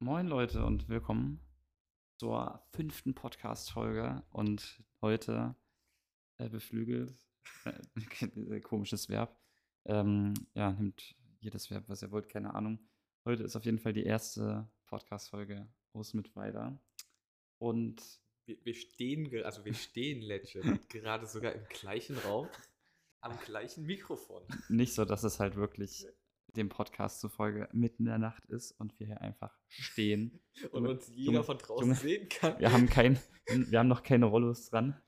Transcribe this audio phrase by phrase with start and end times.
[0.00, 1.40] Moin Leute und willkommen
[2.18, 4.22] zur fünften Podcast-Folge.
[4.30, 5.56] Und heute
[6.36, 7.18] äh, beflügelt,
[7.64, 9.36] äh, komisches Verb,
[9.86, 12.78] ähm, ja, nimmt jedes Verb, was ihr wollt, keine Ahnung.
[13.24, 16.80] Heute ist auf jeden Fall die erste Podcast-Folge aus mit weiter.
[17.58, 18.00] Und
[18.46, 22.46] Wir, wir stehen, also wir stehen legit gerade sogar im gleichen Raum,
[23.20, 24.44] am gleichen Mikrofon.
[24.68, 26.06] nicht so, dass es halt wirklich
[26.58, 30.40] dem Podcast zufolge mitten in der Nacht ist und wir hier einfach stehen.
[30.72, 31.94] Und Junge, uns jeder Junge, von draußen Junge.
[31.94, 32.58] sehen kann.
[32.58, 35.00] Wir haben kein, wir haben noch keine Rollos dran.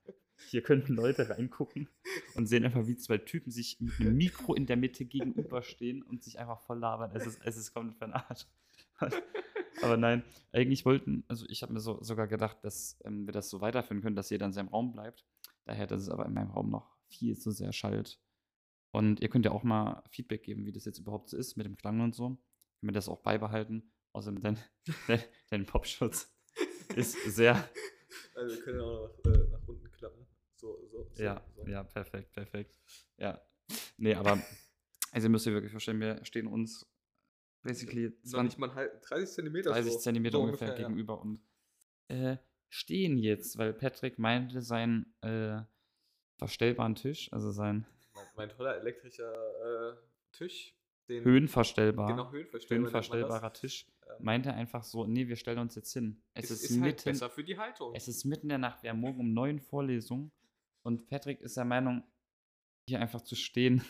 [0.48, 1.88] Hier könnten Leute reingucken
[2.34, 6.22] und sehen einfach, wie zwei Typen sich mit einem Mikro in der Mitte gegenüberstehen und
[6.22, 7.10] sich einfach voll labern.
[7.14, 8.46] Es ist, es ist komplett Arsch.
[9.82, 10.22] Aber nein,
[10.52, 14.02] eigentlich wollten, also ich habe mir so, sogar gedacht, dass ähm, wir das so weiterführen
[14.02, 15.26] können, dass jeder in seinem Raum bleibt.
[15.64, 18.18] Daher, dass es aber in meinem Raum noch viel zu sehr schallt.
[18.92, 21.66] Und ihr könnt ja auch mal Feedback geben, wie das jetzt überhaupt so ist mit
[21.66, 22.28] dem Klang und so.
[22.28, 22.40] Können
[22.80, 23.92] wir das auch beibehalten.
[24.12, 24.58] Außerdem dein,
[25.06, 26.34] dein, dein Popschutz
[26.96, 27.68] ist sehr,
[28.34, 30.26] Also wir können auch noch äh, nach unten klappen.
[30.56, 31.22] So, so, so.
[31.22, 31.66] Ja, so.
[31.66, 32.78] ja, perfekt, perfekt.
[33.16, 33.40] Ja.
[33.96, 34.42] Nee, aber,
[35.12, 36.86] also ihr müsst ihr wirklich verstehen, wir stehen uns
[37.62, 40.74] basically Noch 20, nicht mal ein halb- 30 Zentimeter 30 so, Zentimeter so ungefähr, ja.
[40.74, 41.40] gegenüber und
[42.08, 42.36] äh,
[42.68, 45.62] stehen jetzt, weil Patrick meinte, sein äh,
[46.38, 47.86] verstellbaren Tisch, also sein
[48.40, 49.96] Mein, toller elektrischer äh,
[50.32, 50.74] Tisch,
[51.08, 55.92] den höhenverstellbar, genau, höhenverstellbar, höhenverstellbarer Tisch, Ähm, meinte einfach so, nee, wir stellen uns jetzt
[55.92, 56.22] hin.
[56.34, 57.94] Es ist, ist, halt mitten, besser für die Haltung.
[57.94, 60.32] es ist mitten in der Nacht, wir haben morgen um neun Vorlesungen
[60.82, 62.02] und Patrick ist der Meinung,
[62.88, 63.84] hier einfach zu stehen.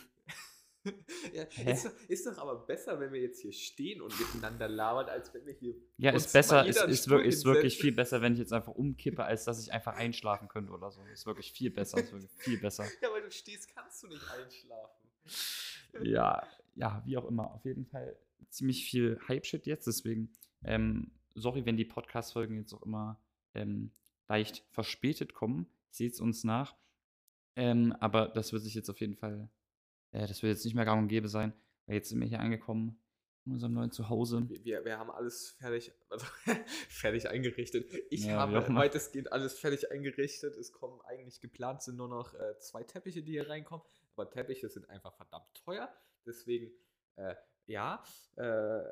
[1.33, 5.07] ja, ist, doch- ist doch aber besser, wenn wir jetzt hier stehen und miteinander labern,
[5.09, 5.75] als wenn wir hier.
[5.97, 9.23] Ja, ist besser, ist, ist, wir- ist wirklich viel besser, wenn ich jetzt einfach umkippe,
[9.23, 11.01] als dass ich einfach einschlafen könnte oder so.
[11.13, 12.85] Ist wirklich viel besser, ist wirklich viel besser.
[13.01, 15.07] Ja, weil du stehst, kannst du nicht einschlafen.
[16.03, 17.51] Ja, ja, wie auch immer.
[17.53, 18.15] Auf jeden Fall
[18.49, 20.31] ziemlich viel Hype-Shit jetzt, deswegen,
[20.63, 23.19] ähm, sorry, wenn die Podcast-Folgen jetzt auch immer
[23.53, 23.91] ähm,
[24.29, 25.67] leicht verspätet kommen.
[25.89, 26.75] Seht es uns nach.
[27.57, 29.49] Ähm, aber das wird sich jetzt auf jeden Fall,
[30.11, 31.53] äh, das wird jetzt nicht mehr gang und gäbe sein,
[31.85, 32.97] weil jetzt sind wir hier angekommen
[33.45, 34.47] in unserem neuen Zuhause.
[34.63, 36.25] Wir, wir, haben alles fertig, also
[36.89, 37.91] fertig eingerichtet.
[38.09, 40.55] Ich Ja, habe weitestgehend alles fertig eingerichtet.
[40.55, 43.85] Es kommen eigentlich geplant sind nur noch äh, zwei Teppiche, die hier reinkommen.
[44.15, 45.91] Aber Teppiche sind einfach verdammt teuer.
[46.25, 46.71] Deswegen,
[47.15, 47.35] äh,
[47.65, 48.03] ja,
[48.35, 48.83] äh,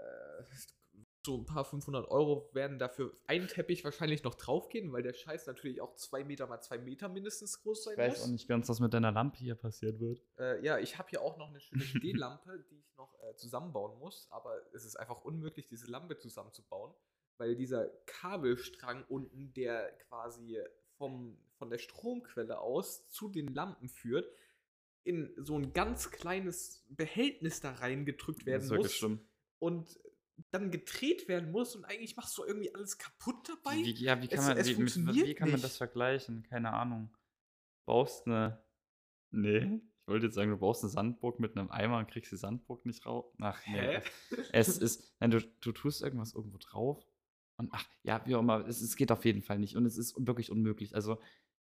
[1.25, 5.47] so ein paar 500 Euro werden dafür ein Teppich wahrscheinlich noch draufgehen, weil der Scheiß
[5.47, 8.23] natürlich auch zwei Meter mal zwei Meter mindestens groß sein Ich weiß muss.
[8.27, 10.21] auch nicht ganz, was mit deiner Lampe hier passiert wird.
[10.37, 13.99] Äh, ja, ich habe hier auch noch eine schöne Stehlampe, die ich noch äh, zusammenbauen
[13.99, 16.93] muss, aber es ist einfach unmöglich, diese Lampe zusammenzubauen,
[17.37, 20.57] weil dieser Kabelstrang unten, der quasi
[20.97, 24.29] vom, von der Stromquelle aus zu den Lampen führt,
[25.03, 29.19] in so ein ganz kleines Behältnis da reingedrückt Das werden ist wirklich muss schlimm.
[29.59, 29.99] und
[30.51, 33.75] dann gedreht werden muss und eigentlich machst du irgendwie alles kaputt dabei.
[33.77, 36.43] Wie, ja, wie kann, Es- man, es wie, mit, wie kann man das vergleichen?
[36.43, 37.15] Keine Ahnung.
[37.85, 38.63] Baust eine.
[39.31, 42.37] Nee, ich wollte jetzt sagen, du baust eine Sandburg mit einem Eimer und kriegst die
[42.37, 43.25] Sandburg nicht raus.
[43.39, 43.79] Ach, nee.
[43.79, 44.01] Hä?
[44.51, 45.13] Es ist.
[45.19, 47.05] Nein, du, du tust irgendwas irgendwo drauf.
[47.57, 49.75] Und ach, ja, wie auch immer, es, es geht auf jeden Fall nicht.
[49.75, 50.95] Und es ist wirklich unmöglich.
[50.95, 51.19] Also,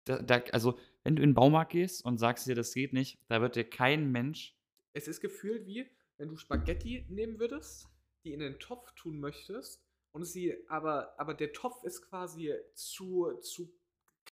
[0.04, 3.18] da, da, also, wenn du in den Baumarkt gehst und sagst dir, das geht nicht,
[3.28, 4.56] da wird dir kein Mensch.
[4.94, 5.86] Es ist gefühlt wie,
[6.18, 7.88] wenn du Spaghetti nehmen würdest,
[8.24, 9.82] die in den Topf tun möchtest,
[10.14, 13.72] und sie, aber, aber der Topf ist quasi zu, zu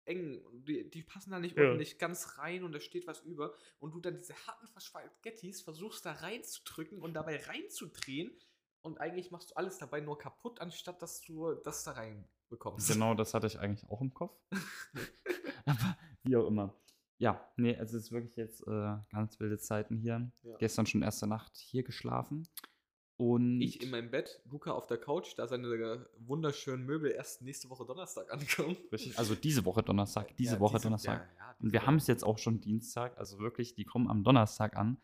[0.05, 0.39] eng.
[0.45, 1.65] und Die, die passen da nicht Ja.
[1.65, 3.55] ordentlich ganz rein und da steht was über.
[3.79, 8.39] Und du dann diese harten Spaghettis versuchst da reinzudrücken und dabei reinzudrehen.
[8.83, 12.93] Und eigentlich machst du alles dabei nur kaputt, anstatt dass du das da reinbekommst.
[12.93, 14.37] Genau, das hatte ich eigentlich auch im Kopf.
[15.65, 16.75] Aber wie auch immer.
[17.17, 20.31] Ja, nee, es ist wirklich jetzt äh, ganz wilde Zeiten hier.
[20.43, 20.57] Ja.
[20.59, 22.47] Gestern schon erste Nacht hier geschlafen.
[23.19, 27.69] Und Ich in meinem Bett, Luca auf der Couch, da seine wunderschönen Möbel erst nächste
[27.71, 28.77] Woche Donnerstag ankommen.
[28.91, 31.21] Richtig, also diese Woche Donnerstag, diese Ja, Woche diese- Donnerstag.
[31.21, 31.87] ja, ja, Und diese wir Woche.
[31.87, 35.01] haben es jetzt auch schon Dienstag, also wirklich, die kommen am Donnerstag an.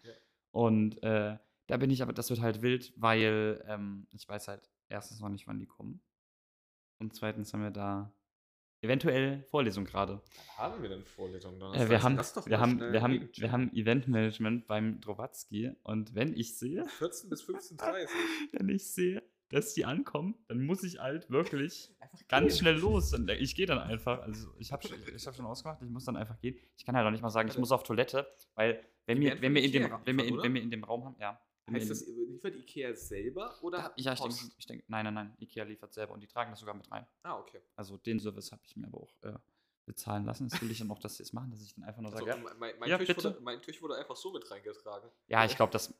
[0.50, 1.36] Und äh,
[1.66, 5.28] da bin ich aber, das wird halt wild, weil ähm, ich weiß halt erstens noch
[5.28, 6.00] nicht, wann die kommen.
[6.98, 8.10] Und zweitens haben wir da
[8.80, 10.22] eventuell Vorlesung gerade.
[10.56, 15.00] Haben wir denn Vorlesungen Äh, wir haben, wir haben, wir haben, wir haben Eventmanagement beim
[15.00, 18.08] Drowatzki und wenn ich sehe, 14 bis 15.30
[18.52, 21.90] wenn ich sehe, dass die ankommen, dann muss ich halt wirklich
[22.28, 23.14] ganz schnell los.
[23.14, 26.04] Und ich gehe dann einfach, also ich habe ich, ich hab schon ausgemacht, ich muss
[26.04, 26.56] dann einfach gehen.
[26.76, 29.40] Ich kann halt auch nicht mal sagen, ich muss auf Toilette, weil wenn Die wir,
[29.40, 31.40] wenn wir, in dem, wenn, wir in, wenn wir in dem Raum haben, ja.
[31.72, 35.64] Heißt das, liefert Ikea selber oder ja, ich denke, ich denk, nein, nein, nein, Ikea
[35.64, 37.06] liefert selber und die tragen das sogar mit rein.
[37.22, 37.60] Ah, okay.
[37.76, 39.34] Also den Service habe ich mir aber auch äh,
[39.86, 40.48] bezahlen lassen.
[40.48, 42.24] Das will ich dann auch, dass sie es machen, dass ich dann einfach nur Also,
[42.26, 45.10] sage, ja, mein, mein, Ja, Tisch wurde, mein Tisch wurde einfach so mit reingetragen.
[45.28, 45.92] ja, ich glaube, das,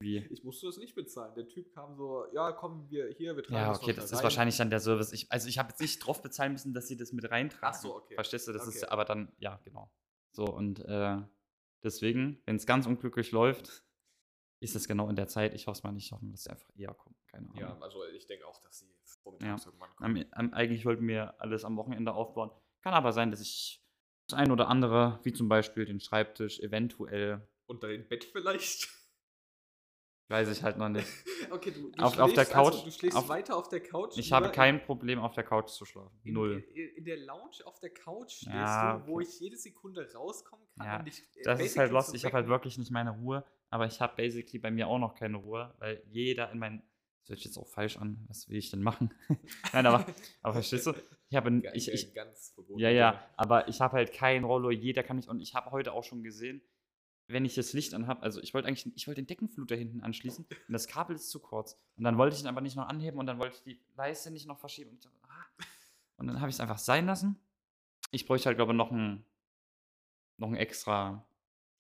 [0.00, 0.18] Wie?
[0.30, 1.34] Ich musste das nicht bezahlen.
[1.34, 4.10] Der Typ kam so, ja, komm, wir hier, wir tragen Ja, das okay, noch das
[4.10, 4.24] da ist rein.
[4.24, 5.12] wahrscheinlich dann der Service.
[5.12, 7.74] Ich, also ich habe jetzt nicht drauf bezahlen müssen, dass sie das mit reintragen.
[7.76, 8.14] Ach so, okay.
[8.14, 8.52] Verstehst du?
[8.52, 8.92] Das ist Okay.
[8.92, 9.90] aber dann, ja, genau.
[10.30, 11.16] So, und äh,
[11.82, 13.84] deswegen, wenn es ganz unglücklich läuft,
[14.60, 15.54] ist es genau in der Zeit.
[15.54, 17.14] Ich hoffe es mal nicht, ich hoffe, dass sie einfach eher kommen.
[17.28, 17.58] Keine Ahnung.
[17.60, 18.90] Ja, also ich denke auch, dass sie
[19.22, 20.26] vormittags irgendwann Am, kommen.
[20.32, 22.50] am, eigentlich wollten wir alles am Wochenende aufbauen.
[22.82, 23.82] Kann aber sein, dass ich
[24.26, 28.88] das ein oder andere, wie zum Beispiel den Schreibtisch, eventuell, Und dein Bett vielleicht?
[30.30, 31.06] weiß ich halt noch nicht.
[31.50, 33.80] okay, du, du Auf- auf der schläfst also, Couch- du schläfst auf- weiter auf der
[33.82, 34.18] Couch.
[34.18, 36.20] Ich habe kein Problem, auf der Couch zu schlafen.
[36.24, 36.62] in, Null.
[36.74, 39.26] In, in der Lounge auf der Couch stehst Ja, du, wo okay.
[39.26, 42.10] ich jede Sekunde rauskomme kann, Ja, äh, Das ist halt lost.
[42.10, 43.42] zu Ich habe halt wirklich nicht meine Ruhe.
[43.70, 46.82] Aber ich habe basically bei mir auch noch keine Ruhe, weil jeder in meinen.
[47.22, 48.24] Das hört sich jetzt auch falsch an.
[48.28, 49.12] Was will ich denn machen?
[49.72, 50.06] Nein, aber,
[50.42, 50.94] aber verstehst du?
[51.28, 51.62] Ich habe.
[51.74, 52.80] Ich, ich, ganz verboten.
[52.80, 54.70] ja, ja, aber ich habe halt kein Rollo.
[54.70, 55.28] Jeder kann mich.
[55.28, 56.62] Und ich habe heute auch schon gesehen,
[57.28, 60.46] wenn ich das Licht anhab, also ich wollte eigentlich, ich wollte den Deckenfluter hinten anschließen
[60.46, 61.78] und das Kabel ist zu kurz.
[61.96, 64.30] Und dann wollte ich ihn aber nicht noch anheben und dann wollte ich die Leiste
[64.30, 64.90] nicht noch verschieben.
[64.92, 65.64] Und, ah.
[66.16, 67.38] und dann habe ich es einfach sein lassen.
[68.10, 69.26] Ich bräuchte halt, glaube ich, noch einen,
[70.38, 71.27] noch einen extra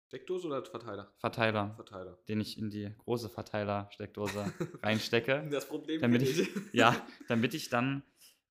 [0.08, 1.12] Steckdose oder Verteiler?
[1.18, 2.18] Verteiler, Verteiler.
[2.30, 4.46] den ich in die große Verteiler-Steckdose
[4.84, 5.48] reinstecke.
[5.52, 6.96] Das Problem Damit kenn ich- Ja,
[7.28, 8.04] damit ich dann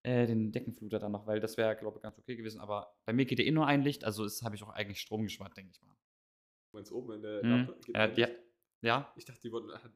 [0.03, 2.61] äh, den Deckenfluter dann noch, weil das wäre, glaube ich, ganz okay gewesen.
[2.61, 5.23] Aber bei mir geht ja eh nur ein Licht, also habe ich auch eigentlich Strom
[5.25, 5.97] gespart, denke ich mal.
[6.71, 7.51] Du meinst oben in der Hm.
[7.51, 7.77] Lampe?
[7.87, 8.29] Geht Ja, ein ja,
[8.83, 9.13] ja.
[9.17, 9.73] Ich dachte, die wurden.
[9.73, 9.91] Hat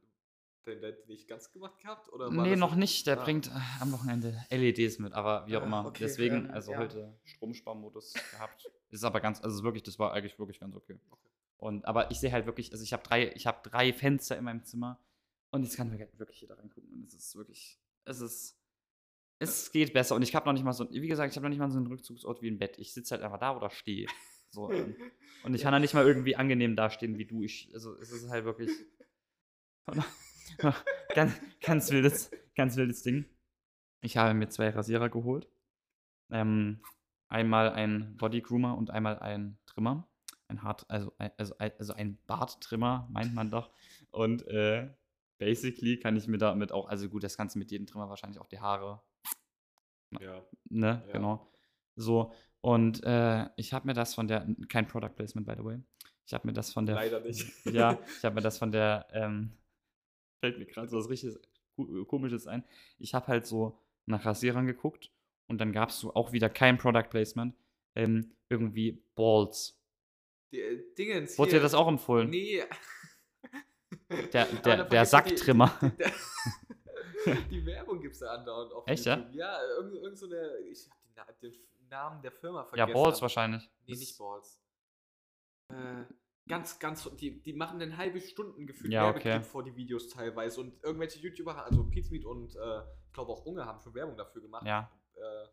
[0.64, 2.10] dein Dad nicht ganz gemacht gehabt?
[2.12, 3.06] Oder Nee, noch nicht.
[3.06, 3.24] Der Ah.
[3.24, 5.86] bringt äh, am Wochenende LEDs mit, aber wie auch Ah, immer.
[5.86, 6.78] okay, Deswegen, ähm, also ja.
[6.78, 8.70] heute Stromsparmodus gehabt.
[8.90, 10.98] Ist aber ganz, also wirklich, das war eigentlich wirklich ganz okay.
[11.10, 11.28] Okay.
[11.60, 14.44] Und, aber ich sehe halt wirklich, also ich habe drei, ich habe drei Fenster in
[14.44, 14.98] meinem Zimmer
[15.50, 18.58] und jetzt kann wirklich wirklich jeder reingucken und es ist wirklich, es ist,
[19.38, 21.50] es geht besser und ich habe noch nicht mal so, wie gesagt, ich habe noch
[21.50, 22.78] nicht mal so einen Rückzugsort wie ein Bett.
[22.78, 24.06] Ich sitze halt einfach da oder stehe.
[24.50, 24.96] So, ähm,
[25.44, 27.42] und ich kann da nicht mal irgendwie angenehm dastehen wie du.
[27.42, 28.70] Ich, also es ist halt wirklich
[31.14, 33.26] ganz, ganz wildes, ganz wildes Ding.
[34.02, 35.46] Ich habe mir zwei Rasierer geholt.
[36.30, 36.80] Ähm,
[37.28, 40.09] einmal ein Body Groomer und einmal ein Trimmer.
[40.50, 43.70] Ein Hart, also, ein- also, also ein Barttrimmer, meint man doch.
[44.10, 44.90] Und äh,
[45.38, 48.40] basically kann ich mir damit auch, also gut, das kannst du mit jedem Trimmer wahrscheinlich
[48.40, 49.00] auch die Haare,
[50.20, 50.42] Ja.
[50.68, 51.12] ne, Ja.
[51.12, 51.46] genau.
[51.96, 52.32] So.
[52.60, 55.78] Und äh, ich habe mir das von der, kein Product Placement, by the way.
[56.26, 56.94] Ich habe mir das von der.
[56.96, 57.46] Leider nicht.
[57.74, 59.52] Ja, ich habe mir das von der, ähm,
[60.44, 61.36] fällt mir gerade so was richtig
[61.76, 62.64] ko- komisches ein.
[62.98, 65.10] Ich habe halt so nach Rasierern geguckt
[65.48, 67.54] und dann gab es so auch wieder kein Product Placement.
[67.96, 69.79] Ähm, irgendwie Balls.
[70.52, 71.38] Die, äh, Dingens.
[71.38, 72.28] Wurde dir das auch empfohlen?
[72.30, 72.62] Nee.
[74.32, 75.72] Der, der, da der Sacktrimmer.
[77.26, 79.16] Die, die, Werbung gibt es ja andauernd auf Echt, ja?
[79.16, 79.34] YouTube.
[79.34, 80.56] Ja, irgend, irgend so eine.
[80.70, 82.92] Ich habe den, Na- den Namen der Firma Ja, vergessen.
[82.94, 83.70] Balls aber- wahrscheinlich.
[83.86, 84.60] Nee, nicht Balls.
[85.68, 86.04] Äh,
[86.48, 87.08] ganz, ganz.
[87.16, 89.44] Die, die machen ein halbe Stunden gefühlt Ja, Werbeclip okay.
[89.44, 90.60] vor die Videos teilweise.
[90.62, 94.40] Und irgendwelche YouTuber, also Pizmeet und äh, ich glaube auch Unge haben schon Werbung dafür
[94.42, 94.66] gemacht.
[94.66, 94.90] Ja.
[95.14, 95.48] Äh,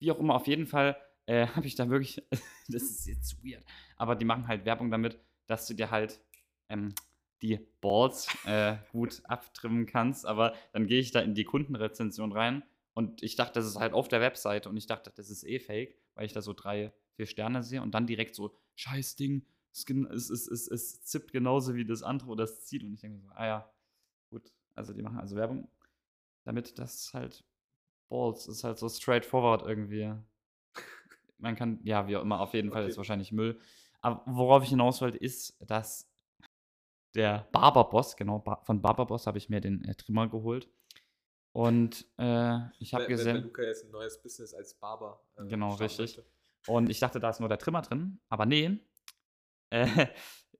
[0.00, 2.22] Wie auch immer, auf jeden Fall äh, habe ich da wirklich,
[2.68, 3.64] das ist jetzt weird,
[3.96, 6.20] aber die machen halt Werbung damit, dass du dir halt
[6.68, 6.94] ähm,
[7.42, 10.26] die Balls äh, gut abtrimmen kannst.
[10.26, 12.62] Aber dann gehe ich da in die Kundenrezension rein
[12.94, 15.58] und ich dachte, das ist halt auf der Webseite und ich dachte, das ist eh
[15.58, 19.46] fake, weil ich da so drei, vier Sterne sehe und dann direkt so, scheiß Ding,
[19.72, 23.00] es, es, es, es, es zippt genauso wie das andere oder es zieht und ich
[23.00, 23.74] denke so, ah ja,
[24.30, 25.70] gut, also die machen also Werbung,
[26.44, 27.44] damit das halt
[28.08, 30.14] Balls ist halt so straightforward irgendwie.
[31.38, 32.90] Man kann, ja, wie auch immer, auf jeden Fall Okay.
[32.90, 33.60] ist wahrscheinlich Müll.
[34.00, 36.08] Aber worauf ich hinaus wollte, ist, dass
[37.14, 40.68] der Barberboss, genau, von Barberboss habe ich mir den äh, Trimmer geholt.
[41.52, 45.24] Und äh, ich habe wenn- wenn gesehen, Luca jetzt ein neues Business als Barber.
[45.36, 46.16] äh, Genau, richtig.
[46.18, 46.30] möchte.
[46.68, 48.78] und ich dachte, da ist nur der Trimmer drin, aber nee.
[49.70, 50.06] Äh,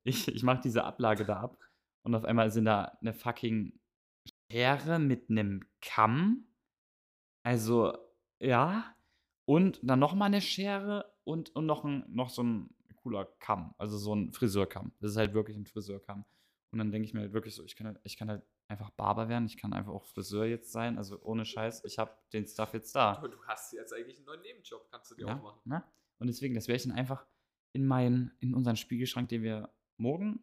[0.02, 1.56] ich ich mache diese Ablage da ab
[2.02, 3.78] und auf einmal sind da eine fucking
[4.50, 6.49] Schere mit einem Kamm.
[7.45, 7.97] Also,
[8.40, 8.95] ja.
[9.46, 13.74] Und dann nochmal eine Schere und, und noch, ein, noch so ein cooler Kamm.
[13.78, 14.92] Also so ein Friseurkamm.
[15.00, 16.24] Das ist halt wirklich ein Friseurkamm.
[16.72, 18.90] Und dann denke ich mir halt wirklich so, ich kann halt, ich kann halt einfach
[18.90, 19.46] Barber werden.
[19.46, 20.98] Ich kann einfach auch Friseur jetzt sein.
[20.98, 21.84] Also ohne Scheiß.
[21.84, 23.12] Ich habe den Stuff jetzt da.
[23.14, 25.60] Aber du hast jetzt eigentlich einen neuen Nebenjob, kannst du dir Ja, auch machen.
[25.64, 25.84] ne?
[26.18, 27.24] Und deswegen, das werde ich dann einfach
[27.72, 30.40] in meinen, in unseren Spiegelschrank, den wir morgen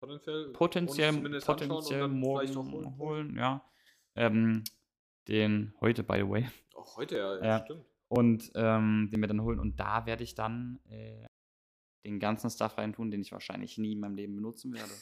[0.00, 2.98] Potenziell, potenziell, potenziell morgen holen.
[2.98, 3.36] holen.
[3.36, 3.64] ja.
[4.14, 4.62] Ähm,
[5.26, 6.48] den heute, by the way.
[6.74, 7.44] Auch heute, ja.
[7.44, 7.64] Ja.
[7.64, 7.84] stimmt.
[8.08, 9.58] Und ähm, den wir dann holen.
[9.60, 11.26] Und da werde ich dann äh,
[12.04, 14.92] den ganzen Stuff reintun, den ich wahrscheinlich nie in meinem Leben benutzen werde.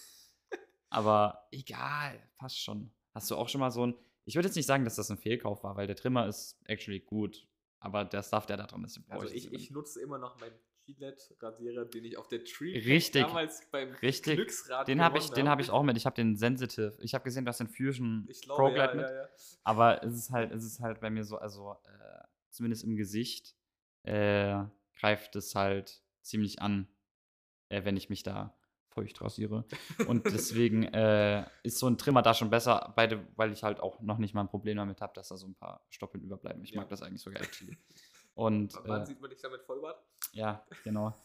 [0.91, 2.91] Aber egal, passt schon.
[3.15, 3.95] Hast du auch schon mal so ein.
[4.25, 7.01] Ich würde jetzt nicht sagen, dass das ein Fehlkauf war, weil der Trimmer ist actually
[7.01, 7.47] gut.
[7.79, 10.51] Aber der Stuff, der da drin ist, Also ich ich, nutze immer noch mein
[10.87, 14.37] Gillette-Rasierer, den ich auf der Tree Richtig, damals beim richtig.
[14.37, 15.97] Glücksrad Den habe ich, den hab ich auch mit.
[15.97, 16.97] Ich habe den Sensitive.
[17.01, 19.11] Ich habe gesehen, du hast den Fusion Ich glaube, Pro ja, Glide mit.
[19.11, 19.29] ja, ja.
[19.65, 22.26] Aber es ist halt, es ist halt bei mir so, also äh,
[22.57, 23.55] zumindest im Gesicht
[24.03, 24.65] äh,
[24.99, 26.89] greift es halt ziemlich an,
[27.69, 28.57] äh, wenn ich mich da
[28.89, 29.65] feucht rasiere.
[30.07, 34.01] Und deswegen äh, ist so ein Trimmer da schon besser, beide, weil ich halt auch
[34.01, 36.63] noch nicht mal ein Problem damit habe, dass da so ein paar Stoppeln überbleiben.
[36.65, 36.81] Ich Ja.
[36.81, 37.77] mag das eigentlich sogar actually.
[38.35, 40.03] Und Wann äh, sieht man dich damit Vollbart?
[40.33, 41.15] ja, genau.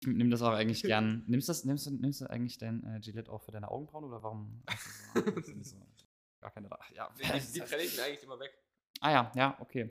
[0.00, 1.24] Ich nehme das auch eigentlich gern.
[1.26, 4.22] Nimmst, das, nimmst, du, nimmst du eigentlich dein äh, Gillette auch für deine Augenbrauen oder
[4.22, 4.62] warum?
[5.14, 5.76] du so, so,
[6.40, 6.70] gar keine.
[6.70, 8.52] Ra- Ja, Die, die, die trenne ich mir eigentlich immer weg.
[9.00, 9.90] Ah ja, ja, okay.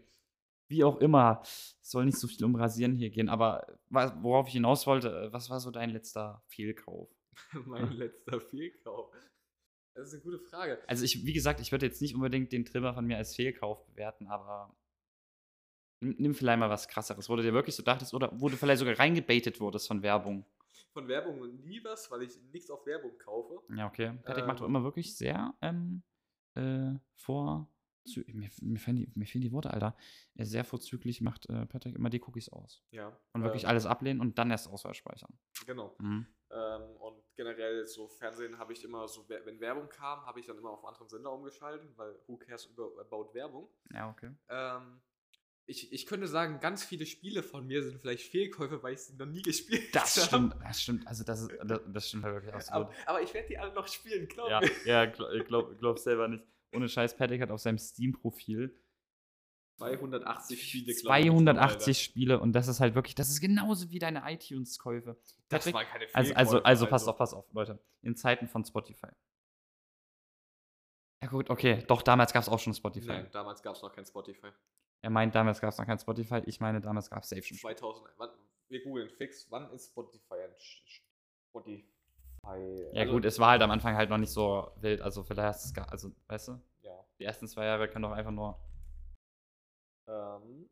[0.76, 4.54] Wie auch immer, es soll nicht so viel um Rasieren hier gehen, aber worauf ich
[4.54, 7.10] hinaus wollte, äh, was war so dein letzter Fehlkauf?
[7.66, 9.10] mein letzter Fehlkauf.
[9.94, 10.84] Das ist eine gute Frage.
[10.88, 13.86] Also ich, wie gesagt, ich würde jetzt nicht unbedingt den Trimmer von mir als Fehlkauf
[13.86, 14.76] bewerten, aber
[16.02, 18.80] nimm, vielleicht mal was krasseres, wo du dir wirklich so dachtest, oder wo du vielleicht
[18.80, 20.46] sogar reingebaitet wurdest von Werbung.
[20.92, 23.62] Von Werbung nie was, weil ich nichts auf Werbung kaufe.
[23.74, 24.20] Ja, okay.
[24.24, 24.76] Patrick macht doch Ähm.
[24.76, 26.04] immer wirklich sehr ähm,
[26.56, 27.70] äh, vor.
[28.28, 29.96] Mir, mir, fehlen die, mir fehlen die Worte, Alter.
[30.36, 32.84] Er sehr vorzüglich macht äh, Patrick immer die Cookies aus.
[32.92, 33.18] Ja.
[33.34, 35.38] Und wirklich ähm, alles ablehnen und dann erst Auswahl speichern.
[35.66, 35.96] Genau.
[36.00, 36.28] Mhm.
[36.52, 40.58] Ähm, und generell so Fernsehen habe ich immer so, wenn Werbung kam, habe ich dann
[40.58, 42.70] immer auf anderen Sender umgeschalten, weil who cares
[43.00, 43.70] about Werbung.
[43.92, 44.32] Ja, okay.
[44.50, 45.02] Ähm,
[45.68, 49.16] ich, ich könnte sagen, ganz viele Spiele von mir sind vielleicht Fehlkäufe, weil ich sie
[49.16, 50.28] noch nie gespielt Das habe.
[50.28, 51.08] stimmt, das stimmt.
[51.08, 52.88] Also das, ist, das, das stimmt halt wirklich absolut.
[52.88, 54.70] Aber, aber ich werde die alle noch spielen, glaub Ja, mir.
[54.86, 56.46] ja glaub, ich glaub, glaub selber nicht.
[56.76, 58.78] Ohne Scheiß, Patrick hat auf seinem Steam-Profil
[59.78, 64.00] 280 Spiele, glaub ich, 280 Spiele und das ist halt wirklich, das ist genauso wie
[64.00, 65.18] deine iTunes-Käufe.
[65.50, 67.80] Das war keine Also, also, Fehlkäufe, also, pass auf, pass auf, Leute.
[68.02, 69.10] In Zeiten von Spotify.
[71.22, 73.08] Ja gut, okay, doch, damals gab es auch schon Spotify.
[73.08, 74.52] Nein, damals gab es noch kein Spotify.
[75.02, 76.42] Er meint, damals gab es noch kein Spotify.
[76.46, 77.58] Ich meine, damals gab es safe schon.
[77.58, 78.30] 2000, wann,
[78.70, 80.36] wir googeln fix, wann ist Spotify
[81.50, 81.95] Spotify?
[82.94, 85.02] Ja Also, gut, es war halt am Anfang halt noch nicht so wild.
[85.02, 87.06] Also vielleicht, ist es gar- also, weißt du, Ja.
[87.20, 88.60] die ersten zwei Jahre können doch einfach nur
[90.08, 90.70] Ähm,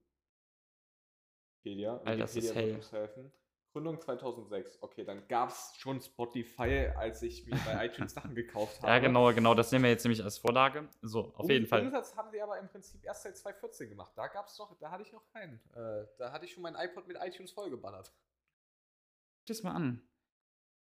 [1.64, 2.80] Wikipedia, Alter, das ist hell.
[2.92, 3.32] helfen.
[3.72, 4.78] Gründung 2006.
[4.84, 8.92] Okay, dann gab es schon Spotify, als ich mir bei iTunes Sachen gekauft habe.
[8.92, 9.56] Ja, genau, genau.
[9.56, 10.88] Das nehmen wir jetzt nämlich als Vorlage.
[11.02, 11.82] So, auf Um- jeden Fall.
[11.82, 14.12] Umsatz haben sie aber im Prinzip erst seit 2014 gemacht.
[14.16, 15.60] Da gab es noch, da hatte ich noch keinen.
[15.74, 18.14] Äh, da hatte ich schon mein iPod mit iTunes vollgeballert.
[19.40, 20.08] Guck das mal an.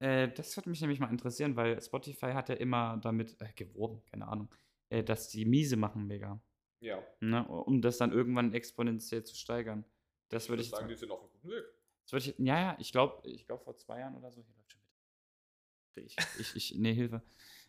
[0.03, 4.03] Äh, das würde mich nämlich mal interessieren, weil Spotify hat ja immer damit äh, geworben,
[4.11, 4.53] keine Ahnung,
[4.89, 6.41] äh, dass die miese machen mega.
[6.81, 7.01] Ja.
[7.21, 7.47] Ne?
[7.47, 9.85] Um das dann irgendwann exponentiell zu steigern.
[10.27, 11.63] Das würde ich, sagen, die sind auf einem guten Weg.
[12.03, 12.35] das würde ich.
[12.37, 14.43] Ja, ja, ich glaube, ich glaube vor zwei Jahren oder so.
[14.43, 16.05] Hier läuft schon wieder.
[16.05, 17.21] Ich, ich, ich, nee, Hilfe.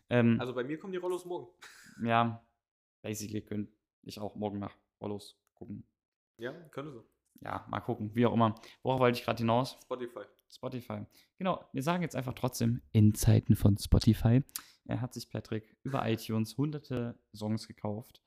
[0.09, 1.47] Ähm, Also bei mir kommen die Rollos morgen.
[2.03, 2.45] ja,
[3.01, 3.71] basically könnte
[4.03, 5.87] ich auch morgen nach Rollos gucken.
[6.37, 7.01] Ja, können sie.
[7.41, 8.55] Ja, mal gucken, wie auch immer.
[8.81, 9.77] Worauf wollte ich gerade hinaus?
[9.83, 10.21] Spotify.
[10.49, 11.05] Spotify.
[11.37, 14.41] Genau, wir sagen jetzt einfach trotzdem, in Zeiten von Spotify
[14.87, 18.21] er hat sich Patrick über iTunes hunderte Songs gekauft.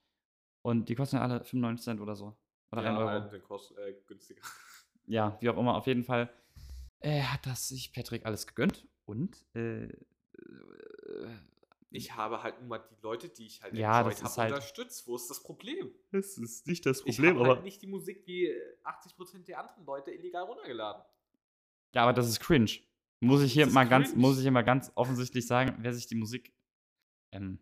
[0.62, 2.36] Und die kosten ja alle 95 Cent oder so.
[2.72, 3.08] Oder 1 ja, Euro.
[3.10, 4.42] halt, den kostet äh, günstiger.
[5.10, 6.28] Ja, wie auch immer, auf jeden Fall
[7.00, 8.86] äh, hat das sich Patrick alles gegönnt.
[9.06, 9.90] Und äh, äh,
[11.90, 14.52] Ich habe halt nur mal die Leute, die ich halt Ja, das hab, ist halt-
[14.52, 15.06] unterstützt.
[15.06, 15.90] Wo ist das Problem?
[16.12, 19.84] das ist nicht das ich habe halt nicht die Musik wie äh, 80% der anderen
[19.86, 21.02] Leute illegal runtergeladen.
[21.94, 22.70] Ja, aber das ist cringe.
[23.20, 26.14] Muss ich hier mal ganz, muss ich hier mal ganz offensichtlich sagen, wer sich die
[26.14, 26.52] Musik.
[27.32, 27.58] Ähm,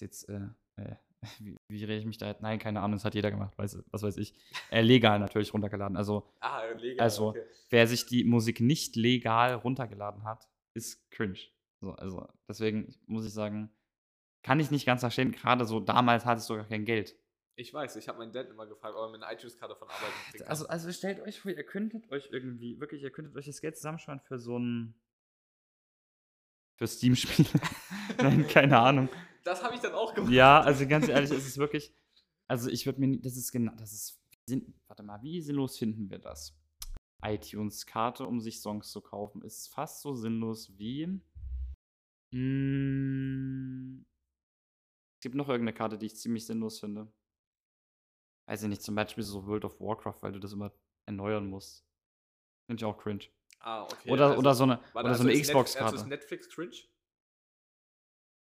[0.00, 0.40] jetzt, äh,
[0.76, 0.94] äh,
[1.40, 2.42] wie, wie rede ich mich da jetzt?
[2.42, 4.34] Nein, keine Ahnung, das hat jeder gemacht, weiß, was weiß ich.
[4.70, 5.96] Äh, legal natürlich runtergeladen.
[5.96, 7.02] Also, Ah, legal.
[7.02, 7.44] Also, okay.
[7.70, 11.38] wer sich die Musik nicht legal runtergeladen hat, ist cringe.
[11.80, 13.70] So, also, deswegen muss ich sagen,
[14.42, 15.32] kann ich nicht ganz verstehen.
[15.32, 17.16] Gerade so damals hattest du gar kein Geld.
[17.56, 20.10] Ich weiß, ich habe meinen Dad immer gefragt, ob er mir eine iTunes-Karte von Arbeit
[20.30, 20.48] kriegen kann.
[20.48, 23.76] Also, also stellt euch vor, ihr könntet euch irgendwie, wirklich, ihr könntet euch das Geld
[23.76, 24.94] zusammensparen für so ein.
[26.76, 27.46] für Steam-Spiel.
[28.18, 29.08] Nein, keine Ahnung.
[29.42, 30.32] Das habe ich dann auch gemacht.
[30.32, 31.92] Ja, also ganz ehrlich, es ist wirklich.
[32.46, 34.20] Also ich würde mir nie, das ist genau, das ist.
[34.86, 36.56] Warte mal, wie sinnlos finden wir das?
[37.22, 41.20] iTunes-Karte, um sich Songs zu kaufen, ist fast so sinnlos wie.
[42.30, 44.04] Mm,
[45.16, 47.10] es gibt noch irgendeine Karte, die ich ziemlich sinnlos finde.
[48.46, 50.72] Weiß ich nicht, zum Beispiel so World of Warcraft, weil du das immer
[51.06, 51.84] erneuern musst.
[52.66, 53.24] Finde ich auch cringe.
[53.60, 54.10] Ah, okay.
[54.10, 55.84] oder, also- oder so eine, oder also so eine Xbox-Karte.
[55.92, 56.76] Also ist Netflix cringe?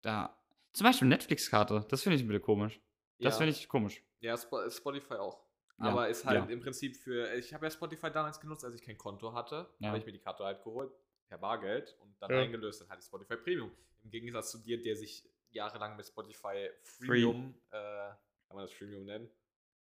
[0.03, 0.39] da.
[0.73, 2.81] Zum Beispiel Netflix-Karte, das finde ich ein bisschen komisch.
[3.21, 3.39] Das Ja.
[3.39, 4.03] finde ich komisch.
[4.21, 5.41] Ja, Spo- Spotify auch.
[5.79, 6.53] Ja, Aber ist halt ja.
[6.53, 7.33] im Prinzip für.
[7.37, 9.73] Ich habe ja Spotify damals genutzt, als ich kein Konto hatte.
[9.79, 9.89] Ja.
[9.89, 10.93] Habe ich mir die Karte halt geholt,
[11.29, 12.41] per Bargeld und dann Ja.
[12.41, 12.81] eingelöst.
[12.81, 13.71] Dann hatte ich Spotify Premium.
[14.03, 19.05] Im Gegensatz zu dir, der sich jahrelang mit Spotify Freemium, äh, kann man das Freemium
[19.05, 19.31] nennen?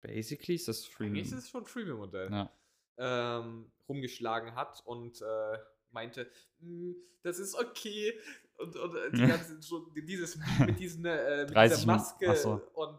[0.01, 1.39] Basically ist das Eigentlich ist Freemium.
[1.39, 2.31] es schon ein Freemium-Modell.
[2.33, 2.53] Ja.
[3.01, 5.59] ähm, rumgeschlagen hat und äh,
[5.91, 6.29] meinte,
[6.59, 6.93] "Mm,
[7.23, 8.19] das ist okay.
[8.57, 12.61] Und, und äh, die ganze, so, dieses mit, diesen, äh, mit 30 dieser Maske so.
[12.75, 12.99] und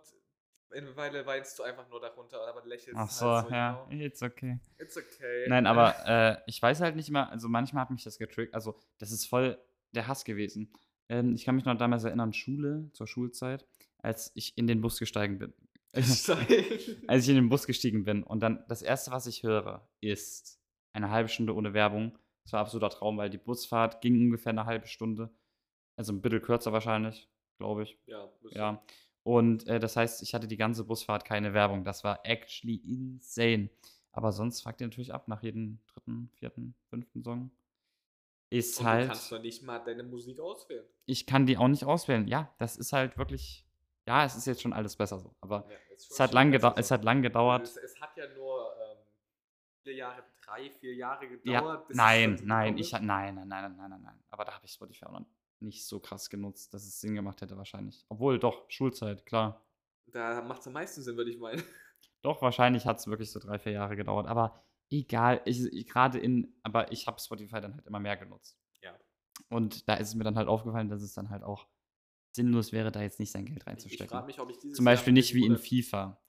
[0.72, 4.00] eine Weile weinst du einfach nur darunter, aber lächelst Ach halt so, so, ja, know,
[4.00, 4.60] it's okay.
[4.78, 5.46] it's okay.
[5.48, 8.78] Nein, aber äh, ich weiß halt nicht mehr, also manchmal hat mich das getriggert, also
[8.98, 9.58] das ist voll
[9.92, 10.72] der Hass gewesen.
[11.10, 13.66] Ähm, ich kann mich noch damals erinnern, Schule, zur Schulzeit,
[13.98, 15.54] als ich in den Bus gestiegen bin.
[15.94, 20.60] als ich in den Bus gestiegen bin und dann das erste, was ich höre, ist
[20.94, 22.18] eine halbe Stunde ohne Werbung.
[22.44, 25.32] Das war absoluter Traum, weil die Busfahrt ging ungefähr eine halbe Stunde.
[25.96, 27.98] Also ein bisschen kürzer wahrscheinlich, glaube ich.
[28.06, 28.84] ja, müsste- Ja.
[29.30, 31.84] Und äh, das heißt, ich hatte die ganze Busfahrt keine Werbung.
[31.84, 33.70] Das war actually insane.
[34.12, 37.52] Aber sonst fragt ihr natürlich ab nach jedem dritten, vierten, fünften Song.
[38.50, 39.04] Ist Und halt.
[39.04, 40.84] du kannst doch nicht mal deine Musik auswählen.
[41.06, 42.28] ich kann die auch nicht auswählen.
[42.28, 43.68] Ja, das ist halt wirklich.
[44.08, 45.36] Ja, es ist jetzt schon alles besser so.
[45.42, 46.96] Aber Ja, es hat lang, gedau es so.
[46.96, 47.62] hat lang gedauert.
[47.68, 48.98] Es, es hat ja nur ähm,
[49.84, 51.88] vier Jahre, drei, vier Jahre gedauert.
[51.90, 54.20] Ja, nein, nein, ich nein, nein, nein, nein, nein, nein.
[54.32, 55.28] Aber da habe ich Spotify auch noch
[55.62, 58.06] nicht so krass genutzt, dass es Sinn gemacht hätte wahrscheinlich.
[58.10, 59.66] Obwohl, doch, Schulzeit, klar.
[60.08, 61.64] Da macht es am meisten Sinn, würde ich meinen.
[62.22, 64.28] Doch, wahrscheinlich hat es wirklich so drei, vier Jahre gedauert.
[64.28, 68.60] Aber egal, ich, ich gerade in, aber ich habe Spotify dann halt immer mehr genutzt.
[68.82, 68.98] Ja.
[69.50, 71.68] Und da ist es mir dann halt aufgefallen, dass es dann halt auch
[72.36, 74.10] sinnlos wäre, da jetzt nicht sein Geld Ich, ich reinzustecken.
[74.10, 76.22] frage mich, ob ich dieses Zum Jahr Beispiel nicht wie in FIFA,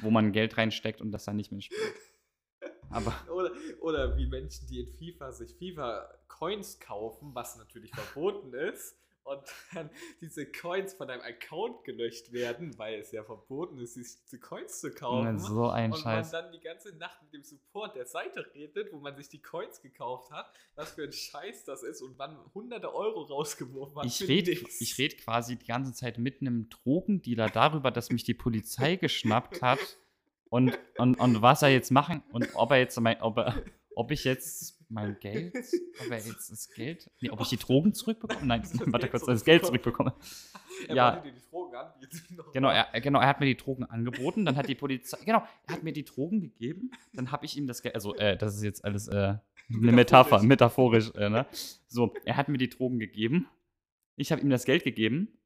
[0.00, 1.80] wo man Geld reinsteckt und das dann nicht mehr spielt.
[2.90, 8.96] Aber oder, oder wie Menschen, die in FIFA sich FIFA-Coins kaufen, was natürlich verboten ist,
[9.28, 9.42] und
[9.74, 9.90] dann
[10.20, 14.90] diese Coins von deinem Account gelöscht werden, weil es ja verboten ist, diese Coins zu
[14.90, 15.38] kaufen.
[15.38, 16.32] so ein und Scheiß.
[16.32, 19.40] man dann die ganze Nacht mit dem Support der Seite redet, wo man sich die
[19.40, 24.06] Coins gekauft hat, was für ein Scheiß das ist und man hunderte Euro rausgeworfen hat.
[24.06, 24.52] Ich rede
[24.98, 29.98] red quasi die ganze Zeit mit einem Drogendealer darüber, dass mich die Polizei geschnappt hat
[30.50, 33.62] und, und, und was er jetzt machen und ob er jetzt mein, ob, er,
[33.94, 35.54] ob ich jetzt mein Geld,
[36.00, 38.46] ob er jetzt das Geld, nee, ob ich die Drogen zurückbekomme?
[38.46, 40.12] Nein, warte kurz, das Geld zurückbekomme.
[40.12, 40.88] zurückbekomme.
[40.88, 41.12] Er ja.
[41.14, 42.38] wollte dir die Drogen anbieten.
[42.52, 45.74] Genau, er, genau, er hat mir die Drogen angeboten, dann hat die Polizei, genau, er
[45.74, 48.62] hat mir die Drogen gegeben, dann habe ich ihm das Geld, also äh, das ist
[48.62, 49.34] jetzt alles äh,
[49.74, 51.46] eine Metapher, metaphorisch, äh, ne?
[51.88, 53.48] So, er hat mir die Drogen gegeben,
[54.18, 55.37] ich habe ihm das Geld gegeben.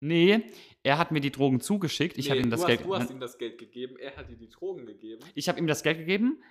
[0.00, 0.44] Nee,
[0.82, 2.96] er hat mir die Drogen zugeschickt, ich Nee, habe ihm das du Geld Hast, du
[2.96, 5.22] hast ihm das Geld gegeben, er hat dir die Drogen gegeben.
[5.34, 6.42] Ich habe ihm das Geld gegeben,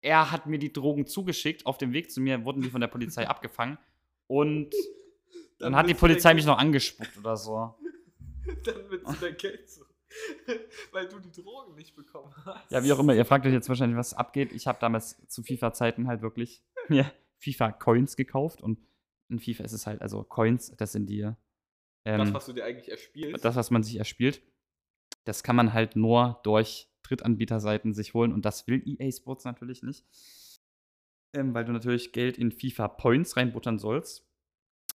[0.00, 2.88] er hat mir die Drogen zugeschickt, auf dem Weg zu mir wurden die von der
[2.88, 3.78] Polizei abgefangen
[4.26, 4.74] und
[5.58, 7.74] dann, hat die Polizei mich noch angespuckt oder so.
[8.64, 9.84] Dann willst du dein Geld so.
[10.90, 12.70] Weil du die Drogen nicht bekommen hast.
[12.70, 14.52] Ja, wie auch immer, ihr fragt euch jetzt wahrscheinlich, was abgeht.
[14.52, 18.78] Ich habe damals zu FIFA-Zeiten halt wirklich mir FIFA-Coins gekauft und
[19.28, 21.30] in FIFA ist es halt, also Coins, das sind die,
[22.04, 23.44] Das, ähm, was du dir eigentlich erspielst.
[23.44, 24.42] das, was man sich erspielt,
[25.24, 29.82] das kann man halt nur durch Drittanbieterseiten sich holen und das will EA Sports natürlich
[29.82, 30.04] nicht.
[31.34, 34.26] Ähm, weil du natürlich Geld in FIFA-Points reinbuttern sollst.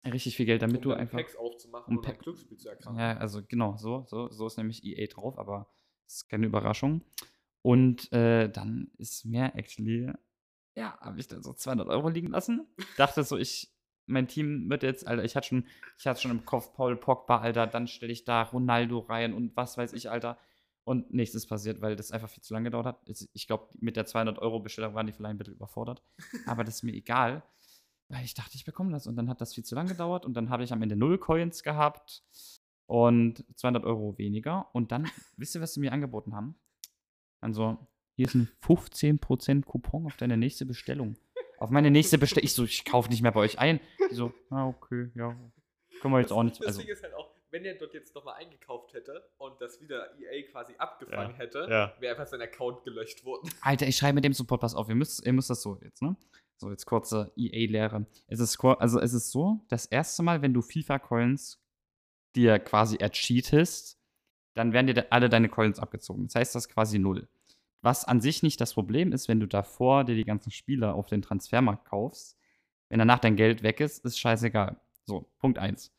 [0.05, 1.17] Richtig viel Geld, damit um du einfach.
[1.17, 2.99] Packs aufzumachen um und ein Pack- Glücksspiel zu erkranken.
[2.99, 5.73] Ja, also genau, so, so, so ist nämlich EA drauf, aber
[6.05, 7.03] das ist keine Überraschung.
[7.63, 10.11] Und äh, dann ist mir actually,
[10.75, 12.67] ja, habe ich dann so 200 Euro liegen lassen.
[12.95, 13.73] Dachte so, ich,
[14.07, 15.65] mein Team wird jetzt, Alter, ich hatte schon,
[15.97, 19.55] ich hatte schon im Kopf Paul Pogba, Alter, dann stelle ich da Ronaldo rein und
[19.55, 20.37] was weiß ich, Alter.
[20.83, 23.09] Und nichts ist passiert, weil das einfach viel zu lange gedauert hat.
[23.33, 26.01] Ich- glaube, mit der 200 Euro Bestellung waren die vielleicht ein bisschen überfordert.
[26.47, 27.43] Aber das ist mir egal,
[28.07, 29.05] weil ich dachte, ich bekomme das.
[29.05, 31.17] Und dann hat das viel zu lange gedauert und dann habe ich am Ende null
[31.17, 32.23] Coins gehabt
[32.85, 34.69] und 200 Euro weniger.
[34.73, 35.03] Und dann,
[35.37, 36.55] wisst ihr, was sie mir angeboten haben?
[37.41, 37.77] Also,
[38.15, 41.17] hier ist ein 15% Coupon auf deine nächste Bestellung.
[41.57, 42.45] Auf meine nächste Bestellung.
[42.45, 43.79] Ich so, ich kaufe nicht mehr bei euch ein.
[44.11, 45.35] Die so, ah, okay, ja.
[46.01, 46.59] Können wir jetzt auch nicht.
[46.59, 49.81] Das Also, Ding ist halt auch, wenn er dort jetzt nochmal eingekauft hätte und das
[49.81, 51.93] wieder EA quasi abgefangen Ja, hätte, ja.
[51.99, 53.49] wäre einfach sein Account gelöscht worden.
[53.61, 56.01] Alter, ich schreibe mit dem Support, pass auf, ihr müsst, ihr müsst das so jetzt,
[56.01, 56.15] ne?
[56.57, 58.05] So, jetzt kurze EA-Lehre.
[58.27, 61.61] Es ist, also es ist so, das erste Mal, wenn du FIFA-Coins
[62.35, 63.99] dir quasi ercheatest,
[64.55, 66.25] dann werden dir alle deine Coins abgezogen.
[66.25, 67.27] Das heißt, das ist quasi null.
[67.81, 71.07] Was an sich nicht das Problem ist, wenn du davor dir die ganzen Spieler auf
[71.07, 72.37] den Transfermarkt kaufst,
[72.89, 74.79] wenn danach dein Geld weg ist, ist scheißegal.
[75.05, 75.93] So, Punkt 1.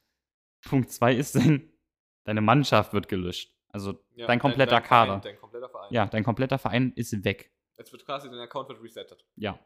[0.62, 1.70] Punkt 2 ist, dein,
[2.24, 3.54] deine Mannschaft wird gelöscht.
[3.70, 5.20] Also Ja, dein kompletter Verein, Kader.
[5.20, 5.88] dein kompletter Verein.
[5.92, 7.52] Ja, dein kompletter Verein ist weg.
[7.76, 9.24] Es wird quasi, dein Account wird resettet.
[9.36, 9.58] Ja.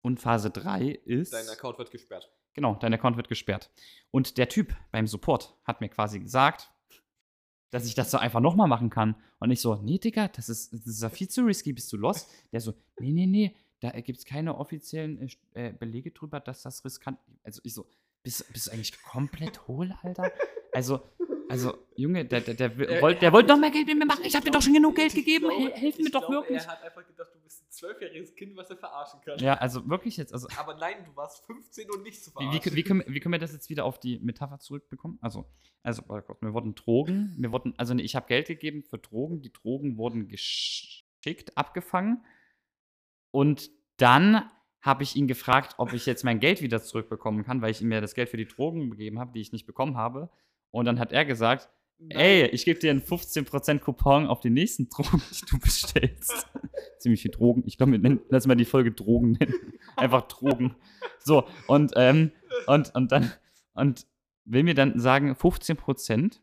[0.00, 1.32] Und Phase 3 ist.
[1.32, 2.32] Dein Account wird gesperrt.
[2.54, 3.70] Genau, dein Account wird gesperrt.
[4.10, 6.71] Und der Typ beim Support hat mir quasi gesagt,
[7.72, 9.16] dass ich das so einfach nochmal machen kann.
[9.40, 11.96] Und ich so, nee, Digga, das ist, das ist ja viel zu risky, bist du
[11.96, 12.30] lost?
[12.52, 16.62] Der so, nee, nee, nee, da gibt es keine offiziellen äh, äh, Belege drüber, dass
[16.62, 17.86] das riskant Also ich so,
[18.22, 20.30] bist, bist du eigentlich komplett hohl, Alter?
[20.72, 21.00] Also,
[21.52, 24.06] Also, Junge, der, der, der, Er- wollte, er der wollte noch mehr Geld mit mir
[24.06, 24.24] machen.
[24.24, 25.46] Ich habe dir doch schon genug Geld gegeben.
[25.48, 26.62] glaube- Hel- Hilf ich mir doch glaube, wirklich.
[26.62, 29.38] Er hat einfach gedacht, du bist ein zwölfjähriges Kind, was er verarschen kann.
[29.38, 30.32] Ja, also wirklich jetzt.
[30.32, 32.64] Also, Aber nein, du warst 15 und nicht zu wie, verarschen.
[32.72, 35.18] wie, wie, können, wir- wie können wir das jetzt wieder auf die Metapher zurückbekommen?
[35.20, 35.44] Also,
[35.82, 39.42] also warte kurz, mir wurden Drogen, mir wurden, also ich habe Geld gegeben für Drogen,
[39.42, 42.24] die Drogen wurden geschickt, abgefangen.
[43.30, 47.70] Und dann habe ich ihn gefragt, ob ich jetzt mein Geld wieder zurückbekommen kann, weil
[47.70, 50.28] ich ihm ja das Geld für die Drogen gegeben habe, die ich nicht bekommen habe.
[50.72, 52.18] Und dann hat er gesagt, Nein.
[52.18, 56.46] ey, ich gebe dir einen 15% Coupon auf die nächsten Drogen, die du bestellst.
[56.98, 57.62] Ziemlich viel Drogen.
[57.66, 59.54] Ich glaube, wir nennen- lass mal die Folge Drogen nennen.
[59.96, 60.74] Einfach Drogen.
[61.20, 62.32] So, und, ähm,
[62.66, 63.30] und, und dann,
[63.74, 64.06] und
[64.44, 66.40] will mir dann sagen, 15%,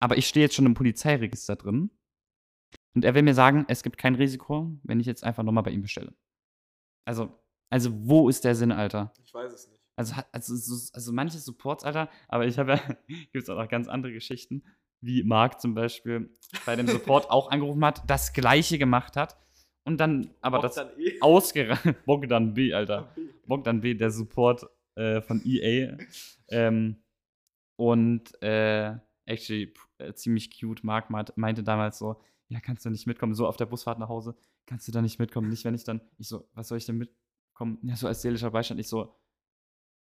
[0.00, 1.90] aber ich stehe jetzt schon im Polizeiregister drin.
[2.94, 5.70] Und er will mir sagen, es gibt kein Risiko, wenn ich jetzt einfach nochmal bei
[5.70, 6.14] ihm bestelle.
[7.06, 7.32] Also,
[7.70, 9.12] also wo ist der Sinn, Alter?
[9.24, 9.73] Ich weiß es nicht.
[9.96, 12.78] Also, also, so, also manche Supports, Alter, aber ich habe ja,
[13.32, 14.64] gibt es auch noch ganz andere Geschichten,
[15.00, 16.30] wie Marc zum Beispiel
[16.66, 19.36] bei dem Support auch angerufen hat, das gleiche gemacht hat
[19.86, 21.18] und dann aber das dann eh.
[21.20, 22.04] ausgerannt.
[22.06, 23.14] Bogdan B, Alter.
[23.46, 25.96] Bogdan B, der Support äh, von EA.
[26.48, 26.96] Ähm,
[27.76, 30.84] und äh, actually äh, ziemlich cute.
[30.84, 33.34] Marc meint- meinte damals so: Ja, kannst du nicht mitkommen?
[33.34, 35.48] So auf der Busfahrt nach Hause, kannst du da nicht mitkommen?
[35.48, 36.00] Nicht, wenn ich dann.
[36.18, 37.78] Ich so, was soll ich denn mitkommen?
[37.82, 38.80] Ja, so als seelischer Beistand.
[38.80, 39.14] Ich so,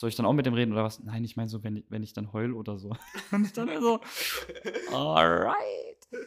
[0.02, 1.00] soll ich dann auch mit dem reden oder was?
[1.00, 2.90] Nein, ich meine so, wenn, ich- wenn ich dann heul oder so.
[3.32, 4.02] Und ich dann so,
[4.92, 5.56] alright.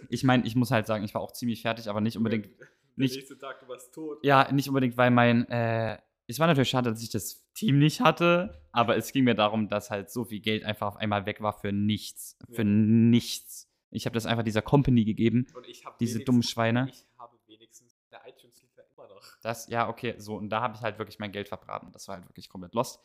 [0.08, 2.66] Ich meine, ich muss halt sagen, ich war auch ziemlich fertig, aber nicht unbedingt Der
[2.96, 4.18] nicht- nächste Tag, du warst tot.
[4.24, 8.00] ja, nicht unbedingt, weil mein, äh, es war natürlich schade, dass ich das Team nicht
[8.00, 11.42] hatte, aber es ging mir darum, dass halt so viel Geld einfach auf einmal weg
[11.42, 12.38] war für nichts.
[12.50, 12.68] Für Ja.
[12.68, 13.68] nichts.
[13.90, 16.88] Ich habe das einfach dieser Company gegeben, Und ich habe diese dummen Schweine.
[16.90, 19.22] Ich habe wenigstens der iTunes-Liefer immer noch.
[19.42, 21.92] Das, ja, okay, so, und da habe ich halt wirklich mein Geld verbraten.
[21.92, 23.00] Das war halt wirklich komplett lost.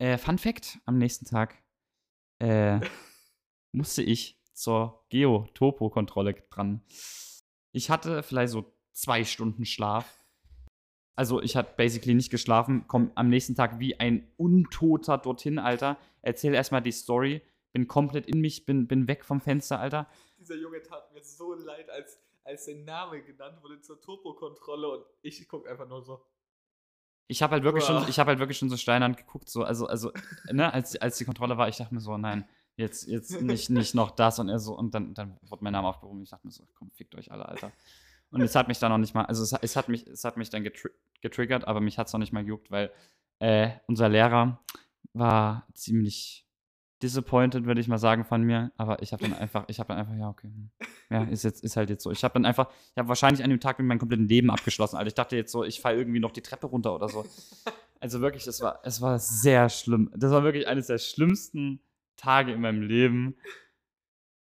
[0.00, 1.62] Äh, Fun Fact: Am nächsten Tag
[2.38, 2.80] äh,
[3.72, 6.82] musste ich zur Geo-Topo-Kontrolle dran.
[7.72, 10.24] Ich hatte vielleicht so zwei Stunden Schlaf.
[11.16, 15.98] Also, ich hatte basically nicht geschlafen, komm am nächsten Tag wie ein Untoter dorthin, Alter.
[16.22, 17.42] Erzähl erstmal die Story.
[17.72, 20.08] Bin komplett in mich, bin, bin weg vom Fenster, Alter.
[20.38, 25.04] Dieser Junge tat mir so leid, als, als sein Name genannt wurde zur Turbo-Kontrolle und
[25.20, 26.24] ich gucke einfach nur so.
[27.30, 28.00] Ich habe halt wirklich Boah.
[28.00, 30.12] schon, ich habe halt wirklich schon so steinern geguckt, so, also, also,
[30.50, 32.44] ne, als, als die Kontrolle war, ich dachte mir so, nein,
[32.76, 35.86] jetzt, jetzt nicht, nicht noch das und er so, und dann, dann wurde mein Name
[35.86, 36.22] aufgehoben.
[36.22, 37.70] Ich dachte mir so, komm, fickt euch alle, Alter.
[38.32, 40.24] Und es hat mich dann noch nicht mal, also es, hat- es hat mich, es
[40.24, 40.88] hat mich dann getri
[41.20, 42.90] getriggert, aber mich hat es noch nicht mal gejuckt, weil
[43.38, 44.58] äh, unser Lehrer
[45.12, 46.46] war ziemlich
[47.02, 48.72] disappointed, würde ich mal sagen, von mir.
[48.76, 50.50] Aber ich habe dann einfach, ich habe dann einfach, ja, okay.
[51.10, 52.10] Ja, ist jetzt, ist halt jetzt so.
[52.10, 54.96] Ich habe dann einfach, ich habe wahrscheinlich an dem Tag mit meinem kompletten Leben abgeschlossen.
[54.96, 57.24] Alter, ich dachte jetzt so, ich falle irgendwie noch die Treppe runter oder so.
[58.00, 60.10] Also wirklich, es war, es war sehr schlimm.
[60.16, 61.80] Das war wirklich eines der schlimmsten
[62.16, 63.36] Tage in meinem Leben.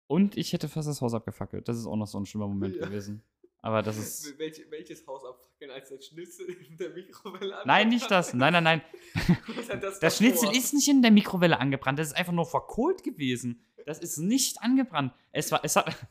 [0.07, 1.67] Und ich hätte fast das Haus abgefackelt.
[1.67, 2.85] Das ist auch noch so ein schlimmer Moment Ja.
[2.85, 3.23] gewesen.
[3.63, 4.39] Aber das ist.
[4.39, 8.33] Welch, welches Haus abfackeln, als der Schnitzel in der Mikrowelle Nein, nicht das.
[8.33, 8.81] Nein, nein, nein.
[9.81, 10.57] das Das Schnitzel davor?
[10.57, 11.99] ist nicht in der Mikrowelle angebrannt.
[11.99, 13.63] Das ist einfach nur verkohlt gewesen.
[13.85, 15.13] Das ist nicht angebrannt.
[15.31, 15.95] Es war, es hat.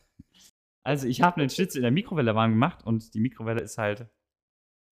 [0.83, 4.09] Also, ich habe einen Schnitzel in der Mikrowelle warm gemacht und die Mikrowelle ist halt.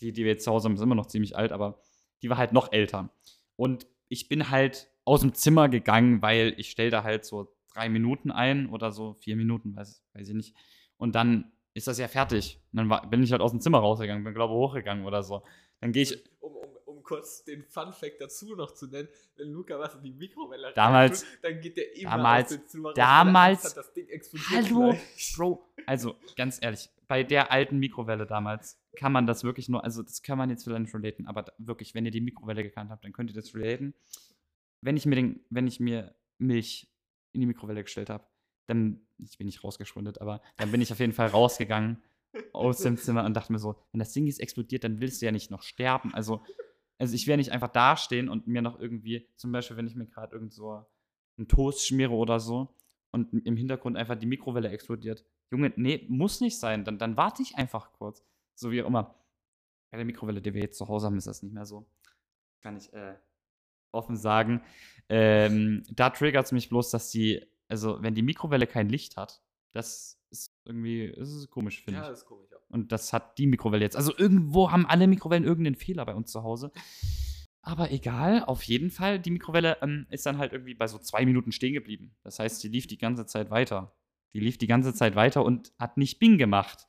[0.01, 1.79] Die, die wir jetzt zu Hause haben, ist immer noch ziemlich alt, aber
[2.21, 3.09] die war halt noch älter.
[3.55, 7.87] Und ich bin halt aus dem Zimmer gegangen, weil ich stelle da halt so drei
[7.89, 10.55] Minuten ein oder so, vier Minuten, weiß, weiß ich nicht.
[10.97, 12.59] Und dann ist das ja fertig.
[12.71, 15.23] Und dann war, bin ich halt aus dem Zimmer rausgegangen, bin, glaube ich, hochgegangen oder
[15.23, 15.43] so.
[15.79, 19.77] Dann gehe ich Um, um, um kurz den Fun-Fact dazu noch zu nennen, wenn Luca
[19.79, 22.95] was in die Mikrowelle Damals- reintut, dann geht der immer damals- aus dem Zimmer raus,
[22.95, 25.33] damals- hat, das Ding explodiert Hallo, gleich.
[25.37, 25.65] Bro.
[25.85, 30.21] Also, ganz ehrlich, bei der alten Mikrowelle damals kann man das wirklich nur, also das
[30.23, 33.03] kann man jetzt vielleicht nicht relaten, aber da, wirklich, wenn ihr die Mikrowelle gekannt habt,
[33.03, 33.93] dann könnt ihr das relaten.
[34.81, 36.87] Wenn ich mir, den, wenn ich mir Milch
[37.33, 38.25] in die Mikrowelle gestellt habe,
[38.67, 42.03] dann, ich bin nicht rausgeschwundet, aber dann bin ich auf jeden Fall rausgegangen
[42.53, 45.25] aus dem Zimmer und dachte mir so, wenn das Ding jetzt explodiert, dann willst du
[45.25, 46.13] ja nicht noch sterben.
[46.13, 46.43] Also,
[46.99, 50.05] also ich werde nicht einfach dastehen und mir noch irgendwie, zum Beispiel, wenn ich mir
[50.05, 50.85] gerade irgend so
[51.37, 52.75] einen Toast schmiere oder so
[53.11, 55.25] und im Hintergrund einfach die Mikrowelle explodiert.
[55.49, 56.83] Junge, nee, muss nicht sein.
[56.83, 58.23] Dann, dann warte ich einfach kurz.
[58.55, 59.15] So wie auch immer.
[59.91, 61.87] Bei der Mikrowelle, die wir jetzt zu Hause haben, ist das nicht mehr so.
[62.61, 63.15] Kann ich äh,
[63.91, 64.61] offen sagen.
[65.07, 69.41] Ähm, da triggert es mich bloß, dass die, also wenn die Mikrowelle kein Licht hat,
[69.73, 72.09] das ist irgendwie, das ist komisch, finde Ja, ich.
[72.09, 72.49] das ist komisch.
[72.51, 72.57] Ja.
[72.69, 73.95] Und das hat die Mikrowelle jetzt.
[73.95, 76.71] Also irgendwo haben alle Mikrowellen irgendeinen Fehler bei uns zu Hause.
[77.61, 81.25] Aber egal, auf jeden Fall, die Mikrowelle ähm, ist dann halt irgendwie bei so zwei
[81.25, 82.15] Minuten stehen geblieben.
[82.23, 83.93] Das heißt, die lief die ganze Zeit weiter.
[84.33, 86.87] Die lief die ganze Zeit weiter und hat nicht Bing gemacht.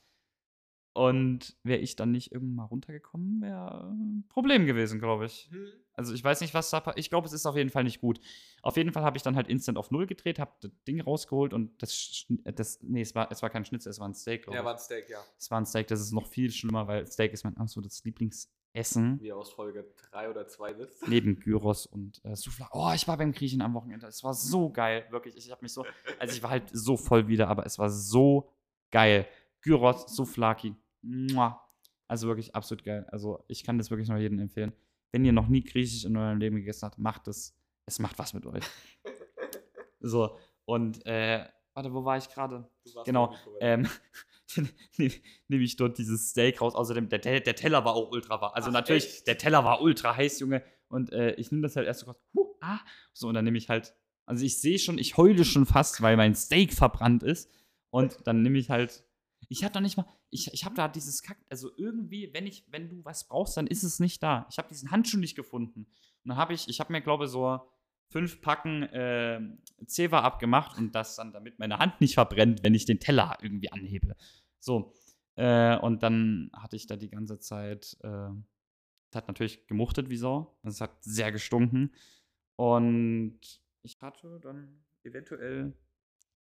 [0.99, 5.49] Und wäre ich dann nicht irgendwann mal runtergekommen, wäre ein Problem gewesen, glaube ich.
[5.53, 5.69] Hm.
[5.93, 8.19] Also ich weiß nicht, was da Ich glaube, es ist auf jeden Fall nicht gut.
[8.63, 11.55] Auf jeden Fall habe ich dann halt instant auf Null gedreht, habe das Ding rausgeholt
[11.55, 14.43] und das, äh, das nee, es war, es war kein Schnitzel, es war ein Steak,
[14.43, 15.21] glaube Ja, war ein Steak, ja.
[15.39, 19.21] es war ein Steak, das ist noch viel schlimmer, weil Steak ist mein absolutes Lieblingsessen.
[19.21, 21.03] Wie aus Folge 3 oder 2 wisst.
[21.09, 22.71] Neben Gyros und äh, Soufla.
[22.73, 24.09] Oh, ich war beim Griechen am Wochenende.
[24.09, 25.37] Es war so geil, wirklich.
[25.37, 25.87] Ich habe mich so,
[26.19, 28.51] also ich war halt so voll wieder, aber es war so
[28.91, 29.29] geil.
[29.61, 30.75] Gyros, Souflaki.
[32.07, 33.07] Also wirklich absolut geil.
[33.11, 34.73] Also ich kann das wirklich nur jedem empfehlen.
[35.12, 37.55] Wenn ihr noch nie Griechisch in eurem Leben gegessen habt, macht es.
[37.87, 38.64] Es macht was mit euch.
[40.01, 41.44] So, und äh,
[41.75, 42.68] warte, wo war ich gerade?
[43.05, 43.88] Genau, Ähm,
[44.97, 46.75] nehme ich dort dieses Steak raus.
[46.75, 48.53] Außerdem, der, der, der Teller war auch ultra warm.
[48.55, 49.27] Also Ach, natürlich, echt?
[49.27, 50.62] der Teller war ultra heiß, Junge.
[50.88, 52.18] Und äh, ich nehme das halt erst so kurz.
[52.35, 52.79] Huh, ah,
[53.12, 53.94] so, und dann nehme ich halt.
[54.25, 57.51] Also ich sehe schon, ich heule schon fast, weil mein Steak verbrannt ist.
[57.90, 59.05] Und dann nehme ich halt.
[59.49, 60.07] Ich habe da nicht mal.
[60.31, 61.39] Ich, ich habe da dieses Kack.
[61.49, 64.47] Also irgendwie, wenn ich, wenn du was brauchst, dann ist es nicht da.
[64.51, 65.81] Ich habe diesen Handschuh nicht gefunden.
[66.25, 67.61] Und dann habe ich, ich habe mir, glaube ich, so
[68.11, 69.41] fünf Packen äh,
[69.87, 73.73] Zewa abgemacht und das dann, damit meine Hand nicht verbrennt, wenn ich den Teller irgendwie
[73.73, 74.17] anhebe.
[74.59, 74.95] So.
[75.37, 78.31] Äh, und dann hatte ich da die ganze Zeit, äh,
[79.15, 80.59] hat natürlich gemuchtet wie Sau.
[80.63, 81.95] Es hat sehr gestunken.
[82.57, 83.41] Und
[83.83, 85.75] ich hatte dann eventuell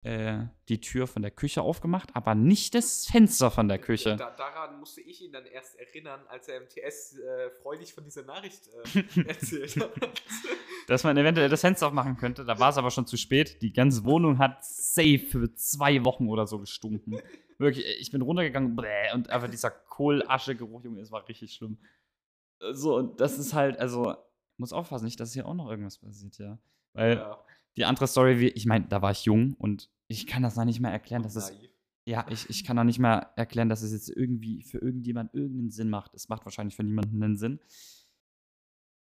[0.02, 4.16] äh, die Tür von der Küche aufgemacht, aber nicht das Fenster von der Küche.
[4.16, 8.04] Da, daran musste ich ihn dann erst erinnern, als er im TS äh, freudig von
[8.04, 8.62] dieser Nachricht
[8.94, 9.90] äh, erzählt hat.
[10.86, 12.44] dass man eventuell das Fenster aufmachen könnte.
[12.44, 13.60] Da war es aber schon zu spät.
[13.60, 17.20] Die ganze Wohnung hat safe für zwei Wochen oder so gestunken.
[17.58, 21.78] Wirklich, ich bin runtergegangen bläh, und einfach dieser Kohlasche-Geruch, Junge, es war richtig schlimm.
[22.72, 25.98] So, und das ist halt, also, ich muss aufpassen, nicht, dass hier auch noch irgendwas
[25.98, 26.58] passiert, ja.
[26.92, 27.38] Weil ja,
[27.76, 30.64] die andere Story, wie, ich meine, da war ich jung und ich kann das noch
[30.64, 31.52] nicht mehr erklären, dass es
[32.10, 35.70] ja, ich, ich kann auch nicht mehr erklären, dass es jetzt irgendwie für irgendjemand irgendeinen
[35.70, 36.14] Sinn macht.
[36.14, 37.60] Es macht wahrscheinlich für niemanden einen Sinn.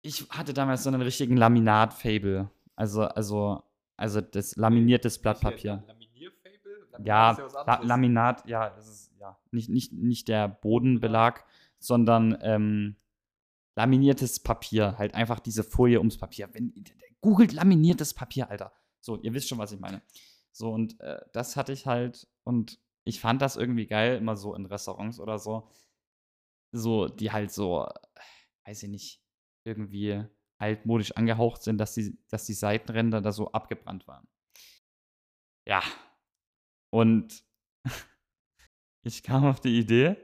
[0.03, 2.51] Ich hatte damals so einen richtigen Laminat-Fable.
[2.75, 3.63] Also, also,
[3.97, 5.85] also das laminiertes Blattpapier.
[5.87, 6.89] Laminierfable?
[6.91, 7.89] Laminat Ja, La anderes.
[7.89, 11.45] Laminat, ja, das ist ja nicht, nicht, nicht der Bodenbelag,
[11.79, 12.97] sondern ähm,
[13.77, 14.97] laminiertes Papier.
[14.99, 16.49] Halt einfach diese Folie ums Papier.
[16.53, 16.73] Wenn,
[17.21, 18.73] googelt laminiertes Papier, Alter.
[19.01, 20.03] So, ihr wisst schon, was ich meine.
[20.53, 24.55] So, und äh, das hatte ich halt, und ich fand das irgendwie geil, immer so
[24.55, 25.73] in Restaurants oder so.
[26.73, 27.89] So, die halt so,
[28.67, 29.23] weiß ich nicht,
[29.65, 30.25] irgendwie
[30.61, 34.29] altmodisch angehaucht sind, dass die, dass die Seitenränder da so abgebrannt waren.
[35.67, 35.83] Ja.
[36.93, 37.45] Und
[39.07, 40.17] ich kam auf die Idee,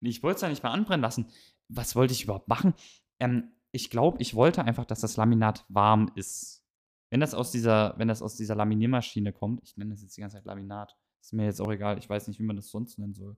[0.00, 1.30] ich wollte es ja nicht mal anbrennen lassen.
[1.68, 2.74] Was wollte ich überhaupt machen?
[3.20, 6.64] Ähm, ich glaube, ich wollte einfach, dass das Laminat warm ist.
[7.10, 10.22] Wenn das aus dieser, wenn das aus dieser Laminiermaschine kommt, ich nenne das jetzt die
[10.22, 12.98] ganze Zeit Laminat, ist mir jetzt auch egal, ich weiß nicht, wie man das sonst
[12.98, 13.36] nennen soll.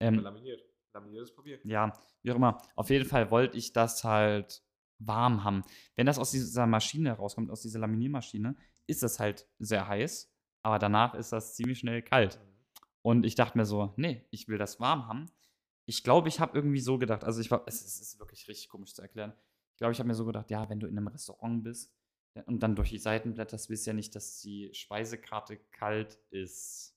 [0.00, 0.64] Ähm, Laminiert.
[0.94, 1.60] Laminiertes Papier.
[1.64, 2.56] ja, wie auch immer.
[2.74, 4.64] Auf jeden Fall wollte ich das halt
[4.98, 5.62] warm haben.
[5.94, 10.78] Wenn das aus dieser Maschine rauskommt, aus dieser Laminiermaschine, ist das halt sehr heiß, aber
[10.78, 12.40] danach ist das ziemlich schnell kalt.
[12.42, 12.56] Mhm.
[13.02, 15.26] Und ich dachte mir so, nee, ich will das warm haben.
[15.84, 18.70] Ich glaube, ich habe irgendwie so gedacht, also ich war, es, es ist wirklich richtig
[18.70, 19.34] komisch zu erklären.
[19.76, 21.94] Ich glaube, ich habe mir so gedacht, ja, wenn du in einem Restaurant bist
[22.34, 26.18] ja, und dann durch die Seiten blätterst, willst du ja nicht, dass die Speisekarte kalt
[26.30, 26.96] ist.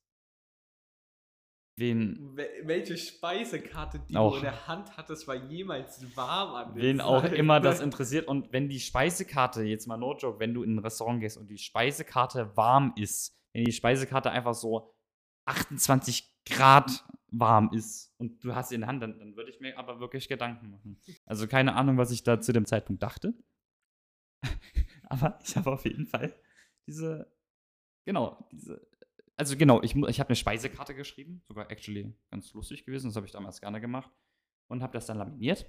[1.78, 4.32] Wen, Wel- Welche Speisekarte, die Auch.
[4.32, 8.28] du in der Hand hattest, war jemals warm an Wen auch immer das interessiert.
[8.30, 11.48] Und wenn die Speisekarte, jetzt mal no joke, wenn du in ein Restaurant gehst und
[11.50, 14.94] die Speisekarte warm ist, wenn die Speisekarte einfach so
[15.48, 19.60] 28 Grad warm ist und du hast sie in der Hand, dann, dann würde ich
[19.60, 21.00] mir aber wirklich Gedanken machen.
[21.26, 23.34] Also keine Ahnung, was ich da zu dem Zeitpunkt dachte.
[25.04, 26.34] aber ich habe auf jeden Fall
[26.88, 27.32] diese,
[28.06, 28.88] genau, diese,
[29.36, 33.26] also genau, ich, ich habe eine Speisekarte geschrieben, sogar actually ganz lustig gewesen, das habe
[33.26, 34.12] ich damals gerne gemacht
[34.68, 35.65] und habe das dann laminiert.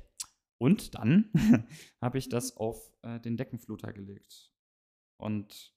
[0.59, 1.31] Und dann
[2.03, 4.53] habe ich das auf äh, den Deckenfluter gelegt.
[5.17, 5.75] Und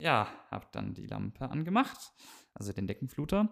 [0.00, 2.12] ja, habe dann die Lampe angemacht,
[2.54, 3.50] also den Deckenfluter.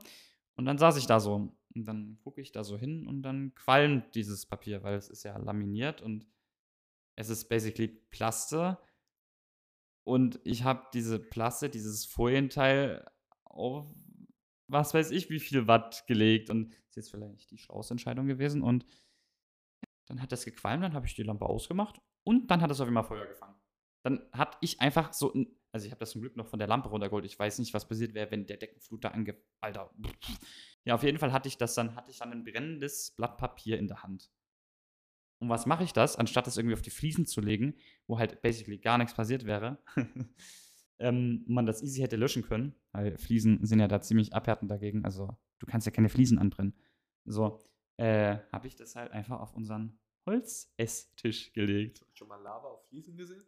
[0.59, 1.35] Und dann saß ich da so.
[1.75, 5.23] Und dann gucke ich da so hin und dann qualmt dieses Papier, weil es ist
[5.23, 6.27] ja laminiert und
[7.17, 8.79] es ist basically Plaste.
[10.05, 13.09] Und ich habe diese Plaste, dieses Folienteil
[13.45, 13.87] auf
[14.71, 16.51] was weiß ich, wie viel Watt gelegt.
[16.51, 18.63] Und ist jetzt vielleicht die schlauste Entscheidung gewesen.
[18.63, 18.85] Und
[20.07, 22.89] dann hat das gequalmt, dann habe ich die Lampe ausgemacht und dann hat es auf
[22.89, 23.55] einmal Feuer gefangen.
[24.03, 26.67] Dann hatte ich einfach so, ein, also ich habe das zum Glück noch von der
[26.67, 27.25] Lampe runtergeholt.
[27.25, 29.37] Ich weiß nicht, was passiert wäre, wenn der Deckenfluter ange...
[29.61, 29.95] Alter.
[30.85, 33.79] Ja, auf jeden Fall hatte ich das dann, hatte ich dann ein brennendes Blatt Papier
[33.79, 34.29] in der Hand.
[35.41, 37.77] Und was mache ich das, anstatt das irgendwie auf die Fliesen zu legen,
[38.09, 39.79] wo halt basically gar nichts passiert wäre,
[40.99, 45.05] ähm, man das easy hätte löschen können, weil Fliesen sind ja da ziemlich abhärtend dagegen.
[45.05, 46.75] Also du kannst ja keine Fliesen anbrennen.
[47.25, 47.63] So,
[47.99, 52.05] äh, habe ich das halt einfach auf unseren Holzesstisch gelegt.
[52.15, 53.45] Schon mal Lava auf Fliesen gesehen?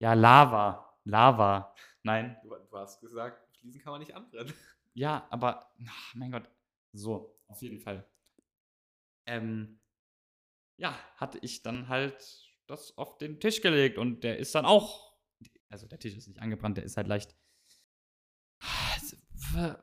[0.00, 0.85] Ja, Lava.
[1.06, 1.74] Lava.
[2.02, 2.36] Nein.
[2.42, 4.52] Du, du hast gesagt, Fliesen kann man nicht anbrennen.
[4.94, 6.50] Ja, aber, ach, mein Gott.
[6.92, 8.08] So, auf jeden Fall.
[9.26, 9.78] Ähm,
[10.78, 15.16] ja, hatte ich dann halt das auf den Tisch gelegt und der ist dann auch,
[15.68, 17.36] also der Tisch ist nicht angebrannt, der ist halt leicht,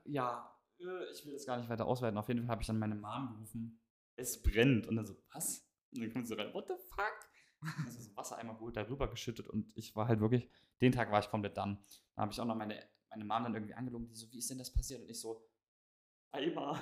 [0.06, 2.18] ja, äh, ich will das gar nicht weiter ausweiten.
[2.18, 3.82] Auf jeden Fall habe ich dann meine Mom gerufen,
[4.16, 4.88] es brennt.
[4.88, 5.68] Und dann so, was?
[5.94, 7.30] Und dann kommt sie rein, what the fuck?
[7.78, 10.50] Und dann so Wassereimer geholt, darüber geschüttet und ich war halt wirklich,
[10.82, 11.84] den Tag war ich komplett dann.
[12.16, 14.50] Da habe ich auch noch meine, meine Mom dann irgendwie angelogen, die so, wie ist
[14.50, 15.02] denn das passiert?
[15.02, 15.46] Und ich so,
[16.34, 16.82] Eimer.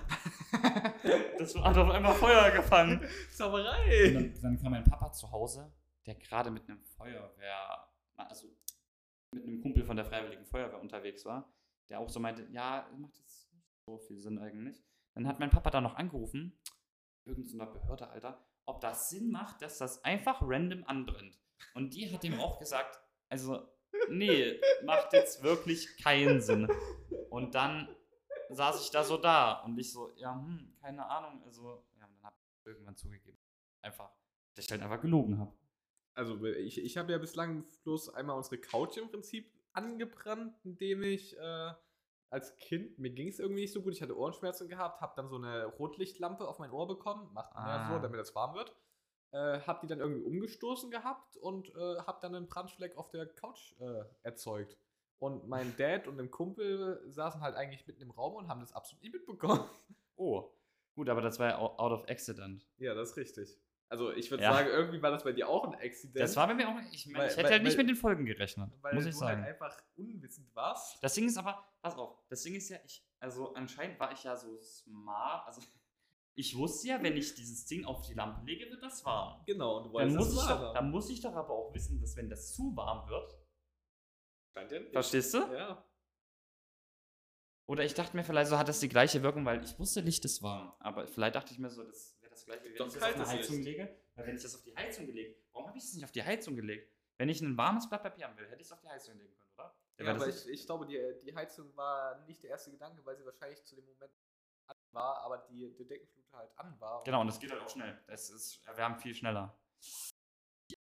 [1.38, 3.02] das hat auf einmal Feuer gefangen.
[3.32, 4.08] Zauberei!
[4.08, 5.72] Und dann, dann kam mein Papa zu Hause,
[6.06, 8.48] der gerade mit einem Feuerwehr, also
[9.34, 11.54] mit einem Kumpel von der Freiwilligen Feuerwehr unterwegs war,
[11.90, 14.82] der auch so meinte, ja, macht jetzt nicht so viel Sinn eigentlich.
[15.14, 16.58] Dann hat mein Papa da noch angerufen,
[17.26, 21.40] irgendeiner Behörde, Alter, ob das Sinn macht, dass das einfach random anbrennt.
[21.74, 23.68] Und die hat ihm auch gesagt, also,
[24.10, 26.68] nee, macht jetzt wirklich keinen Sinn.
[27.30, 27.96] Und dann
[28.50, 31.42] saß ich da so da und ich so, ja, hm, keine Ahnung.
[31.46, 33.38] Also, ja, und dann habe ich irgendwann zugegeben.
[33.82, 34.12] Einfach,
[34.56, 35.54] dass ich halt einfach gelogen habe.
[36.14, 41.38] Also, ich, ich habe ja bislang bloß einmal unsere Couch im Prinzip angebrannt, indem ich
[41.38, 41.74] äh,
[42.32, 45.28] als Kind, mir ging es irgendwie nicht so gut, ich hatte Ohrenschmerzen gehabt, habe dann
[45.30, 47.94] so eine Rotlichtlampe auf mein Ohr bekommen, macht man ja Ah.
[47.94, 48.74] so, damit es warm wird.
[49.32, 53.28] Äh, hab die dann irgendwie umgestoßen gehabt und äh, hab dann einen Brandfleck auf der
[53.28, 54.78] Couch äh, erzeugt.
[55.20, 58.74] Und mein Dad und ein Kumpel saßen halt eigentlich mitten im Raum und haben das
[58.74, 59.64] absolut nicht mitbekommen.
[60.16, 60.52] Oh.
[60.96, 62.68] Gut, aber das war ja out of accident.
[62.78, 63.58] Ja, das ist richtig.
[63.92, 64.54] Also ich würde Ja.
[64.54, 66.16] sagen, irgendwie war das bei dir auch ein Accident.
[66.24, 67.90] Das war bei mir auch, ich, meine, Weil- ich hätte weil- halt nicht weil- mit
[67.94, 69.42] den Folgen gerechnet, weil muss ich du sagen.
[69.44, 71.04] halt einfach unwissend warst.
[71.04, 74.24] Das Ding ist aber, pass auf, das Ding ist ja, ich, also anscheinend war ich
[74.24, 75.60] ja so smart, also
[76.36, 79.44] ich wusste ja, wenn ich dieses Ding auf die Lampe lege, wird das warm.
[79.46, 82.00] Genau, und du Dann wolltest muss, ich doch, dann muss ich doch aber auch wissen,
[82.00, 83.36] dass wenn das zu warm wird,
[84.94, 85.40] verstehst du?
[85.54, 85.84] Ja.
[87.68, 90.24] Oder ich dachte mir vielleicht, so hat das die gleiche Wirkung, weil ich wusste, Licht
[90.26, 90.74] ist warm.
[90.80, 92.18] Aber vielleicht dachte ich mir so, das
[92.64, 93.66] wie wenn Doch ich das auf eine Heizung Licht.
[93.66, 93.96] lege.
[94.16, 96.24] Weil wenn ich das auf die Heizung gelegt, warum habe ich das nicht auf die
[96.24, 96.92] Heizung gelegt?
[97.18, 99.34] Wenn ich ein warmes Blatt Papier haben will, hätte ich es auf die Heizung legen
[99.36, 99.76] können, oder?
[100.00, 103.26] Ja, aber ich, ich glaube, die, die Heizung war nicht der erste Gedanke, weil sie
[103.26, 104.12] wahrscheinlich zu dem Moment
[104.68, 107.04] an war, aber die, die Deckenflute halt an war.
[107.04, 108.00] Genau, und das geht halt auch schnell.
[108.08, 109.56] Das ist, wir haben viel schneller.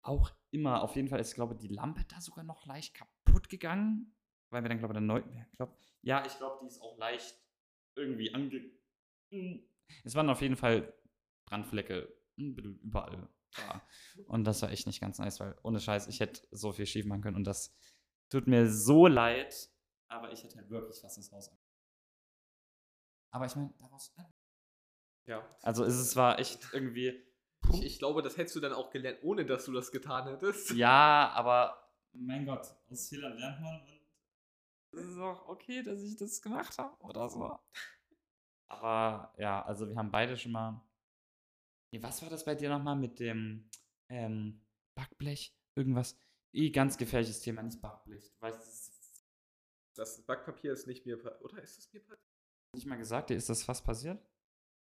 [0.02, 3.48] Auch immer, auf jeden Fall ist, glaube ich, die Lampe da sogar noch leicht kaputt
[3.48, 4.14] gegangen.
[4.50, 5.22] Weil wir dann, glaube ich, dann neu.
[5.56, 7.38] Glaub, ja, ich glaube, die ist auch leicht
[7.94, 8.70] irgendwie ange.
[9.30, 9.62] Hm.
[10.04, 10.92] Es waren auf jeden Fall
[11.50, 12.08] Brandflecke
[12.38, 13.82] ein bisschen überall da.
[14.26, 17.04] Und das war echt nicht ganz nice, weil ohne Scheiß, ich hätte so viel schief
[17.04, 17.36] machen können.
[17.36, 17.76] Und das
[18.30, 19.68] tut mir so leid.
[20.08, 21.50] Aber ich hätte halt wirklich fast das Haus.
[23.32, 24.14] Aber ich meine, daraus.
[25.26, 25.56] Ja.
[25.62, 27.22] Also es war echt irgendwie.
[27.72, 30.70] Ich, ich glaube, das hättest du dann auch gelernt, ohne dass du das getan hättest.
[30.74, 34.00] Ja, aber mein Gott, aus Fehlern lernt man und
[34.92, 37.56] es ist auch okay, dass ich das gemacht habe oder so.
[38.66, 40.80] Aber ja, also wir haben beide schon mal.
[41.92, 43.68] Nee, was war das bei dir nochmal mit dem
[44.08, 44.60] ähm,
[44.94, 45.54] Backblech?
[45.74, 46.16] Irgendwas.
[46.52, 48.32] Eh, ganz gefährliches Thema, nicht Backblech.
[48.32, 49.26] Du weißt, das ist
[49.94, 52.20] Das Backpapier ist nicht mir Oder ist es mir passiert?
[52.74, 54.22] nicht mal gesagt, dir ist das fast passiert?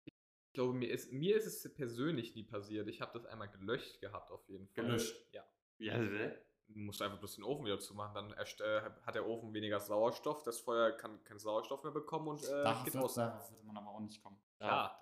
[0.07, 2.89] Ich glaube, mir ist, mir ist es persönlich nie passiert.
[2.89, 4.85] Ich habe das einmal gelöscht gehabt, auf jeden Fall.
[4.85, 5.15] Gelöscht?
[5.33, 5.45] Ja.
[5.79, 6.37] Ja, hä?
[6.67, 8.15] Du musst einfach bloß den Ofen wieder zumachen.
[8.15, 10.43] Dann erst, äh, hat der Ofen weniger Sauerstoff.
[10.43, 13.15] Das Feuer kann keinen Sauerstoff mehr bekommen und äh, darauf, geht wird, aus.
[13.15, 14.41] darauf wird man aber auch nicht kommen.
[14.61, 15.01] Ja.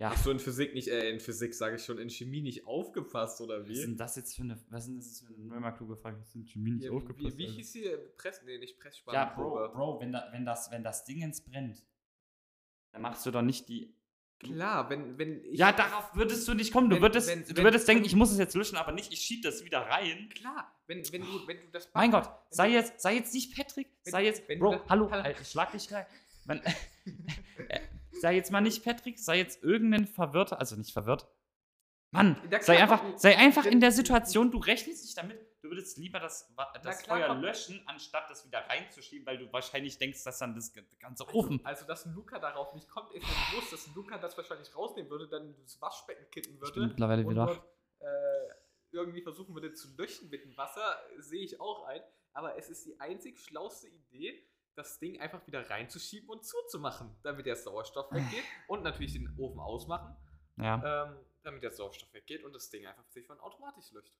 [0.00, 0.10] Ja.
[0.10, 3.40] Hast du in Physik nicht, äh, in Physik sage ich schon, in Chemie nicht aufgepasst
[3.40, 3.72] oder Was wie?
[3.72, 5.96] ist denn das jetzt für eine, was ist denn das jetzt für eine neunmal kluge
[5.96, 6.18] Frage?
[6.18, 7.36] Das sind Chemie nicht Ja, aufgepasst.
[7.36, 7.56] wie, wie Alter.
[7.56, 9.68] hieß die Press, nee, nicht Ja, Pressspanprobe.
[9.70, 11.82] Bro, Bro, wenn, da, wenn, das, wenn das Dingens brennt,
[12.92, 13.92] dann machst du doch nicht die.
[14.38, 15.58] Klar, wenn, wenn ich.
[15.58, 16.88] ja, darauf würdest du nicht kommen.
[16.90, 19.12] Du Wenn- würdest, wenn- du wenn- würdest denken, ich muss es jetzt löschen, aber nicht,
[19.12, 20.28] ich schieb das wieder rein.
[20.32, 23.34] Klar, wenn, wenn, du, wenn du das Mein Gott, wenn sei du- jetzt, sei jetzt
[23.34, 25.24] nicht Patrick, wenn- sei jetzt, wenn du Bro, das- hallo, hallo.
[25.24, 25.88] Alter, ich schlag dich.
[26.46, 26.72] Man, äh,
[28.20, 31.28] sei jetzt mal nicht Patrick, sei jetzt irgendein verwirrter, also nicht verwirrt.
[32.10, 36.18] Mann, sei einfach, sei einfach in der Situation, du rechnest nicht damit, du würdest lieber
[36.18, 36.50] das,
[36.82, 40.72] das klar, Feuer löschen, anstatt das wieder reinzuschieben, weil du wahrscheinlich denkst, dass dann das
[41.00, 41.60] ganze Also, Ofen.
[41.64, 45.10] also, dass ein Luca darauf nicht kommt, ist mir bewusst, dass Luca das wahrscheinlich rausnehmen
[45.10, 46.80] würde, dann das Waschbecken kippen Ich würde.
[46.80, 47.44] bin mittlerweile und wieder.
[47.46, 47.62] dort
[48.00, 48.54] äh,
[48.92, 52.00] irgendwie versuchen würde zu löschen mit dem Wasser, sehe ich auch ein.
[52.32, 54.48] Aber es ist die einzig schlauste Idee,
[54.78, 59.58] das Ding einfach wieder reinzuschieben und zuzumachen, damit der Sauerstoff weggeht und natürlich den Ofen
[59.60, 60.16] ausmachen,
[60.56, 61.06] Ja.
[61.06, 64.12] ähm, damit der Sauerstoff weggeht und das Ding einfach sich von automatisch löscht.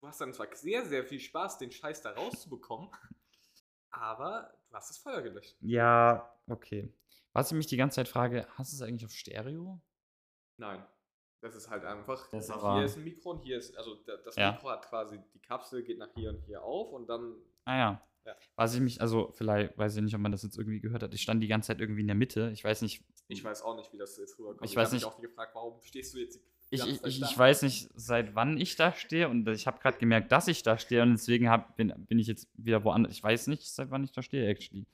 [0.00, 2.90] Du hast dann zwar sehr, sehr viel Spaß, den Scheiß da rauszubekommen,
[3.90, 5.56] aber du hast das Feuer gelöscht.
[5.60, 6.92] Ja, okay.
[7.32, 9.80] Was ich mich die ganze Zeit frage, hast du es eigentlich auf Stereo?
[10.56, 10.84] Nein.
[11.42, 12.28] Das ist halt einfach.
[12.30, 13.76] Das ist hier ist ein Mikro und hier ist.
[13.76, 14.52] Also da- das Ja.
[14.52, 17.36] Mikro hat quasi die Kapsel, geht nach hier und hier auf und dann.
[17.66, 18.02] Ah ja.
[18.24, 18.34] Ja.
[18.56, 21.14] Was ich mich, also vielleicht weiß ich nicht, ob man das jetzt irgendwie gehört hat.
[21.14, 22.50] Ich stand die ganze Zeit irgendwie in der Mitte.
[22.52, 23.04] Ich weiß nicht.
[23.28, 24.68] Ich weiß auch nicht, wie das jetzt rüberkommt.
[24.68, 27.00] Ich weiß hab mich nicht- auch gefragt, warum stehst du jetzt die Ich, ganze ich,
[27.02, 30.32] Zeit ich, ich weiß nicht, seit wann ich da stehe und ich habe gerade gemerkt,
[30.32, 33.12] dass ich da stehe und deswegen hab, bin, bin ich jetzt wieder woanders.
[33.12, 34.86] Ich weiß nicht, seit wann ich da stehe, actually.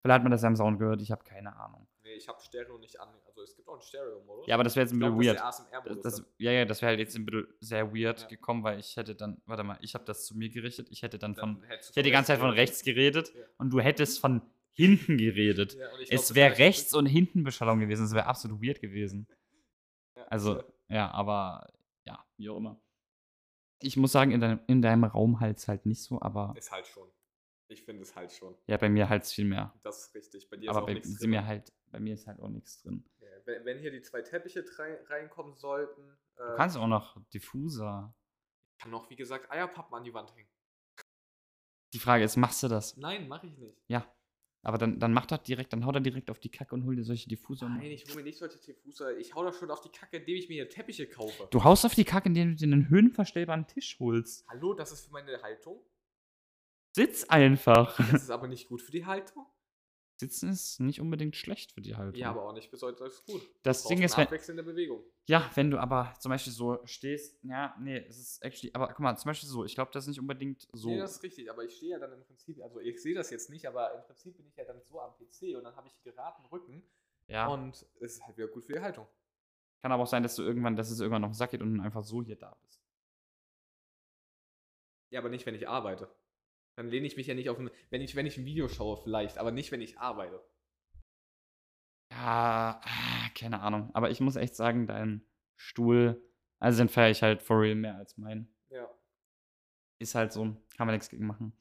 [0.00, 1.86] Vielleicht hat man das ja im Sound gehört, ich habe keine Ahnung.
[2.14, 3.08] Nee, ich habe Stereo nicht an.
[3.26, 4.46] Also es gibt auch einen Stereo-Modus.
[4.46, 5.26] Ja, aber das wäre jetzt ein bisschen das
[5.58, 6.04] ist weird.
[6.04, 6.26] Das, dann.
[6.38, 8.26] ja, ja, das wäre halt jetzt ein bisschen sehr weird Ja.
[8.28, 11.18] gekommen, weil ich hätte dann, warte mal, ich habe das zu mir gerichtet, ich hätte
[11.18, 13.44] dann von, Dann du ich hätte die ganze Zeit von rechts geredet Ja.
[13.58, 14.42] und du hättest von
[14.72, 15.74] hinten geredet.
[15.74, 19.26] Ja, glaub, Es das wäre rechts und hinten Beschallung gewesen, es wäre absolut weird gewesen.
[20.28, 21.10] Also, ja.
[21.10, 21.72] aber
[22.06, 22.80] ja, wie auch immer.
[23.82, 26.70] Ich muss sagen, in deinem, in deinem Raum halt es halt nicht so, aber Ist
[26.72, 27.08] halt schon.
[27.68, 28.54] Ich finde es halt schon.
[28.66, 29.72] ja, bei mir halt viel mehr.
[29.82, 30.48] Das ist richtig.
[30.50, 31.30] Bei dir ist Aber auch bei, nichts drin.
[31.30, 33.04] mir halt, bei mir ist halt auch nichts drin.
[33.20, 36.02] Ja, wenn, wenn hier die zwei Teppiche rein, reinkommen sollten.
[36.34, 38.12] Äh, Du kannst auch noch Diffuser.
[38.80, 40.48] kann noch, wie gesagt, Eierpappen an die Wand hängen.
[41.92, 42.96] Die Frage ist, machst du das?
[42.96, 43.78] Nein, mache ich nicht.
[43.86, 44.12] Ja.
[44.62, 46.96] Aber dann, dann mach doch direkt, dann hau da direkt auf die Kacke und hol
[46.96, 47.68] dir solche Diffuser.
[47.68, 49.16] Nein, ich hole mir nicht solche Diffuser.
[49.16, 51.46] Ich hau doch schon auf die Kacke, indem ich mir hier Teppiche kaufe.
[51.52, 54.44] Du haust auf die Kacke, indem du dir einen höhenverstellbaren Tisch holst.
[54.48, 55.80] Hallo, das ist für meine Haltung.
[56.96, 57.96] Sitz einfach.
[58.10, 59.46] Das ist aber nicht gut für die Haltung.
[60.16, 62.14] Sitzen ist nicht unbedingt schlecht für die Haltung.
[62.14, 63.42] Ja, aber auch nicht besonders gut.
[63.64, 65.02] Das Ding ist, wenn, abwechselnde Bewegung.
[65.26, 69.00] ja, wenn du aber zum Beispiel so stehst, ja, nee, es ist actually, aber guck
[69.00, 70.88] mal, zum Beispiel so, ich glaube, das ist nicht unbedingt so.
[70.88, 73.30] Nee, das ist richtig, aber ich stehe ja dann im Prinzip, also ich sehe das
[73.30, 75.88] jetzt nicht, aber im Prinzip bin ich ja dann so am PC und dann habe
[75.88, 76.84] ich geraden Rücken
[77.26, 79.08] ja, und es ist halt wieder gut für die Haltung.
[79.82, 82.04] kann aber auch sein, dass du irgendwann, dass es irgendwann noch Sack geht und einfach
[82.04, 82.80] so hier da bist.
[85.10, 86.08] Ja, aber nicht, wenn ich arbeite.
[86.76, 88.96] Dann lehne ich mich ja nicht auf ein, wenn ich, wenn ich ein Video schaue
[88.96, 90.42] vielleicht, aber nicht, wenn ich arbeite.
[92.10, 93.90] Ja, ah, keine Ahnung.
[93.94, 95.24] Aber ich muss echt sagen, dein
[95.56, 96.22] Stuhl,
[96.58, 98.48] also den feiere ich halt for real mehr als mein.
[98.70, 98.88] Ja.
[99.98, 100.44] Ist halt so,
[100.76, 101.52] kann man nichts gegen machen.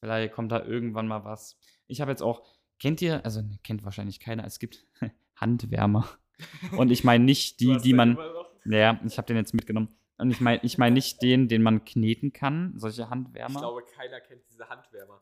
[0.00, 1.58] Vielleicht kommt da irgendwann mal was.
[1.86, 2.44] Ich habe jetzt auch,
[2.78, 4.86] kennt ihr, also ne, kennt wahrscheinlich keiner, es gibt
[5.36, 6.08] Handwärmer.
[6.76, 8.18] Und ich meine nicht die, die man,
[8.64, 9.94] naja, ich habe den jetzt mitgenommen.
[10.22, 13.58] Und ich meine ich mein nicht den, den man kneten kann, solche Ich Handwärmer.
[13.60, 15.20] glaube, keiner kennt diese Handwärmer.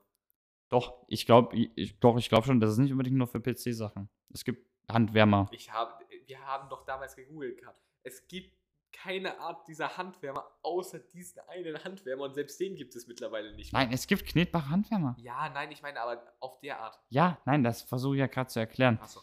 [0.68, 4.09] doch, ich glaube, ich, doch, ich glaube schon, das ist nicht unbedingt nur für PC-Sachen.
[4.32, 5.48] Es gibt Handwärmer.
[5.53, 5.92] Ich habe,
[6.26, 7.80] wir haben doch damals gegoogelt gehabt.
[8.03, 8.57] Es gibt
[8.92, 13.72] keine Art dieser Handwärmer außer diesen einen Handwärmer und selbst den gibt es mittlerweile nicht.
[13.72, 13.82] mehr.
[13.84, 15.14] Nein, es gibt knetbare Handwärmer.
[15.18, 16.98] Ja, nein, ich meine aber auf der Art.
[17.09, 18.98] Ja, nein, das versuche ich ja gerade zu erklären.
[19.01, 19.20] Achso.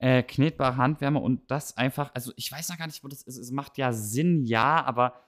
[0.00, 3.36] Äh, knetbare Handwärmer und das einfach, also ich weiß noch gar nicht, wo das ist.
[3.36, 5.20] Es macht ja Sinn, ja, aber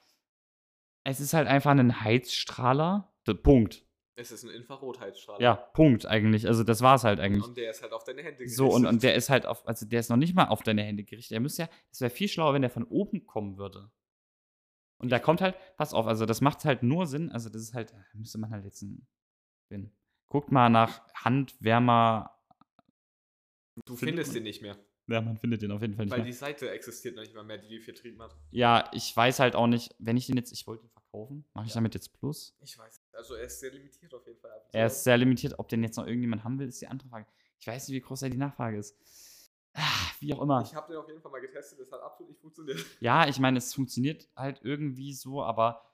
[1.04, 3.12] es ist halt einfach ein Heizstrahler.
[3.42, 3.84] Punkt.
[4.16, 5.40] Es ist ein Infrarotheizstrahler.
[5.40, 6.46] Ja, Punkt eigentlich.
[6.46, 7.44] Also das war es halt eigentlich.
[7.44, 8.92] Und der ist halt auf deine Hände So, und, gerichtet.
[8.92, 11.32] und der ist halt auf, also der ist noch nicht mal auf deine Hände gerichtet.
[11.32, 13.90] Der müsste ja, es wäre viel schlauer, wenn der von oben kommen würde.
[14.98, 17.72] Und da kommt halt, pass auf, also das macht halt nur Sinn, also das ist
[17.72, 19.06] halt, da müsste man halt jetzt einen,
[19.70, 19.90] den,
[20.28, 22.38] guckt mal nach Handwärmer,
[23.86, 24.76] Du findet findest den nicht mehr.
[25.06, 26.26] ja, man findet den auf jeden Fall nicht Weil mehr.
[26.26, 28.36] die Seite existiert noch nicht mal mehr, die die vertrieben hat.
[28.50, 31.66] Ja, ich weiß halt auch nicht, wenn ich den jetzt, ich wollte ihn verkaufen, mache
[31.66, 31.76] ich Ja.
[31.76, 32.54] damit jetzt Plus?
[32.60, 33.00] Ich weiß.
[33.12, 34.50] Also er ist sehr limitiert auf jeden Fall.
[34.52, 37.08] Aber Er ist sehr limitiert, ob den jetzt noch irgendjemand haben will, ist die andere
[37.08, 37.26] Frage.
[37.58, 38.96] Ich weiß nicht, wie groß da die Nachfrage ist.
[39.74, 39.82] Ah,
[40.18, 40.62] wie auch immer.
[40.62, 42.78] Ich habe den auf jeden Fall mal getestet, das hat absolut nicht funktioniert.
[43.00, 45.84] Ja, ich meine, es funktioniert halt irgendwie so, aber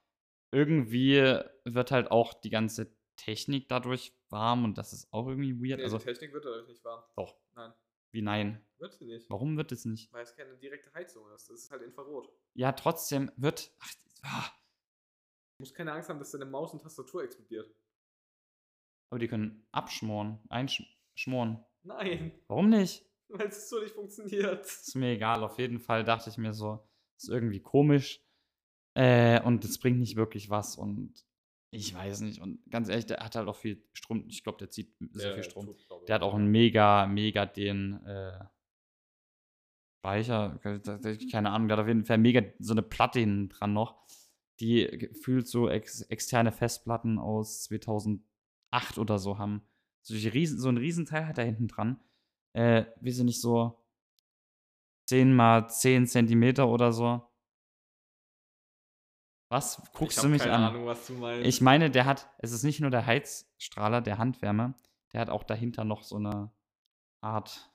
[0.50, 1.16] irgendwie
[1.64, 5.78] wird halt auch die ganze Technik dadurch warm und das ist auch irgendwie weird.
[5.78, 7.02] Nee, also, die Technik wird dadurch nicht warm.
[7.16, 7.36] doch.
[7.54, 7.72] Nein,
[8.12, 8.66] Wie nein?
[8.78, 9.28] wird sie nicht.
[9.30, 10.12] Warum wird es nicht?
[10.12, 11.48] Weil es keine direkte Heizung ist.
[11.50, 12.30] Das ist halt Infrarot.
[12.54, 13.72] Ja, trotzdem wird.
[13.80, 14.50] Ach, ah,
[15.58, 17.74] Du musst keine Angst haben, dass deine Maus und Tastatur explodiert.
[19.10, 21.64] aber die können abschmoren, einschmoren.
[21.82, 23.06] Nein, Warum nicht?
[23.28, 24.64] weil es so nicht funktioniert.
[24.66, 28.22] Ist mir egal, auf jeden Fall dachte ich mir so, ist irgendwie komisch.
[28.94, 31.24] Äh, und es bringt nicht wirklich was und
[31.70, 32.40] ich weiß nicht.
[32.40, 34.24] Und ganz ehrlich, der hat halt auch viel Strom.
[34.28, 35.74] Ich glaube, der zieht sehr viel Strom.
[36.06, 38.44] Der hat auch einen mega, mega den äh,
[40.06, 40.60] Speicher,
[41.32, 44.06] keine Ahnung, der hat auf jeden Fall mega so eine Platte hinten dran noch,
[44.60, 48.22] die gefühlt so ex externe Festplatten aus 2008
[48.98, 49.62] oder so haben.
[50.02, 52.00] So, riesen, so ein Riesenteil hat er hinten dran.
[52.52, 53.84] Äh, wie sie nicht so
[55.08, 57.22] 10 mal 10 Zentimeter oder so.
[59.48, 60.62] Was guckst ich du mich keine an?
[60.64, 61.46] Ahnung, was du meinst.
[61.46, 64.74] Ich meine, der hat, es ist nicht nur der Heizstrahler, der Handwärme,
[65.12, 66.50] der hat auch dahinter noch so eine
[67.20, 67.70] Art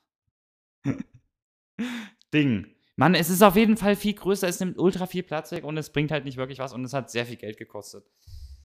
[2.33, 2.75] Ding.
[2.97, 5.77] Mann, es ist auf jeden Fall viel größer, es nimmt ultra viel Platz weg und
[5.77, 8.05] es bringt halt nicht wirklich was und es hat sehr viel Geld gekostet.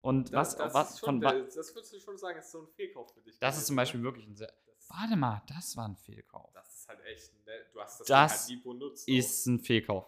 [0.01, 2.63] Und was, das, was ist schon, von der- das würdest du schon sagen, ist so
[2.63, 3.39] ein Fehlkauf für dich.
[3.39, 4.05] Das ist zum gewesen, Beispiel ne?
[4.05, 4.53] wirklich ein sehr.
[4.67, 6.51] Das, Warte mal, das war ein Fehlkauf.
[6.53, 7.53] das ist halt echt, ne?
[7.73, 9.09] du hast das, Das Ding halt nie benutzt.
[9.09, 10.05] Ist ein Fehlkauf.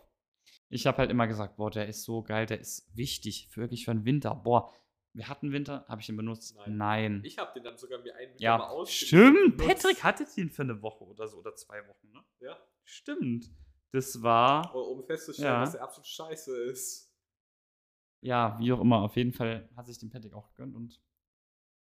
[0.74, 3.84] Ich habe halt immer gesagt, boah, der ist so geil, der ist wichtig, für wirklich
[3.84, 4.34] für den Winter.
[4.34, 4.72] Boah,
[5.12, 6.56] wir hatten Winter, habe ich ihn benutzt?
[6.56, 6.76] Nein.
[6.76, 7.20] Nein.
[7.24, 9.44] Ich habe den dann sogar mir einen Winter mal ja, ausgeliehen stimmt.
[9.52, 9.82] und benutzt.
[9.82, 12.24] Patrick hatte den für eine Woche oder so oder zwei Wochen, ne?
[12.40, 13.50] Ja, Stimmt.
[13.92, 15.60] Das war, um festzustellen, Ja.
[15.60, 17.14] dass er absolut scheiße ist.
[18.20, 21.00] ja, wie auch immer, auf jeden Fall hat sich den Patrick auch gegönnt und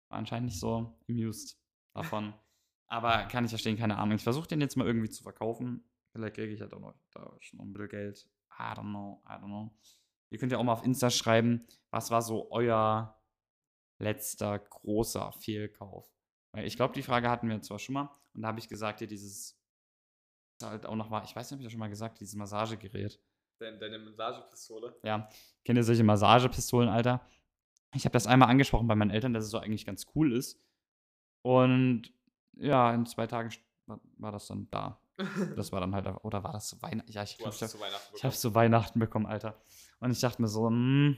[0.09, 1.57] war anscheinend nicht so amused
[1.95, 2.35] davon.
[2.89, 4.17] Aber kann ich verstehen, keine Ahnung.
[4.17, 5.89] Ich versuche den jetzt mal irgendwie zu verkaufen.
[6.11, 8.29] Vielleicht kriege ich halt auch noch, da schon noch ein bisschen Geld.
[8.59, 9.71] I don't know, I don't know.
[10.31, 13.21] Ihr könnt ja auch mal auf Insta schreiben, was war so euer
[13.99, 16.11] letzter großer Fehlkauf?
[16.53, 19.01] Weil ich glaube, die Frage hatten wir zwar schon mal und da habe ich gesagt,
[19.01, 19.59] hier dieses
[20.63, 23.21] halt auch noch mal, ich weiß nicht, ob ich das schon mal gesagt, dieses Massagegerät.
[23.59, 24.97] Deine, deine Massagepistole.
[25.03, 25.29] Ja,
[25.65, 27.27] kennt ihr solche Massagepistolen, Alter?
[27.95, 30.61] Ich habe das einmal angesprochen bei meinen Eltern, dass es so eigentlich ganz cool ist.
[31.43, 32.13] Und
[32.55, 33.51] ja, in zwei Tagen
[33.87, 35.02] war das dann da.
[35.57, 37.11] Das war dann halt, oder war das zu Weihnachten?
[37.13, 38.23] Ja, ich glaube, ich, es zu Weihnachten ich bekommen.
[38.23, 39.61] habe es zu Weihnachten bekommen, Alter.
[40.01, 41.17] Und ich dachte mir so, hm,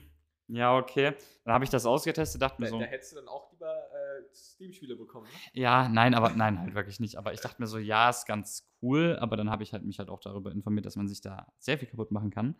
[0.48, 1.14] ja, okay.
[1.44, 4.34] Dann habe ich das ausgetestet, dachte mir so, da hättest du dann auch lieber äh,
[4.34, 5.60] Steam-Spiele bekommen, ne?
[5.60, 7.16] ja, nein, aber nein, halt wirklich nicht.
[7.16, 9.98] Aber ich dachte mir so, ja, ist ganz cool, aber dann habe ich halt mich
[9.98, 12.56] halt auch darüber informiert, dass man sich da sehr viel kaputt machen kann.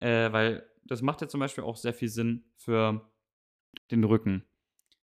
[0.00, 3.10] Äh, weil das macht ja zum Beispiel auch sehr viel Sinn für
[3.90, 4.44] den Rücken,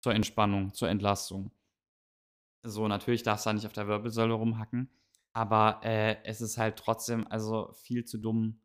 [0.01, 1.51] zur Entspannung, zur Entlastung.
[2.63, 4.89] So, natürlich darfst du da nicht auf der Wirbelsäule rumhacken,
[5.35, 8.61] aber äh, es ist halt trotzdem also viel zu dumm.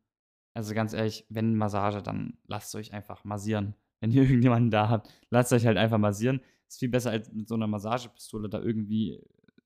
[0.54, 3.74] Also ganz ehrlich, wenn Massage, dann lasst euch einfach massieren.
[4.02, 6.40] Wenn ihr irgendjemanden da habt, lasst euch halt einfach massieren.
[6.66, 9.22] Ist viel besser als mit so einer Massagepistole da irgendwie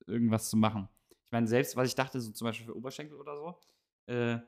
[0.07, 0.89] irgendwas zu machen.
[1.23, 4.39] Ich meine, selbst was ich dachte, so zum Beispiel für Oberschenkel oder so, äh,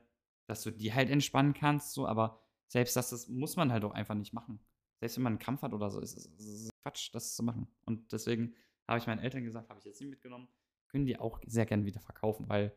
[0.46, 3.92] dass du die halt entspannen kannst, so, aber selbst das, das muss man halt auch
[3.92, 4.60] einfach nicht machen.
[5.00, 7.66] Selbst wenn man einen Krampf hat oder so, ist, es Quatsch, das zu machen.
[7.86, 8.54] Und deswegen
[8.86, 10.48] habe ich meinen Eltern gesagt, habe ich jetzt nicht mitgenommen,
[10.88, 12.74] können die auch sehr gern wieder verkaufen, weil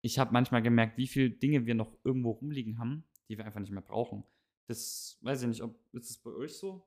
[0.00, 3.60] ich habe manchmal gemerkt, wie viele Dinge wir noch irgendwo rumliegen haben, die wir einfach
[3.60, 4.24] nicht mehr brauchen.
[4.66, 6.86] Das weiß ich nicht, ob ist es bei euch so?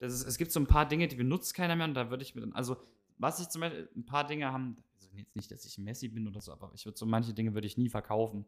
[0.00, 2.22] Das ist, es gibt so ein paar Dinge, die benutzt keiner mehr und da würde
[2.22, 2.76] ich mir dann, also
[3.18, 6.26] was ich zum Beispiel, ein paar Dinge haben, also jetzt nicht, dass ich Messi bin
[6.26, 8.44] oder so, aber ich würde so manche Dinge würde ich nie verkaufen.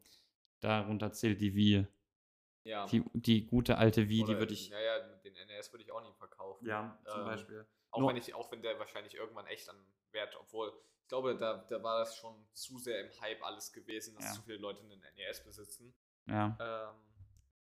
[0.61, 1.87] Darunter zählt die Wie,
[2.64, 2.87] Ja.
[2.87, 5.93] die, die gute alte Wie, die Oder- würde ich, Ja, ja, den NES würde ich
[5.93, 6.66] auch nie verkaufen.
[6.66, 7.66] ja, zum Ähm, Beispiel.
[7.93, 9.76] Auch Nur- wenn ich, auch wenn der wahrscheinlich irgendwann echt an
[10.17, 14.17] Wert, obwohl ich glaube, da, da war das schon zu sehr im Hype alles gewesen,
[14.17, 14.33] dass Ja.
[14.33, 15.95] zu viele Leute einen NES besitzen.
[16.27, 16.97] Ja, Ähm,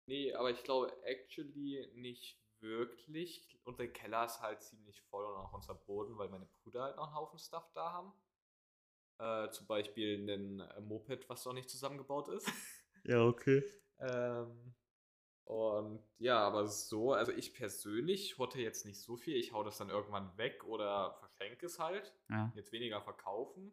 [0.06, 3.58] nee, aber ich glaube actually nicht wirklich.
[3.64, 7.08] Unser Keller ist halt ziemlich voll und auch unser Boden, weil meine Brüder halt noch
[7.08, 8.12] einen Haufen Stuff da haben.
[9.18, 12.46] Äh, zum Beispiel ein äh, Moped, was noch nicht zusammengebaut ist.
[13.04, 13.64] ja, okay.
[13.98, 14.74] Ähm,
[15.44, 19.36] und ja, aber so, also ich persönlich horte jetzt nicht so viel.
[19.36, 22.12] Ich hau das dann irgendwann weg oder verschenke es halt.
[22.30, 22.52] Ja.
[22.54, 23.72] Jetzt weniger verkaufen.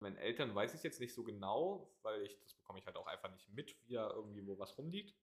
[0.00, 3.06] Meinen Eltern weiß ich jetzt nicht so genau, weil ich, das bekomme ich halt auch
[3.06, 5.14] einfach nicht mit, wie da irgendwie wo was rumliegt.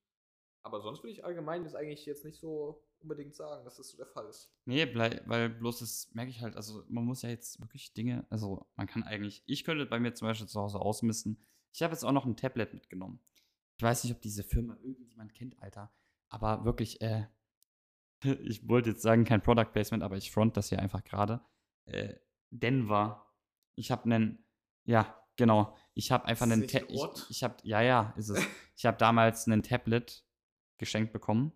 [0.63, 3.97] Aber sonst würde ich allgemein das eigentlich jetzt nicht so unbedingt sagen, dass das so
[3.97, 4.53] der Fall ist.
[4.65, 8.67] Nee, weil bloß das merke ich halt, also man muss ja jetzt wirklich Dinge, also
[8.75, 11.41] man kann eigentlich, ich könnte bei mir zum Beispiel zu Hause ausmisten.
[11.73, 13.19] Ich habe jetzt auch noch ein Tablet mitgenommen.
[13.77, 15.91] Ich weiß nicht, ob diese Firma irgendjemand kennt, Alter,
[16.29, 17.25] aber wirklich, äh,
[18.43, 21.41] ich wollte jetzt sagen, kein Product Placement, aber ich front das hier einfach gerade.
[21.85, 22.15] Äh,
[22.49, 23.25] Denver.
[23.75, 24.45] Ich habe einen,
[24.83, 28.39] ja, genau, ich habe einfach einen, Ta ich, ich habe, ja, ja, ist es.
[28.77, 30.25] Ich habe damals einen Tablet
[30.79, 31.51] geschenkt bekommen.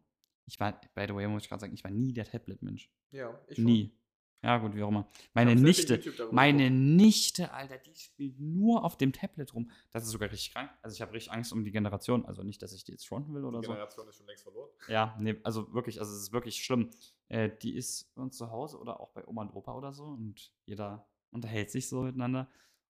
[0.46, 2.92] Ich war, by the way, muss ich gerade sagen, ich war nie der Tablet-Mensch.
[3.10, 3.98] Ja, ich Nie.
[4.44, 5.08] Ja, gut, wie auch immer.
[5.34, 6.00] Meine Nichte,
[6.32, 6.70] meine.
[6.70, 9.72] Nichte, Alter, die spielt nur auf dem Tablet rum.
[9.92, 10.70] Das ist sogar richtig krank.
[10.84, 12.26] Also ich habe richtig Angst um die Generation.
[12.26, 13.72] Also nicht, dass ich die jetzt fronten will oder Die so.
[13.72, 14.70] Generation ist schon längst verloren.
[14.88, 16.92] Ja, nee, also wirklich, also es ist wirklich schlimm.
[17.28, 20.04] Äh, die ist bei uns zu Hause oder auch bei Oma und Opa oder so
[20.04, 22.48] und jeder unterhält sich so miteinander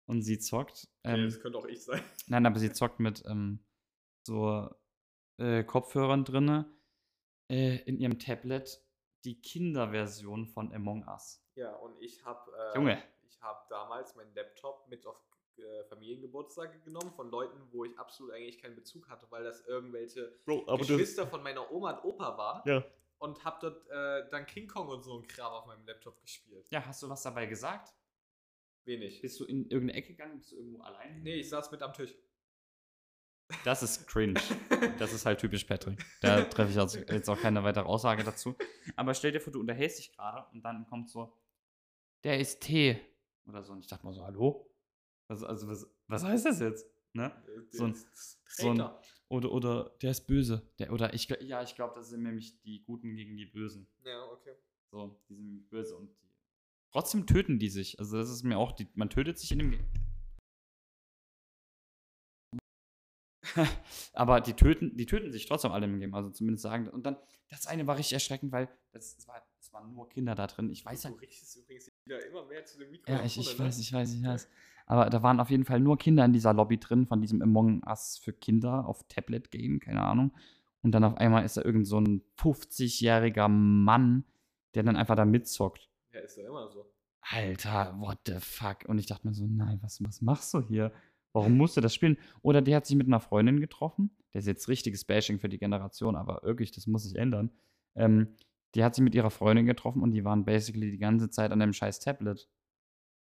[0.07, 0.89] und sie zockt.
[1.03, 2.01] Okay, Ähm, das könnte auch ich sein.
[2.27, 3.59] Nein, aber sie zockt mit ähm,
[4.27, 4.69] so
[5.37, 6.65] äh, Kopfhörern drinne
[7.49, 8.84] äh, in ihrem Tablet
[9.25, 11.43] die Kinderversion von Among Us.
[11.55, 13.03] Ja, und ich habe äh, Junge.
[13.27, 15.17] ich habe damals meinen Laptop mit auf
[15.57, 20.37] äh, Familiengeburtstage genommen von Leuten, wo ich absolut eigentlich keinen Bezug hatte, weil das irgendwelche
[20.45, 22.83] Bro, Geschwister von meiner Oma und Opa waren Ja.
[23.19, 26.67] und habe dort äh, dann King Kong und so ein Kram auf meinem Laptop gespielt.
[26.71, 27.93] Ja, hast du was dabei gesagt?
[28.83, 29.21] Wenig.
[29.21, 30.37] Bist du in irgendeine Ecke gegangen?
[30.37, 31.23] Bist du irgendwo allein?
[31.23, 32.13] Nee, ich saß mit am Tisch.
[33.63, 34.39] Das ist cringe.
[34.97, 36.03] Das ist halt typisch Patrick.
[36.21, 38.55] Da treffe ich also jetzt auch keine weitere Aussage dazu.
[38.95, 41.33] Aber stell dir vor, du unterhältst dich gerade und dann kommt so,
[42.23, 42.99] der ist Tee
[43.47, 43.73] oder so.
[43.73, 44.71] Und ich dachte mal so, hallo?
[45.27, 46.87] Was, also, was, was heißt das jetzt?
[47.13, 47.31] Ne?
[47.71, 47.95] So ein-
[48.47, 48.89] so ein-.
[49.27, 50.67] Oder, oder der ist böse.
[50.79, 53.87] Der, oder ich, ja, ich glaube, das sind nämlich die Guten gegen die Bösen.
[54.03, 54.55] Ja, okay.
[54.91, 56.29] So, die sind nämlich böse und die.
[56.91, 57.99] Trotzdem töten die sich.
[57.99, 59.79] Also das ist mir auch, die, man tötet sich in dem.
[64.13, 66.13] Aber die töten, die töten sich trotzdem alle im Game.
[66.13, 66.89] Also zumindest sagen.
[66.89, 67.17] Und dann,
[67.49, 70.69] das eine war richtig erschreckend, weil das, das, war, das waren nur Kinder da drin.
[70.69, 73.11] Ich weiß ja Du richtest übrigens wieder immer mehr zu dem Mikro.
[73.11, 73.65] Ja, ich, ich ne?
[73.65, 74.49] weiß, ich weiß, ich weiß.
[74.87, 77.81] Aber da waren auf jeden Fall nur Kinder in dieser Lobby drin, von diesem Among
[77.87, 80.31] Us für Kinder auf Tablet-Game, keine Ahnung.
[80.83, 84.23] Und dann auf einmal ist da irgend so ein 50-jähriger Mann,
[84.75, 85.89] der dann einfach da mitzockt.
[86.13, 86.85] Ja, ist ja immer so.
[87.21, 88.85] Alter, what the fuck?
[88.87, 90.91] Und ich dachte mir so, nein, was, was machst du hier?
[91.35, 92.17] Warum musst du das spielen?
[92.43, 94.09] Oder der hat sich mit einer Freundin getroffen.
[94.31, 97.51] Das ist jetzt richtiges Bashing für die Generation, aber wirklich, das muss sich ändern.
[97.93, 98.35] Ähm,
[98.73, 101.59] die hat sich mit ihrer Freundin getroffen und die waren basically die ganze Zeit an
[101.59, 102.47] dem scheiß Tablet.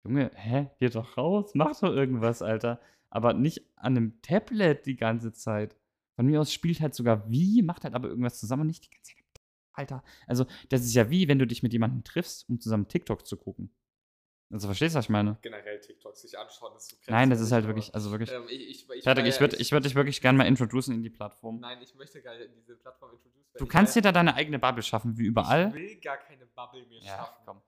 [0.05, 0.71] Junge, hä?
[0.81, 2.81] Geh doch raus, mach doch irgendwas, Alter.
[3.11, 5.77] Aber nicht an einem Tablet die ganze Zeit.
[6.17, 8.91] Von mir aus spielt halt sogar wie, macht halt aber irgendwas zusammen und nicht die
[8.91, 9.25] ganze Zeit.
[9.73, 10.03] Alter.
[10.27, 13.37] Also, das ist ja wie, wenn du dich mit jemandem triffst, um zusammen TikTok zu
[13.37, 13.71] gucken.
[14.53, 15.38] Also, verstehst du, was ich meine?
[15.42, 18.32] Generell TikToks sich anschauen, ist so Nein, das ist halt wirklich, also wirklich.
[18.32, 20.92] Ähm, ich, ich, ich Fertig, ich ja- würde ich würd dich wirklich gerne mal introducen
[20.94, 21.61] in die Plattform.
[21.61, 23.59] Nein, ich möchte gar nicht in diese Plattform introduced werden.
[23.59, 25.68] Du Ich kannst dir da deine eigene Bubble schaffen, wie überall.
[25.68, 27.42] Ich will gar keine Bubble mir Ja, schaffen.
[27.46, 27.62] komm.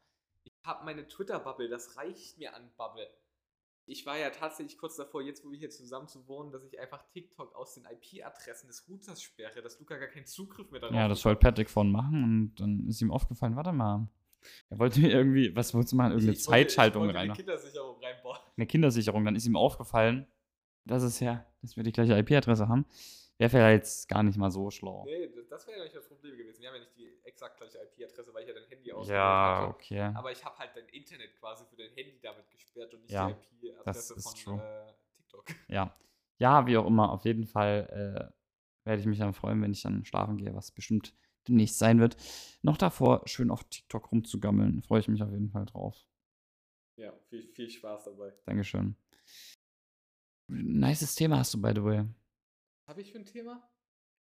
[0.45, 3.07] Ich habe meine Twitter-Bubble, das reicht mir an Bubble.
[3.87, 6.79] Ich war ja tatsächlich kurz davor, jetzt wo wir hier zusammen zu wohnen, dass ich
[6.81, 10.95] einfach TikTok aus den IP-Adressen des Routers sperre, dass Luca gar keinen Zugriff mehr darauf
[10.97, 11.25] Ja, das hat.
[11.27, 14.09] wollte Patrick von machen und dann ist ihm aufgefallen, warte mal.
[14.71, 16.13] Er wollte mir irgendwie, was wolltest du machen?
[16.13, 17.29] Irgendeine Ich- ich wollte- Zeitschaltung ich wollte rein.
[17.31, 18.39] Eine Kindersicherung reinbauen.
[18.57, 19.25] Eine Kindersicherung.
[19.25, 20.27] Dann ist ihm aufgefallen,
[20.85, 22.87] dass es ja, dass wir die gleiche IP-Adresse haben.
[23.39, 25.05] Wäre vielleicht jetzt gar nicht mal so schlau.
[25.05, 26.61] Nee, das- wäre ja nicht das Problem gewesen.
[26.61, 29.59] Wir haben ja nicht die exakt gleiche IP-Adresse, weil ich ja dein Handy ausgewählt Ja,
[29.63, 29.69] hatte.
[29.75, 30.01] okay.
[30.15, 33.31] Aber ich habe halt dein Internet quasi für dein Handy damit gesperrt und nicht Ja,
[33.61, 35.45] die IP-Adresse von äh, TikTok.
[35.69, 35.97] Ja.
[36.39, 39.83] Ja, wie auch immer, auf jeden Fall äh, werde ich mich dann freuen, wenn ich
[39.83, 41.15] dann schlafen gehe, was bestimmt
[41.49, 42.17] demnächst sein wird.
[42.63, 44.83] Noch davor schön auf TikTok rumzugammeln.
[44.83, 45.97] Freue ich mich auf jeden Fall drauf.
[46.97, 48.33] Ja, viel, viel Spaß dabei.
[48.45, 48.97] Dankeschön.
[50.49, 52.05] Nices Thema hast du, by the way.
[52.85, 53.69] Was habe ich für ein Thema?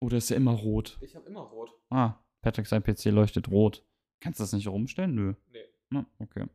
[0.02, 0.98] Oder ist ja immer rot?
[1.02, 1.72] Ich habe immer rot.
[1.90, 3.86] Ah, Patrick, sein PC leuchtet rot.
[4.22, 5.16] Kannst du das nicht rumstellen?
[5.16, 5.34] Nö.
[5.52, 6.46] Nee, Na, okay.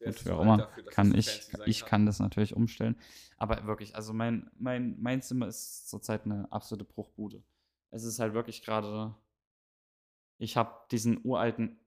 [0.00, 0.66] der Gut, zu auch immer.
[0.90, 2.96] kann ich, ich kann das natürlich umstellen.
[3.36, 7.42] Aber wirklich, also mein, mein, mein Zimmer ist zurzeit eine absolute Bruchbude.
[7.90, 9.14] Es ist halt wirklich gerade.
[10.38, 11.78] Ich habe diesen uralten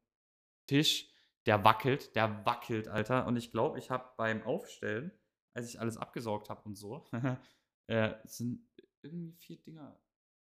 [0.68, 1.10] Tisch,
[1.46, 3.26] der wackelt, der wackelt, Alter.
[3.26, 5.12] Und ich glaube, ich habe beim Aufstellen,
[5.54, 7.06] als ich alles abgesaugt habe und so,
[7.88, 8.68] äh, sind
[9.02, 10.00] irgendwie vier Dinger.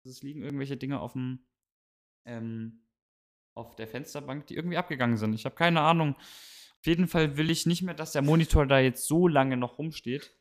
[0.03, 1.45] Es liegen irgendwelche Dinge auf dem,
[2.25, 2.85] ähm,
[3.55, 5.33] auf der Fensterbank, die irgendwie abgegangen sind.
[5.33, 6.15] Ich habe keine Ahnung.
[6.15, 9.77] Auf jeden Fall will ich nicht mehr, dass der Monitor da jetzt so lange noch
[9.77, 10.35] rumsteht.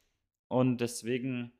[0.48, 1.52] Und deswegen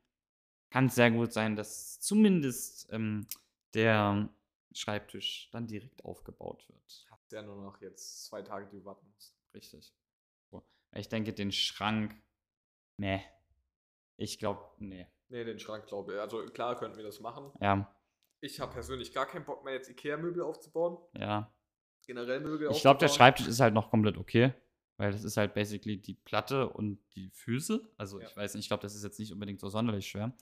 [0.69, 3.27] kann es sehr gut sein, dass zumindest ähm,
[3.73, 4.29] der
[4.73, 7.05] Schreibtisch dann direkt aufgebaut wird.
[7.09, 9.35] Hast ja nur noch jetzt zwei Tage, die du warten musst.
[9.53, 9.93] Richtig.
[10.51, 10.63] So.
[10.93, 12.15] Ich denke, den Schrank.
[12.97, 13.21] Nee.
[14.17, 15.07] Ich glaube, nee.
[15.29, 16.19] Nee, den Schrank glaube ich.
[16.19, 17.51] Also klar könnten wir das machen.
[17.61, 17.93] Ja,
[18.41, 20.97] Ich habe persönlich gar keinen Bock mehr, jetzt Ikea-Möbel aufzubauen.
[21.13, 21.53] ja.
[22.05, 23.09] Generell Möbel Ich glaube, der aufzubauen.
[23.27, 24.53] Schreibtisch ist halt noch komplett okay.
[24.97, 27.93] Weil das ist halt basically die Platte und die Füße.
[27.97, 28.27] Also Ja.
[28.27, 30.33] ich weiß nicht, ich glaube, das ist jetzt nicht unbedingt so sonderlich schwer.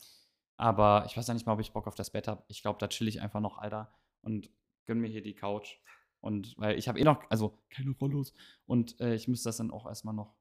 [0.56, 2.44] Aber ich weiß ja nicht mal, ob ich Bock auf das Bett habe.
[2.48, 3.94] Ich glaube, da chill ich einfach noch, Alter.
[4.28, 4.52] Und
[4.88, 5.78] gönn mir hier die Couch.
[6.20, 8.34] Und weil ich habe eh noch, also keine Rollos.
[8.66, 10.36] Und äh, ich müsste das dann auch erstmal noch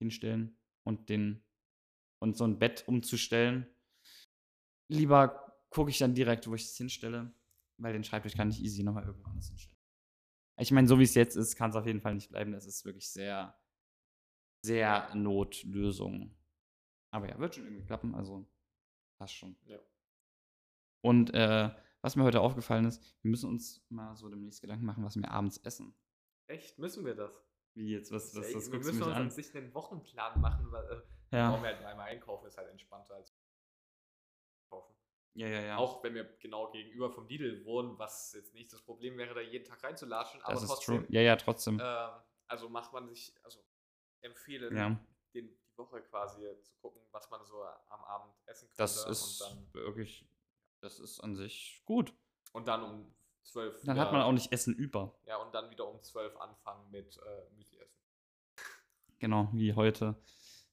[0.00, 1.44] hinstellen und den
[2.18, 3.64] und so ein Bett umzustellen.
[4.88, 7.32] Lieber gucke ich dann direkt, wo ich es hinstelle,
[7.76, 9.78] weil den Schreibtisch kann ich easy nochmal irgendwo anders hinstellen.
[10.58, 12.50] Ich meine, so wie es jetzt ist, kann es auf jeden Fall nicht bleiben.
[12.50, 13.56] Das ist wirklich sehr,
[14.62, 16.34] sehr Notlösung.
[17.12, 18.50] Aber ja, wird schon irgendwie klappen, also
[19.16, 19.54] passt schon.
[19.66, 19.78] Ja.
[21.02, 21.70] Und äh,
[22.02, 25.30] was mir heute aufgefallen ist, wir müssen uns mal so demnächst Gedanken machen, was wir
[25.30, 25.94] abends essen.
[26.46, 26.78] Echt?
[26.78, 27.30] Müssen wir das?
[27.74, 29.30] Wie jetzt, was, was Ey, das wir müssen uns an?
[29.30, 30.84] sich einen Wochenplan machen, weil
[31.32, 31.52] äh, Ja.
[31.52, 33.32] wir halt einmal einkaufen, ist halt entspannter als
[34.70, 34.94] kaufen.
[35.34, 35.76] ja, ja, ja.
[35.76, 39.40] Auch wenn wir genau gegenüber vom Lidl wohnen, was jetzt nicht das Problem wäre, da
[39.40, 40.96] jeden Tag reinzulatschen, aber das ist trotzdem.
[41.04, 41.06] true.
[41.10, 41.78] Ja, ja, trotzdem.
[41.80, 42.10] Ähm,
[42.48, 43.60] also macht man sich, also
[44.22, 44.88] empfehlen, ja,
[45.34, 48.78] den, die Woche quasi zu gucken, was man so am Abend essen könnte.
[48.78, 50.26] das ist und, dann, wirklich,
[50.80, 52.12] das ist an sich gut.
[52.52, 53.14] und dann um
[53.44, 55.14] 12 Dann hat man auch nicht Essen über.
[55.26, 57.98] Ja, und dann wieder um 12 anfangen mit äh, Müsli essen.
[59.18, 60.16] Genau, wie heute.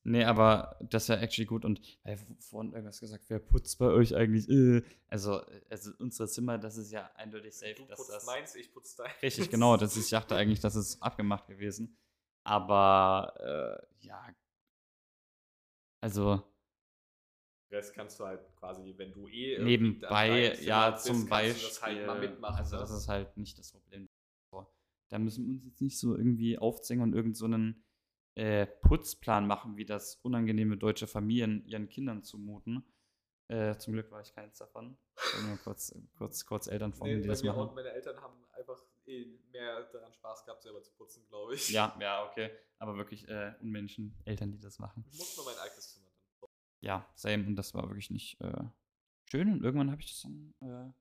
[0.08, 1.66] Nee, aber das wäre actually gut.
[1.66, 4.48] Und weil vorhin irgendwas gesagt, wer putzt bei euch eigentlich?
[4.50, 8.26] Äh, also, also unsere Zimmer, das ist ja eindeutig safe, du dass putzt das.
[8.26, 9.22] meins, ich putze deins.
[9.24, 9.78] Richtig, genau.
[9.78, 11.98] Das ist, ich dachte eigentlich, das ist abgemacht gewesen.
[12.44, 13.34] Aber
[14.02, 14.28] äh, ja.
[16.02, 16.44] Also,
[17.76, 21.68] Rest kannst du halt quasi, wenn du eh Nebenbei, ja, zum Beispiel.
[21.68, 22.58] das halt mal mitmachen.
[22.58, 22.82] also, ne?
[22.82, 24.10] das ist halt nicht das Problem.
[25.10, 27.86] Da müssen wir uns jetzt nicht so irgendwie aufzwingen und irgend so einen
[28.34, 32.84] äh, Putzplan machen, wie das unangenehme deutsche Familien ihren Kindern zumuten.
[33.48, 34.98] Äh, zum Glück war ich keins davon.
[35.48, 37.70] Nur kurz, kurz, kurz Eltern von mir, Nee, die bei das mir machen.
[37.70, 41.70] auch, meine Eltern haben einfach eh mehr daran Spaß gehabt, selber zu putzen, glaube ich.
[41.70, 42.50] Ja, ja, okay.
[42.80, 45.06] Aber wirklich äh, Unmenschen, Eltern, die das machen.
[45.12, 45.85] Ich muss nur mein eigenes.
[46.86, 47.46] Ja, same.
[47.48, 48.64] Und das war wirklich nicht äh,
[49.30, 49.52] schön.
[49.52, 50.94] Und irgendwann habe ich das dann äh,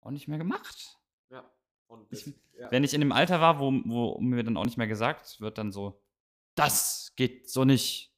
[0.00, 0.98] auch nicht mehr gemacht.
[1.30, 1.50] Ja.
[1.88, 2.70] Und Ich- das, ja.
[2.70, 5.58] Wenn ich in dem Alter war, wo, wo mir dann auch nicht mehr gesagt wird,
[5.58, 6.00] dann so,
[6.54, 8.14] das geht so nicht.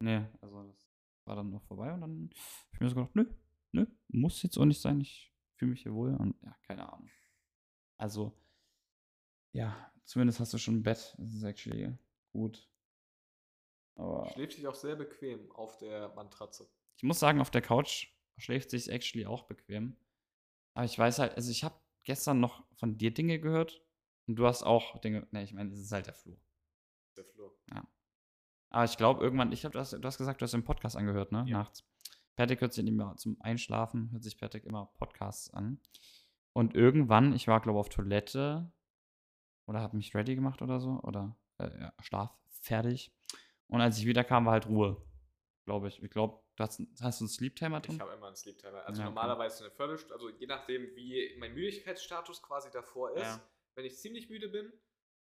[0.00, 0.88] Nee, also das
[1.24, 3.24] war dann noch vorbei und dann habe ich mir so gedacht, nö,
[3.72, 5.00] nö, muss jetzt auch nicht sein.
[5.00, 7.08] Ich fühle mich hier wohl und ja, keine Ahnung.
[7.98, 8.32] Also,
[9.52, 11.14] ja, zumindest hast du schon ein Bett.
[11.18, 11.96] Das ist actually
[12.32, 12.68] gut.
[13.96, 16.68] Aber schläft sich auch sehr bequem auf der Matratze.
[16.96, 19.96] ich muss sagen, auf der Couch schläft sich actually auch bequem.
[20.74, 23.82] Aber ich weiß halt, also ich habe gestern noch von dir Dinge gehört
[24.26, 26.38] und du hast auch Dinge, ne, ich meine, es ist halt der Flur.
[27.16, 27.56] Der Flur.
[28.70, 30.96] Aber ich glaube irgendwann, ich habe du hast, du hast gesagt, du hast den Podcast
[30.96, 31.44] angehört, ne?
[31.46, 31.58] Ja.
[31.58, 31.84] Nachts.
[32.34, 35.80] Patrick hört sich immer zum Einschlafen, hört sich Patrick immer Podcasts an.
[36.52, 38.70] Und irgendwann, ich war, glaube ich, auf Toilette
[39.66, 43.12] oder habe mich ready gemacht oder so, oder äh, ja, schlaf fertig.
[43.68, 44.96] Und als ich wiederkam, war halt Ruhe,
[45.66, 46.02] glaube ich.
[46.02, 47.96] Ich glaube, du hast, hast du einen Sleep-Timer drin?
[47.96, 48.84] Ich habe immer einen Sleep Timer.
[48.86, 49.14] Also Ja, okay.
[49.14, 53.22] normalerweise eine Viertelstunde, also je nachdem, wie mein Müdigkeitsstatus quasi davor ist.
[53.22, 53.48] Ja.
[53.74, 54.72] Wenn ich ziemlich müde bin,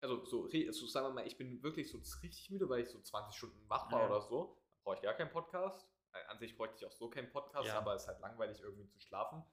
[0.01, 2.99] also so, also sagen wir mal, ich bin wirklich so richtig müde, weil ich so
[2.99, 4.07] 20 Stunden wach war Ja.
[4.09, 5.87] oder so, brauche ich gar keinen Podcast.
[6.13, 8.87] Äh, An sich bräuchte ich auch so keinen Podcast, aber es ist halt langweilig irgendwie
[8.87, 9.43] zu schlafen.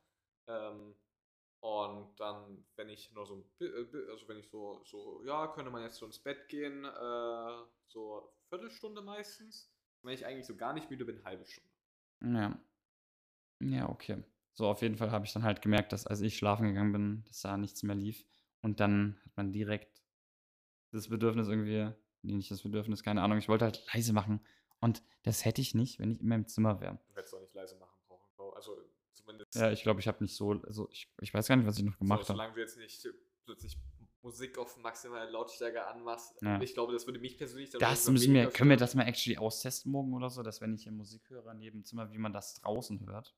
[0.47, 0.95] Ähm,
[1.61, 3.67] und dann, wenn ich nur so, äh,
[4.11, 8.33] also wenn ich so, so, ja, könnte man jetzt so ins Bett gehen, äh, so
[8.49, 9.71] Viertelstunde meistens.
[10.03, 11.71] Wenn ich eigentlich so gar nicht müde bin, halbe Stunde.
[12.39, 12.59] Ja.
[13.61, 14.23] Ja, okay.
[14.55, 17.25] So, auf jeden Fall habe ich dann halt gemerkt, dass als ich schlafen gegangen bin,
[17.27, 18.25] dass da nichts mehr lief.
[18.61, 20.03] Und dann hat man direkt
[20.91, 21.93] das Bedürfnis irgendwie,
[22.23, 24.41] nee, nicht das Bedürfnis, keine Ahnung, ich wollte halt leise machen.
[24.81, 26.99] Und das hätte ich nicht, wenn ich in meinem Zimmer wäre.
[27.09, 28.55] Du hättest auch nicht leise machen brauchen.
[28.55, 28.77] Also
[29.13, 29.55] zumindest.
[29.55, 31.85] Ja, ich glaube, ich habe nicht so, also ich, ich weiß gar nicht, was ich
[31.85, 32.39] noch gemacht so, habe.
[32.39, 33.07] solange du jetzt nicht
[33.45, 33.77] plötzlich
[34.23, 36.41] Musik auf maximale Lautstärke anmachst.
[36.43, 36.61] Ja.
[36.61, 39.39] Ich glaube, das würde mich persönlich dann Das müssen wir, können wir das mal actually
[39.39, 42.33] austesten morgen oder so, dass wenn ich hier Musik höre in jedem Zimmer, wie man
[42.33, 43.35] das draußen hört.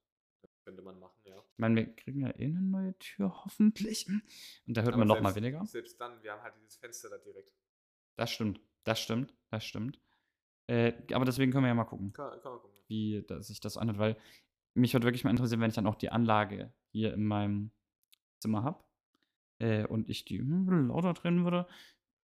[0.64, 1.36] Könnte man machen, ja.
[1.38, 4.06] Ich meine, wir kriegen ja eh eine neue Tür, hoffentlich.
[4.08, 5.66] Und da hört Aber man noch mal selbst- weniger.
[5.66, 7.52] Selbst dann, wir haben halt dieses Fenster da direkt.
[8.16, 10.00] Das stimmt, das stimmt, das stimmt.
[10.66, 12.78] Äh, aber deswegen können wir ja mal gucken, Kann, kann gucken.
[12.88, 14.16] wie das, sich das anhört, weil
[14.74, 17.72] mich würde wirklich mal interessieren, wenn ich dann auch die Anlage hier in meinem
[18.38, 18.82] Zimmer habe
[19.60, 21.66] äh, und ich die hm, lauter drehen würde,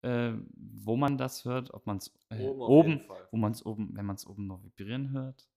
[0.02, 3.90] äh, wo man das hört, ob man es äh, Oben oben, wo man es oben,
[3.94, 5.48] wenn man es oben noch vibrieren hört,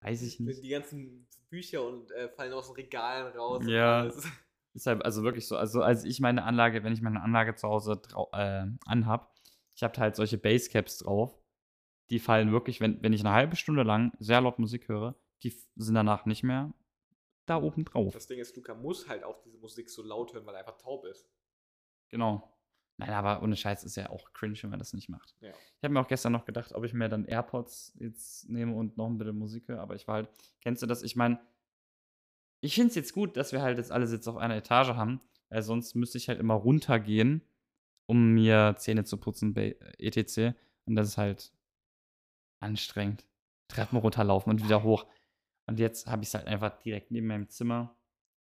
[0.00, 0.62] weiß ich nicht.
[0.62, 3.64] Die ganzen Bücher und äh, fallen aus den Regalen raus.
[3.66, 4.10] Ja.
[4.74, 8.00] Deshalb, also wirklich so, also als ich meine Anlage, wenn ich meine Anlage zu Hause
[8.32, 9.34] äh, anhab,
[9.74, 11.36] ich habe halt solche Basecaps drauf,
[12.10, 15.50] die fallen wirklich, wenn, wenn ich eine halbe Stunde lang sehr laut Musik höre, die
[15.76, 16.72] sind danach nicht mehr
[17.48, 18.12] da oben drauf.
[18.14, 20.78] Das Ding ist, Luca muss halt auch diese Musik so laut hören, weil er einfach
[20.78, 21.28] taub ist.
[22.10, 22.54] Genau.
[23.00, 25.36] Nein, aber ohne Scheiß ist ja auch cringe, wenn man das nicht macht.
[25.40, 25.50] Ja.
[25.50, 28.96] Ich habe mir auch gestern noch gedacht, ob ich mir dann AirPods jetzt nehme und
[28.96, 30.28] noch ein bisschen Musik höre, aber ich war halt,
[30.60, 31.04] kennst du das?
[31.04, 31.38] Ich meine,
[32.60, 35.20] ich finde es jetzt gut, dass wir halt jetzt alle jetzt auf einer Etage haben,
[35.48, 37.42] weil sonst müsste ich halt immer runtergehen,
[38.06, 40.56] um mir Zähne zu putzen, bei etc.
[40.84, 41.52] Und das ist halt
[42.60, 43.24] anstrengend.
[43.68, 45.06] Treppen runterlaufen und wieder hoch.
[45.68, 47.94] Und jetzt habe ich es halt einfach direkt neben meinem Zimmer,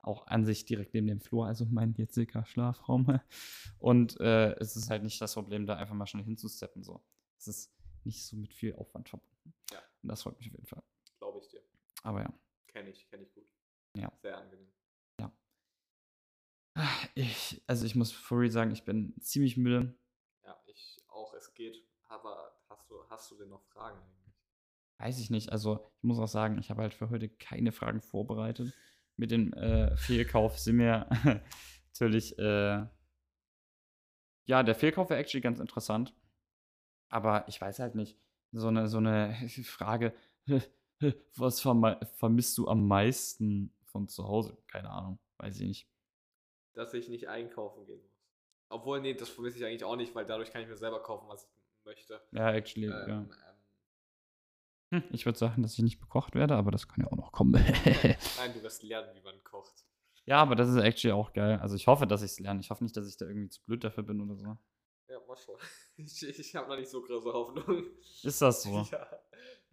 [0.02, 3.20] auch an sich direkt neben dem Flur, also mein jetziger Schlafraum.
[3.80, 6.84] Und äh, es ist halt nicht das Problem, da einfach mal schnell hinzusteppen.
[6.84, 7.06] So.
[7.38, 9.54] Es ist nicht so mit viel Aufwand verbunden.
[9.72, 9.80] Ja.
[10.02, 10.82] Und das freut mich auf jeden Fall.
[11.20, 11.62] Glaube ich dir.
[12.02, 12.34] Aber ja.
[12.68, 13.48] Kenne ich, kenne ich gut.
[13.96, 14.12] Ja.
[14.24, 14.72] Sehr angenehm.
[17.14, 19.94] Ich, also ich muss real sagen, ich bin ziemlich müde.
[20.44, 21.86] Ja, ich auch, es geht.
[22.08, 24.00] Aber hast du, hast du denn noch Fragen?
[25.02, 25.52] Weiß ich nicht.
[25.52, 28.72] Also ich muss auch sagen, ich habe halt für heute keine Fragen vorbereitet.
[29.18, 31.10] Mit dem äh, Fehlkauf sind mir
[31.88, 32.86] natürlich, äh,
[34.46, 36.14] ja, der Fehlkauf wäre actually ganz interessant.
[37.10, 38.16] Aber ich weiß halt nicht.
[38.52, 40.14] So eine, so eine Frage,
[41.36, 44.56] was vermisst du am meisten von zu Hause?
[44.68, 45.88] Keine Ahnung, weiß ich nicht.
[46.74, 48.22] Dass ich nicht einkaufen gehen muss.
[48.70, 51.28] Obwohl, nee, das vermisse ich eigentlich auch nicht, weil dadurch kann ich mir selber kaufen,
[51.28, 52.22] was ich möchte.
[52.34, 53.51] Ja, actually, Ähm, ja.
[54.92, 57.32] Hm, Ich würde sagen, dass ich nicht bekocht werde, aber das kann ja auch noch
[57.32, 57.54] kommen.
[58.38, 59.86] nein, du wirst lernen, wie man kocht.
[60.26, 61.60] ja, aber das ist actually auch geil.
[61.62, 62.60] Also ich hoffe, dass ich es lerne.
[62.60, 64.58] Ich hoffe nicht, dass ich da irgendwie zu blöd dafür bin oder so.
[65.08, 65.56] Ja, mal schon.
[65.98, 67.84] Ich, ich habe noch nicht so große Hoffnung.
[68.24, 68.86] Ist das so?
[68.92, 69.08] Ja.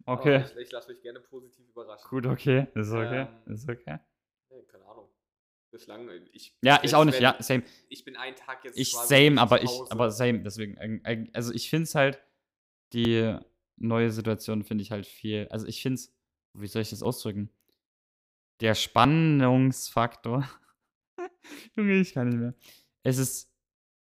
[0.05, 0.43] Aber Okay.
[0.45, 2.07] Ich, ich lasse mich gerne positiv überraschen.
[2.09, 2.67] Gut, okay.
[2.75, 3.27] Ist okay.
[3.47, 3.99] Ähm, Ist okay.
[4.49, 5.09] Nee, keine Ahnung.
[5.71, 6.55] Bislang, äh, ich.
[6.61, 7.15] Ja, ich auch nicht.
[7.15, 7.63] wenn- Ja, same.
[7.89, 8.77] Ich bin einen Tag jetzt.
[8.77, 10.41] Ich quasi same, zu aber ich, aber same.
[10.43, 12.21] Deswegen, eig- eig- also ich finde es halt,
[12.93, 13.37] die
[13.79, 15.47] neue Situation finde ich halt viel.
[15.49, 16.13] Also ich finde es,
[16.53, 17.49] wie soll ich das ausdrücken?
[18.61, 20.47] Der Spannungsfaktor.
[21.75, 22.53] Junge, ich kann nicht mehr.
[23.03, 23.51] Es ist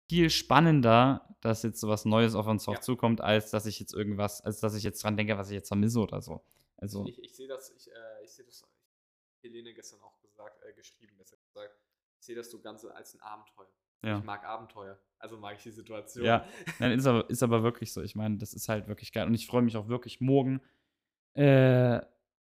[0.09, 2.79] viel spannender, dass jetzt sowas Neues auf uns Ja.
[2.81, 5.67] zukommt, als dass ich jetzt irgendwas, als dass ich jetzt dran denke, was ich jetzt
[5.69, 6.43] vermisse oder so.
[6.77, 8.63] Also, Ich, ich sehe das, ich, äh, ich sehe das,
[9.43, 11.75] Helene gestern auch gesagt, äh, geschrieben, besser gesagt.
[12.19, 13.71] Ich sehe das so Ganze als ein Abenteuer.
[14.03, 14.17] Ja.
[14.17, 14.99] Ich mag Abenteuer.
[15.19, 16.25] Also mag ich die Situation.
[16.25, 16.45] Ja.
[16.79, 18.01] Nein, ist aber, ist aber wirklich so.
[18.01, 19.27] Ich meine, das ist halt wirklich geil.
[19.27, 20.61] Und ich freue mich auch wirklich morgen
[21.33, 22.01] äh,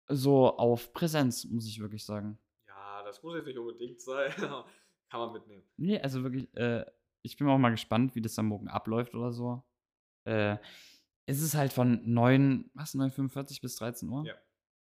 [0.07, 2.37] so auf Präsenz, muss ich wirklich sagen.
[2.67, 4.31] Ja, das muss jetzt nicht unbedingt sein.
[5.09, 5.63] Kann man mitnehmen.
[5.77, 6.85] Nee, also wirklich, äh,
[7.23, 9.63] ich bin auch mal gespannt, wie das dann morgen abläuft oder so.
[10.25, 10.57] Äh,
[11.25, 14.25] es ist halt von 9, was, 9.45 bis 13 Uhr?
[14.25, 14.35] Ja.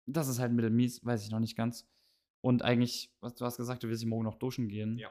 [0.06, 1.88] Das ist halt mittelmies, weiß ich noch nicht ganz.
[2.40, 4.98] Und eigentlich, was du hast gesagt, du willst morgen noch duschen gehen.
[4.98, 5.10] Ja.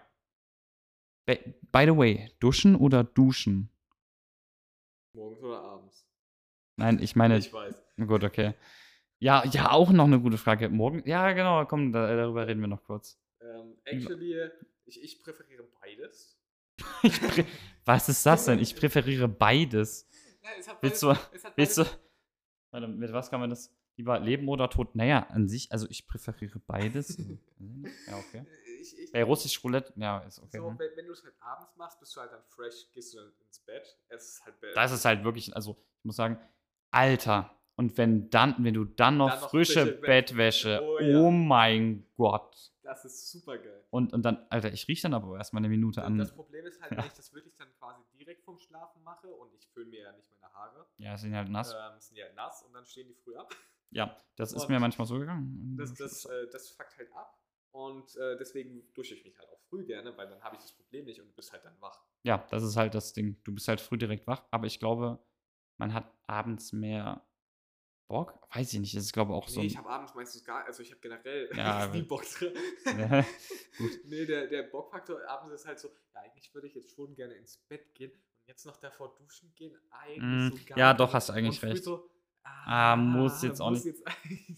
[1.25, 3.69] By, the way, duschen oder duschen?
[5.13, 6.07] Morgens oder abends.
[6.77, 7.75] Nein, ich meine, ich weiß.
[8.07, 8.53] Gut, okay.
[9.19, 10.69] Ja, ja, auch noch eine gute Frage.
[10.69, 13.19] Morgen, ja, genau, komm, da, darüber reden wir noch kurz.
[13.41, 14.35] Ähm, actually,
[14.85, 16.37] ich, ich präferiere beides.
[17.03, 17.45] Ich prä
[17.85, 18.59] Was ist das denn?
[18.59, 20.07] Ich präferiere beides.
[20.43, 21.85] Ja, es hat Willst beides- du- es hat Willst du,
[22.71, 23.71] warte, mit was kann man das?
[23.97, 24.95] Lieber Leben oder Tod?
[24.95, 27.17] Naja, an sich, also ich präferiere beides.
[28.07, 28.45] ja, okay.
[28.81, 30.57] Ich, ich, Bei Russisch Roulette, ja, ist okay.
[30.57, 30.79] so, hm.
[30.79, 33.31] wenn, wenn du es halt abends machst, bist du halt dann fresh, gehst du dann
[33.45, 33.97] ins Bett.
[34.09, 36.37] Es ist halt be- Das ist halt wirklich, also ich muss sagen,
[36.91, 37.57] Alter.
[37.75, 41.31] Und wenn dann, wenn du dann noch, Dann noch frische frische Bettwäsche, Oh oh, ja.
[41.31, 42.71] mein Gott.
[42.83, 43.83] das ist super geil.
[43.89, 46.17] Und, und dann, Alter, ich rieche dann aber erstmal eine Minute an.
[46.17, 46.97] Das Problem ist halt, Ja.
[46.99, 50.11] wenn ich das wirklich dann quasi direkt vom Schlafen mache und ich föhne mir ja
[50.11, 51.73] nicht meine Haare, Ja, sind halt nass.
[51.73, 53.49] ähm, sind ja nass und dann stehen die früh ab.
[53.89, 55.75] Ja, das ist Und mir manchmal so gegangen.
[55.77, 57.40] Das, das, äh, das fuckt halt ab.
[57.71, 60.73] Und äh, deswegen dusche ich mich halt auch früh gerne, weil dann habe ich das
[60.73, 61.99] Problem nicht und du bist halt dann wach.
[62.23, 63.37] ja, das ist halt das Ding.
[63.43, 65.19] Du bist halt früh direkt wach, aber ich glaube,
[65.77, 67.25] man hat abends mehr
[68.07, 68.37] Bock.
[68.53, 69.61] Weiß ich nicht, das ist glaube ich auch so.
[69.61, 72.53] nee, ich habe abends meistens gar, also ich habe generell Ja, nie Bock drin.
[74.05, 77.33] Nee, der, der Bockfaktor abends ist halt so, ja, eigentlich würde ich jetzt schon gerne
[77.35, 81.05] ins Bett gehen und jetzt noch davor duschen gehen, eigentlich Mm, so gar ja, doch,
[81.07, 81.13] nicht.
[81.13, 81.83] hast du eigentlich recht.
[81.83, 82.09] So,
[82.43, 83.85] Ah, muss jetzt auch nicht.
[83.85, 84.03] jetzt.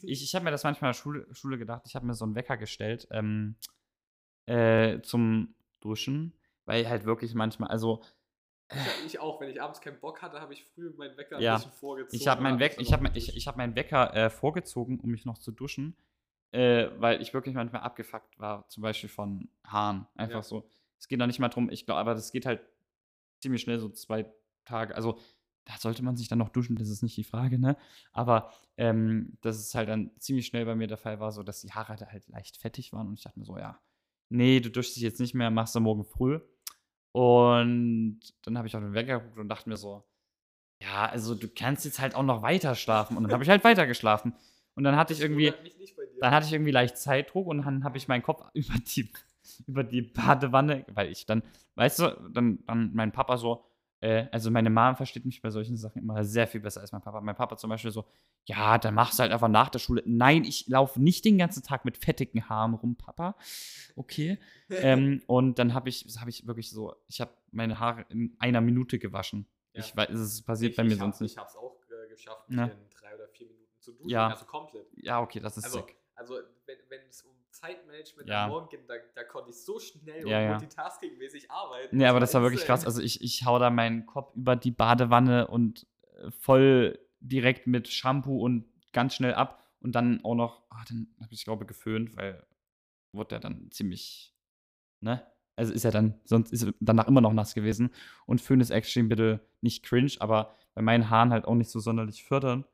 [0.04, 2.26] Ich, ich habe mir das manchmal in der Schule, Schule gedacht, ich habe mir so
[2.26, 3.56] einen Wecker gestellt ähm,
[4.46, 6.34] äh, zum Duschen,
[6.66, 8.02] weil halt wirklich manchmal, also
[8.72, 11.56] Ich, ich auch, wenn ich abends keinen Bock hatte, habe ich früh meinen Wecker Ja.
[11.56, 12.20] ein bisschen vorgezogen.
[12.20, 15.12] Ich habe meinen hab Weck, ich noch ich, ich hab meinen Wecker äh, vorgezogen, um
[15.12, 15.96] mich noch zu duschen,
[16.52, 20.08] äh, weil ich wirklich manchmal abgefuckt war, zum Beispiel von Haaren.
[20.16, 20.44] Einfach Ja.
[20.44, 20.68] so.
[21.00, 22.62] Es geht da nicht mal drum, ich glaube, aber das geht halt
[23.42, 24.26] ziemlich schnell, so zwei
[24.66, 24.96] Tage.
[24.96, 25.20] Also
[25.66, 27.78] da sollte man sich dann noch duschen, das ist nicht die Frage, ne?
[28.12, 31.62] Aber ähm, dass es halt dann ziemlich schnell bei mir der Fall war, so dass
[31.62, 33.80] die Haare da halt leicht fettig waren und ich dachte mir so, ja,
[34.30, 36.40] nee, du duschst dich jetzt nicht mehr, machst du morgen früh.
[37.12, 40.04] Und dann habe ich auf den Wecker geguckt und dachte mir so,
[40.82, 43.16] ja, also du kannst jetzt halt auch noch weiter schlafen.
[43.16, 44.34] Und dann habe ich halt weiter geschlafen.
[44.76, 45.54] Und dann hatte ich irgendwie,
[46.20, 49.12] dann hatte ich irgendwie leicht Zeitdruck und dann habe ich meinen Kopf über die,
[49.68, 51.44] über die Badewanne, weil ich dann,
[51.76, 53.64] weißt du, dann, dann mein Papa so,
[54.04, 57.02] äh, also meine Mom versteht mich bei solchen Sachen immer sehr viel besser als mein
[57.02, 57.22] Papa.
[57.22, 58.06] Mein Papa zum Beispiel so,
[58.46, 60.04] ja, dann machst du halt einfach nach der Schule.
[60.06, 63.36] Nein, ich laufe nicht den ganzen Tag mit fettigen Haaren rum, Papa.
[63.96, 64.38] Okay.
[64.70, 68.62] ähm, und dann habe ich, habe ich wirklich so, ich habe meine Haare in einer
[68.62, 69.48] Minute gewaschen.
[69.74, 69.80] Ja.
[69.80, 71.32] Ich weiß, es passiert Ich- bei mir hab- sonst nicht.
[71.32, 72.66] Ich habe es auch äh, geschafft, mich Na.
[72.66, 74.10] in drei oder vier Minuten zu duschen.
[74.10, 74.28] Ja.
[74.30, 74.86] Also komplett.
[74.98, 75.96] Ja, okay, das ist Also, sick.
[76.16, 76.36] also
[76.66, 77.32] wenn, wenn es um
[77.64, 78.44] Zeitmanagement Ja.
[78.44, 80.52] am Morgen geht, da, da konnte ich so schnell Ja, und ja.
[80.58, 81.96] multitasking-mäßig arbeiten.
[81.96, 82.86] Nee, aber das war wirklich krass.
[82.86, 85.88] Also ich, ich hau da meinen Kopf über die Badewanne und
[86.18, 89.62] äh, voll direkt mit Shampoo und ganz schnell ab.
[89.80, 92.46] Und dann auch noch, ah, dann habe ich glaube geföhnt, weil
[93.14, 94.34] wurde der dann ziemlich,
[95.02, 95.26] ne?
[95.56, 97.92] Also ist er dann, sonst ist er danach immer noch nass gewesen.
[98.26, 101.80] Und Föhn ist actually bitte nicht cringe, aber bei meinen Haaren halt auch nicht so
[101.80, 102.66] sonderlich fördern,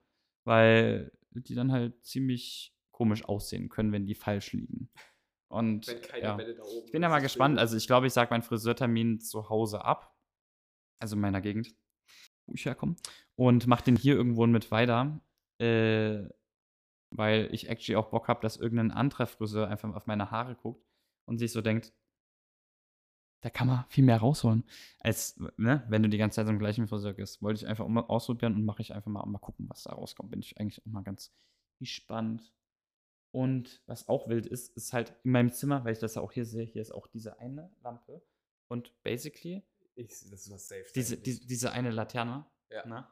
[0.46, 4.90] weil die dann halt ziemlich komisch aussehen können, wenn die falsch liegen.
[5.48, 5.88] Und
[6.22, 6.38] ja.
[6.86, 7.58] Ich bin ja mal gespannt.
[7.58, 10.16] Also ich glaube, ich sage meinen Friseurtermin zu Hause ab.
[11.02, 11.74] Also in meiner Gegend,
[12.46, 12.98] wo ich herkomme.
[13.36, 15.22] Und mache den hier irgendwo mit weiter.
[15.62, 16.28] Äh,
[17.12, 20.86] weil ich actually auch Bock habe, dass irgendein anderer Friseur einfach auf meine Haare guckt
[21.26, 21.94] und sich so denkt,
[23.42, 24.66] da kann man viel mehr rausholen,
[25.00, 27.42] als ne, wenn du die ganze Zeit zum gleichen Friseur gehst.
[27.42, 30.32] Wollte ich einfach mal ausprobieren und mache ich einfach mal, mal gucken, was da rauskommt.
[30.32, 31.34] Bin ich eigentlich auch mal ganz
[31.80, 32.54] gespannt.
[33.32, 36.32] Und was auch wild ist, ist halt in meinem Zimmer, weil ich das ja auch
[36.32, 38.24] hier sehe, hier ist auch diese eine Lampe.
[38.68, 39.64] Und basically
[39.96, 40.86] Ich, das ist was safe.
[40.96, 42.46] diese, diese, diese eine Laterne.
[42.70, 42.86] Ja.
[42.88, 43.08] Ne?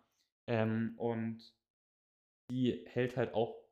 [0.47, 1.53] Ähm, und
[2.49, 3.63] die hält halt auch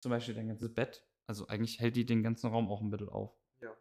[0.00, 1.04] zum Beispiel dein ganzes Bett.
[1.26, 3.36] Also eigentlich hält die den ganzen Raum auch ein bisschen auf.
[3.60, 3.76] Ja.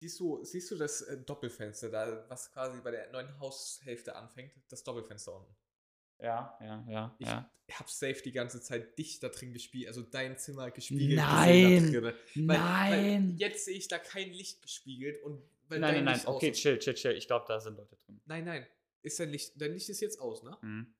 [0.00, 4.52] Siehst du, siehst du das äh, Doppelfenster da, was quasi bei der neuen Haushälfte anfängt?
[4.68, 5.54] Das Doppelfenster unten.
[6.20, 7.50] Ja, ja, ja, Ich ja.
[7.72, 11.16] hab safe die ganze Zeit dich da drin gespiegelt, also dein Zimmer gespiegelt.
[11.16, 11.62] Nein!
[11.62, 12.14] gesehen da drinne.
[12.34, 13.30] Weil, Nein!
[13.32, 16.26] Weil jetzt sehe ich da kein Licht gespiegelt und weil nein, dein nein, nein.
[16.26, 17.12] Okay, chill, chill, chill.
[17.12, 18.20] Ich glaube, da sind Leute drin.
[18.24, 18.66] Nein, nein.
[19.02, 20.56] Ist dein Licht, dein Licht ist jetzt aus, ne?
[20.62, 20.94] Mhm.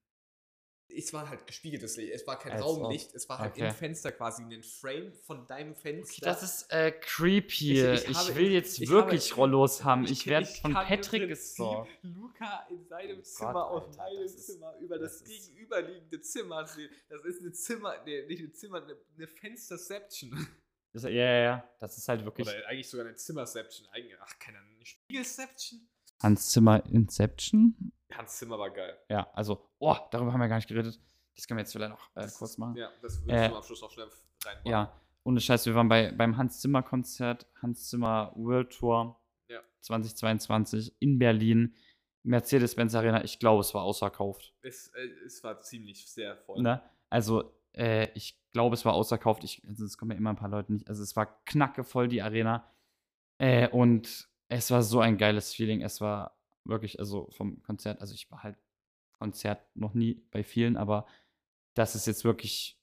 [0.89, 2.12] Es war halt gespiegeltes Licht.
[2.14, 3.68] Es war kein Als Raumlicht, es war halt Okay.
[3.68, 6.24] im Fenster quasi ein Frame von deinem Fenster.
[6.24, 7.72] Das ist äh, creepy.
[7.82, 10.05] Ich- Ich, ich habe- will jetzt ich wirklich habe- Rollos haben.
[10.05, 11.91] Ich, Ich- werde ich von Patrick gestalkt.
[12.03, 16.20] Luca in seinem Oh Zimmer Gott, Alter, meinem das ist- Zimmer über das, das gegenüberliegende
[16.20, 16.91] Zimmer sehen.
[17.09, 20.30] Das ist eine Zimmer, nee, nicht ein Zimmer, eine, eine Fensterception.
[20.93, 21.70] Das, ja, ja, ja.
[21.78, 23.87] Das ist halt wirklich Oder eigentlich sogar eine Zimmerception.
[23.93, 25.87] Eigentlich, ach, keine Ahnung, eine Spiegelception?
[26.22, 27.93] Hans Zimmer Inception.
[28.13, 28.97] Hans Zimmer war geil.
[29.09, 31.01] Ja, also, oh, darüber haben wir gar nicht geredet.
[31.35, 32.77] Das können wir jetzt vielleicht noch äh, kurz machen.
[32.77, 34.09] Ja, das würde Äh, ich zum Abschluss noch schnell
[34.45, 34.71] reinbauen.
[34.73, 39.61] Ja, ohne Scheiß, wir waren bei, beim Hans Zimmer Konzert, Hans Zimmer World Tour Ja.
[39.81, 41.75] 2022 in Berlin,
[42.23, 43.23] Mercedes-Benz Arena.
[43.25, 44.55] Ich glaube, es war ausverkauft.
[44.63, 46.63] Es, äh, es war ziemlich sehr voll.
[46.63, 46.81] Ne?
[47.11, 49.45] Also, äh, ich glaube, es war ausverkauft.
[49.45, 50.89] Ich, also, es kommen ja immer ein paar Leute nicht.
[50.89, 52.73] Also, es war knackevoll, die Arena.
[53.39, 55.83] Äh, und es war so ein geiles Feeling.
[55.83, 56.37] Es war
[56.69, 58.57] wirklich, also vom Konzert, also ich war halt
[59.12, 61.07] Konzert noch nie bei vielen, aber
[61.75, 62.79] das ist jetzt wirklich,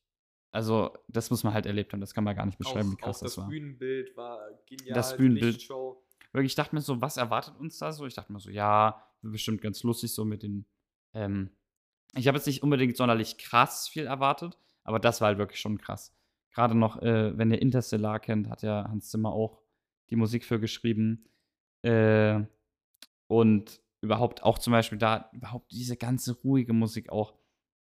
[0.51, 1.99] also das muss man halt erlebt haben.
[1.99, 3.49] Das kann man gar nicht beschreiben, wie auch, krass auch das das war.
[3.49, 4.93] Bühnenbild war genial.
[4.93, 5.55] Das Bühnenbild.
[5.55, 6.03] Lichtshow.
[6.31, 8.05] Wirklich, ich dachte mir so, was erwartet uns da so?
[8.05, 10.65] Ich dachte mir so, ja, bestimmt ganz lustig so mit den.
[11.13, 11.51] Ähm,
[12.15, 15.77] ich habe jetzt nicht unbedingt sonderlich krass viel erwartet, aber das war halt wirklich schon
[15.77, 16.15] krass.
[16.51, 19.59] Gerade noch, äh, wenn ihr Interstellar kennt, hat ja Hans Zimmer auch
[20.09, 21.25] die Musik für geschrieben.
[21.81, 22.41] Äh,
[23.27, 27.33] und überhaupt auch zum Beispiel da, überhaupt diese ganze ruhige Musik auch.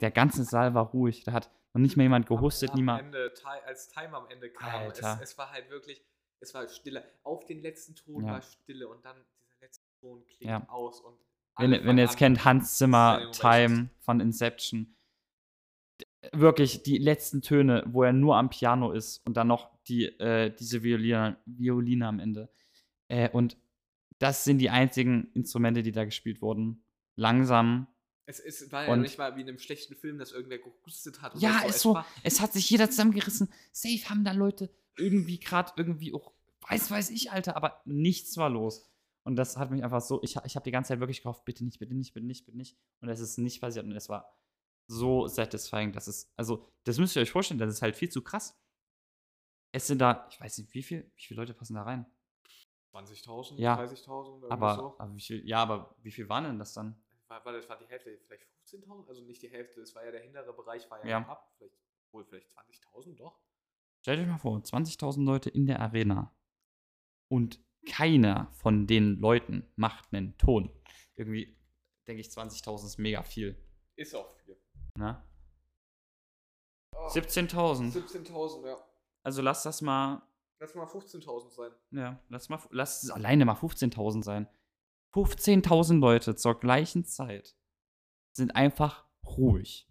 [0.02, 1.24] Der ganze Saal war ruhig.
[1.24, 3.04] Da hat noch nicht mal jemand gehustet, am niemand.
[3.06, 3.34] Ende,
[3.66, 6.04] als Time am Ende kam, es, es war halt wirklich,
[6.40, 7.04] es war Stille.
[7.24, 8.34] Auf den letzten Ton Ja.
[8.34, 10.70] war Stille und dann dieser letzte Ton klingt Ja.
[10.70, 11.18] aus und
[11.58, 14.96] Wenn, alle ihr- wenn ihr jetzt kennt, Hans Zimmer, Time von Inception.
[16.32, 20.52] Wirklich die letzten Töne, wo er nur am Piano ist und dann noch die, äh,
[20.56, 22.50] diese Violine, Violine am Ende.
[23.10, 23.58] Äh, und
[24.24, 26.86] das sind die einzigen Instrumente, die da gespielt wurden.
[27.16, 27.88] Langsam.
[28.26, 31.36] Es, es war ja nicht mal wie in einem schlechten Film, dass irgendwer gehustet hat.
[31.36, 32.02] Ja, ist Es so.
[32.24, 33.52] Es hat sich jeder zusammengerissen.
[33.74, 36.32] Safe haben da Leute irgendwie gerade irgendwie auch,
[36.70, 38.90] weiß, weiß ich, Alter, aber nichts war los.
[39.24, 41.66] Und das hat mich einfach so, ich, ich habe die ganze Zeit wirklich gehofft, bitte
[41.66, 42.78] nicht, bitte nicht, bitte nicht, bitte nicht.
[43.02, 44.40] Und es ist nicht passiert und es war
[44.88, 48.22] so satisfying, dass es, also, das müsst ihr euch vorstellen, das ist halt viel zu
[48.22, 48.58] krass.
[49.74, 52.06] Es sind da, ich weiß nicht, wie viel, wie viele Leute passen da rein?
[52.94, 53.76] 20.000, Ja.
[53.80, 54.96] 30.000, irgendwie Aber, so.
[55.00, 56.96] aber wie viel, ja, aber wie viel waren denn das dann?
[57.28, 59.08] War, war, das war die Hälfte, vielleicht 15.000?
[59.08, 61.28] Also nicht die Hälfte, es war ja der hintere Bereich, war ja, Ja.
[61.28, 61.54] ab.
[61.58, 61.76] Vielleicht,
[62.12, 63.40] wohl vielleicht 20.000, doch.
[64.02, 66.36] Stellt euch mal vor, 20.000 Leute in der Arena
[67.30, 70.70] und keiner von den Leuten macht einen Ton.
[71.16, 71.58] Irgendwie
[72.08, 73.58] denke ich, 20.000 ist mega viel.
[73.96, 74.58] Ist auch viel.
[74.98, 75.24] Ne?
[76.96, 77.92] Oh, 17.000.
[77.94, 78.78] 17.000, ja.
[79.24, 80.22] Also lass das mal,
[80.64, 81.72] Lass mal 15.000 sein.
[81.92, 84.48] ja, lass mal, lass es alleine mal 15.000 sein.
[85.14, 87.58] 15.000 Leute zur gleichen Zeit
[88.32, 89.90] sind einfach ruhig.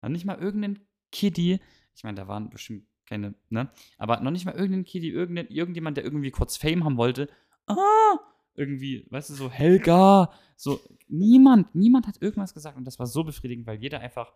[0.00, 1.60] Noch nicht mal irgendein Kiddie,
[1.94, 3.70] ich meine, da waren bestimmt keine, ne?
[3.96, 7.28] Aber noch nicht mal irgendein Kiddie, irgendein, irgendjemand, der irgendwie kurz Fame haben wollte.
[7.68, 8.18] Ah!
[8.54, 13.22] Irgendwie, weißt du, so Helga, so niemand, niemand hat irgendwas gesagt und das war so
[13.22, 14.32] befriedigend, weil jeder einfach,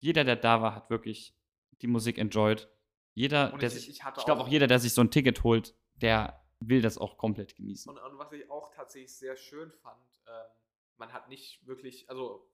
[0.00, 1.34] jeder, der da war, hat wirklich
[1.82, 2.70] die Musik enjoyed.
[3.14, 5.42] Jeder, Und der ich- sich, ich ich glaube auch- jeder, der sich so ein Ticket
[5.44, 7.90] holt, der will das auch komplett genießen.
[7.90, 10.32] Und, und was ich auch tatsächlich sehr schön fand, ähm,
[10.96, 12.48] man hat nicht wirklich, also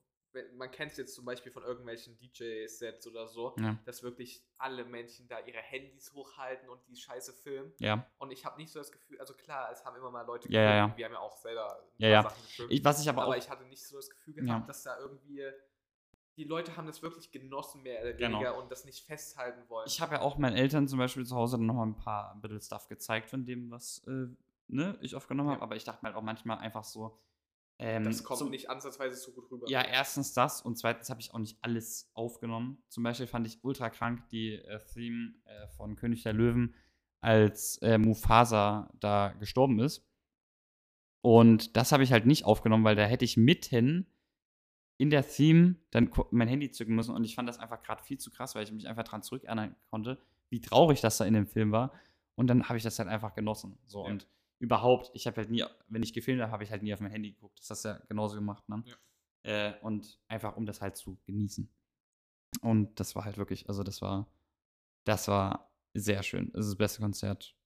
[0.54, 3.76] man kennt es jetzt zum Beispiel von irgendwelchen DJ-Sets oder so, Ja.
[3.84, 7.72] dass wirklich alle Männchen da ihre Handys hochhalten und die Scheiße filmen.
[7.80, 8.06] Ja.
[8.18, 10.62] Und ich habe nicht so das Gefühl, also klar, es haben immer mal Leute Ja,
[10.62, 10.96] ja, ja.
[10.96, 12.22] wir haben ja auch selber ein ja.
[12.22, 12.72] Sachen gefilmt.
[12.72, 13.36] Ich, was ich aber, aber auch.
[13.36, 15.42] ich hatte nicht so das Gefühl gehabt, dass da irgendwie
[16.40, 18.38] die Leute haben das wirklich genossen, mehr oder Genau.
[18.38, 19.86] weniger, und das nicht festhalten wollen.
[19.86, 22.32] Ich habe ja auch meinen Eltern zum Beispiel zu Hause dann noch mal ein paar
[22.32, 24.26] ein bisschen Stuff gezeigt von dem, was äh,
[24.68, 25.54] ne, ich aufgenommen Ja.
[25.56, 25.62] habe.
[25.62, 27.20] Aber ich dachte mir halt auch manchmal einfach so.
[27.78, 29.66] Ähm, das kommt zum- nicht ansatzweise so gut rüber.
[29.68, 32.82] Ja, erstens das und zweitens habe ich auch nicht alles aufgenommen.
[32.88, 36.74] Zum Beispiel fand ich ultra krank die äh, Theme äh, von König der Löwen,
[37.20, 40.06] als äh, Mufasa da gestorben ist.
[41.22, 44.06] Und das habe ich halt nicht aufgenommen, weil da hätte ich mitten
[45.00, 48.18] in der Theme dann mein Handy zücken müssen und ich fand das einfach gerade viel
[48.18, 50.18] zu krass, weil ich mich einfach dran zurückerinnern konnte,
[50.50, 51.90] wie traurig das da in dem Film war.
[52.34, 53.78] Und dann habe ich das halt einfach genossen.
[53.86, 54.10] So Ja.
[54.10, 54.26] und
[54.58, 57.10] überhaupt, ich habe halt nie, wenn ich gefilmt habe, habe ich halt nie auf mein
[57.10, 57.58] Handy geguckt.
[57.60, 58.82] Das hast du ja genauso gemacht, ne?
[58.84, 58.94] Ja.
[59.68, 61.66] Äh, und einfach um das halt zu genießen.
[62.60, 64.26] Und das war halt wirklich, also das war,
[65.04, 66.50] das war sehr schön.
[66.52, 67.56] Das ist das beste Konzert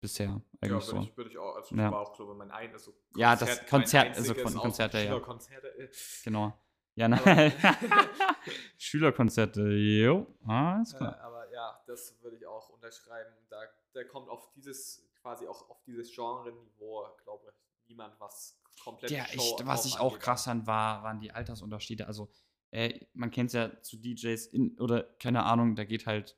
[0.00, 0.98] bisher eigentlich ja, so.
[1.00, 1.56] ich, würd ich auch.
[1.56, 1.82] Also, Ja.
[1.84, 5.18] das war auch, glaube ich, mein ein, also Ja, das Konzert- also Kon- Konzerte, ja.
[5.20, 5.88] Konzerte, äh,
[6.24, 6.52] Genau.
[6.94, 7.20] Ja, ne?
[7.20, 7.52] Aber-
[8.78, 11.20] Schülerkonzerte, jo, alles Äh, klar.
[11.20, 13.32] aber ja, das würde ich auch unterschreiben.
[13.48, 13.60] Da,
[13.92, 19.26] da kommt auf dieses, quasi auch auf dieses Genre-Niveau, glaube ich, niemand was komplett Ja,
[19.32, 22.06] ich, was ich auch krass fand, war, waren die Altersunterschiede.
[22.06, 22.30] Also,
[22.70, 26.36] äh, man kennt es ja zu DJs in, oder keine Ahnung, da geht halt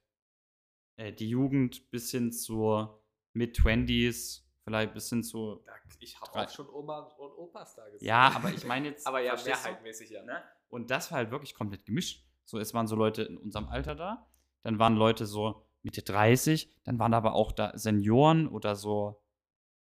[0.97, 3.00] äh, die Jugend bis hin zur
[3.33, 5.65] Mid-20s, vielleicht bis hin zu.
[5.99, 8.07] Ich habe auch schon Oma und Opas da gesehen.
[8.07, 9.07] Ja, aber ich meine jetzt.
[9.07, 10.23] aber ja, mehrheitmäßig ja.
[10.23, 10.43] Ne?
[10.69, 12.25] Und das war halt wirklich komplett gemischt.
[12.45, 14.27] So, es waren so Leute in unserem Alter da,
[14.63, 19.23] dann waren Leute so Mitte 30, dann waren aber auch da Senioren oder so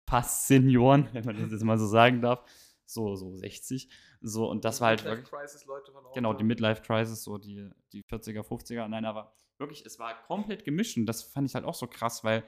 [0.09, 2.45] fast Senioren, wenn man das jetzt mal so sagen darf,
[2.87, 3.89] so, so 60.
[4.21, 7.25] So, und das war halt Midlife wirklich, Crisis Leute von auch genau, die Midlife Crisis,
[7.25, 11.49] so die, die 40er, 50er, nein, aber wirklich, es war komplett gemischt und das fand
[11.49, 12.45] ich halt auch so krass, weil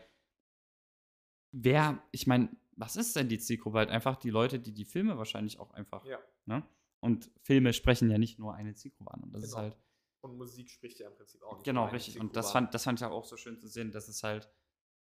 [1.59, 3.79] wer, ich meine, was ist denn die Zielgruppe?
[3.79, 6.63] Halt einfach die Leute, die die Filme wahrscheinlich auch einfach Ja, Ne?
[7.01, 9.23] Und Filme sprechen ja nicht nur eine Zielgruppe an.
[9.23, 9.63] Und das ist Genau.
[9.63, 9.77] halt,
[10.23, 11.65] und Musik spricht ja im Prinzip auch nicht.
[11.65, 12.15] genau, richtig.
[12.17, 12.53] Und Zielgruppe das an.
[12.53, 14.51] fand, das fand ich auch so schön zu sehen, dass es halt,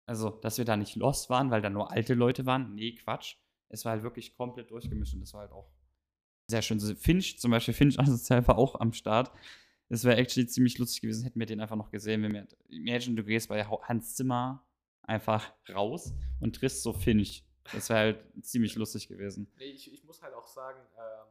[0.06, 2.76] also, dass wir da nicht lost waren, weil da nur alte Leute waren.
[2.76, 3.36] Nee, Quatsch.
[3.70, 5.72] Es war halt wirklich komplett durchgemischt und das war halt auch
[6.48, 6.80] sehr schön.
[6.80, 9.32] So Finch, zum Beispiel, Finch asozial war auch am Start.
[9.90, 12.24] Es wäre actually ziemlich lustig gewesen, hätten wir den einfach noch gesehen.
[12.24, 14.65] Wenn wir, imagine, du gehst bei Hans Zimmer
[15.08, 17.44] einfach raus und triffst so Finch.
[17.74, 19.52] Das wäre halt ziemlich lustig gewesen.
[19.58, 21.28] Nee, ich, ich muss halt auch sagen, ähm,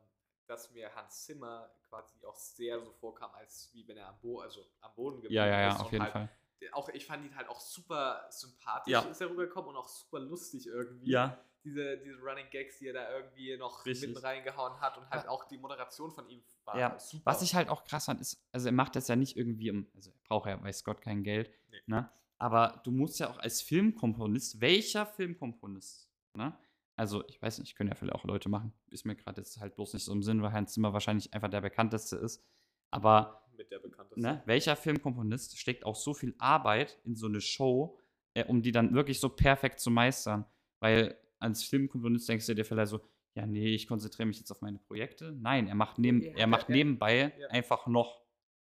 [0.46, 4.40] dass mir Hans Zimmer quasi auch sehr so vorkam, als wie wenn er am, Bo
[4.40, 5.74] also am Boden geblieben Ja, ja, ist.
[5.78, 6.28] ja, auf jeden halt, Fall.
[6.72, 9.00] Auch, ich fand ihn halt auch super sympathisch, Ja.
[9.02, 11.10] ist er rübergekommen und auch super lustig irgendwie.
[11.10, 14.08] Ja, Diese, diese Running Gags, die er da irgendwie noch Richtig.
[14.10, 17.22] mitten reingehauen hat und halt auch die Moderation von ihm war Ja, super.
[17.26, 19.86] Was ich halt auch krass fand, ist, also er macht das ja nicht irgendwie um,
[19.94, 21.80] also er braucht ja, weiß Gott, kein Geld, Nee.
[21.86, 22.10] ne?
[22.38, 26.56] Aber du musst ja auch als Filmkomponist, welcher Filmkomponist, ne?
[26.96, 29.74] Also, ich weiß nicht, können ja vielleicht auch Leute machen, ist mir gerade jetzt halt
[29.74, 32.44] bloß nicht so im Sinn, weil Hans Zimmer wahrscheinlich einfach der bekannteste ist.
[32.92, 34.20] Aber, mit der bekannteste.
[34.20, 37.98] ne, welcher Filmkomponist steckt auch so viel Arbeit in so eine Show,
[38.34, 40.44] äh, um die dann wirklich so perfekt zu meistern?
[40.80, 43.00] Weil als Filmkomponist denkst du dir vielleicht so,
[43.34, 45.32] ja, nee, ich konzentriere mich jetzt auf meine Projekte.
[45.32, 47.48] Nein, er macht, neben, Ja, er macht ja, nebenbei ja.
[47.48, 48.20] einfach noch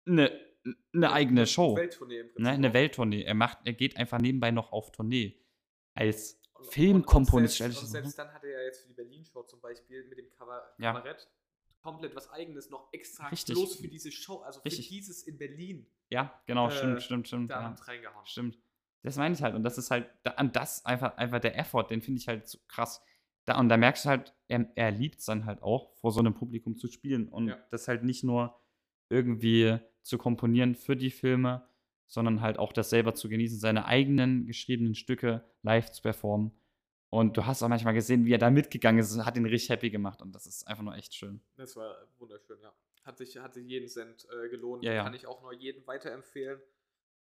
[0.06, 0.32] eine,
[0.94, 1.76] eine eigene Show.
[1.76, 2.44] Welttournee im Prinzip.
[2.44, 2.74] Ne, eine.
[2.74, 3.24] Welttournee.
[3.24, 5.40] Er, macht, er geht einfach nebenbei noch auf Tournee.
[5.94, 10.04] Als Filmkomponist, Und, selbst, und selbst dann hatte er jetzt für die Berlin-Show zum Beispiel
[10.08, 10.94] mit dem Cover Ja.
[10.94, 11.28] Kabarett
[11.82, 13.56] komplett was Eigenes noch extra Richtig.
[13.56, 14.90] bloß für diese Show, also für Richtig.
[14.90, 17.52] dieses in Berlin Ja, genau, Äh, stimmt, stimmt, stimmt.
[17.52, 18.26] da Ja, reingehauen.
[18.26, 18.60] stimmt.
[19.04, 19.56] Das meine ich halt.
[19.56, 22.58] Und das ist halt, an das einfach, einfach der Effort, den finde ich halt so
[22.68, 23.02] krass.
[23.46, 26.20] Da, und da merkst du halt, er, er liebt es dann halt auch, vor so
[26.20, 27.30] einem Publikum zu spielen.
[27.30, 27.58] Und Ja.
[27.72, 28.60] das halt nicht nur
[29.10, 29.80] irgendwie
[30.10, 31.66] zu komponieren für die Filme,
[32.08, 36.52] sondern halt auch das selber zu genießen, seine eigenen geschriebenen Stücke live zu performen.
[37.12, 39.90] Und du hast auch manchmal gesehen, wie er da mitgegangen ist, hat ihn richtig happy
[39.90, 40.22] gemacht.
[40.22, 41.42] Und das ist einfach nur echt schön.
[41.56, 42.72] Das war wunderschön, ja.
[43.04, 44.84] Hat sich, hat sich jeden Cent äh, gelohnt.
[44.84, 45.04] Ja, ja.
[45.04, 46.60] Kann ich auch nur jedem weiterempfehlen,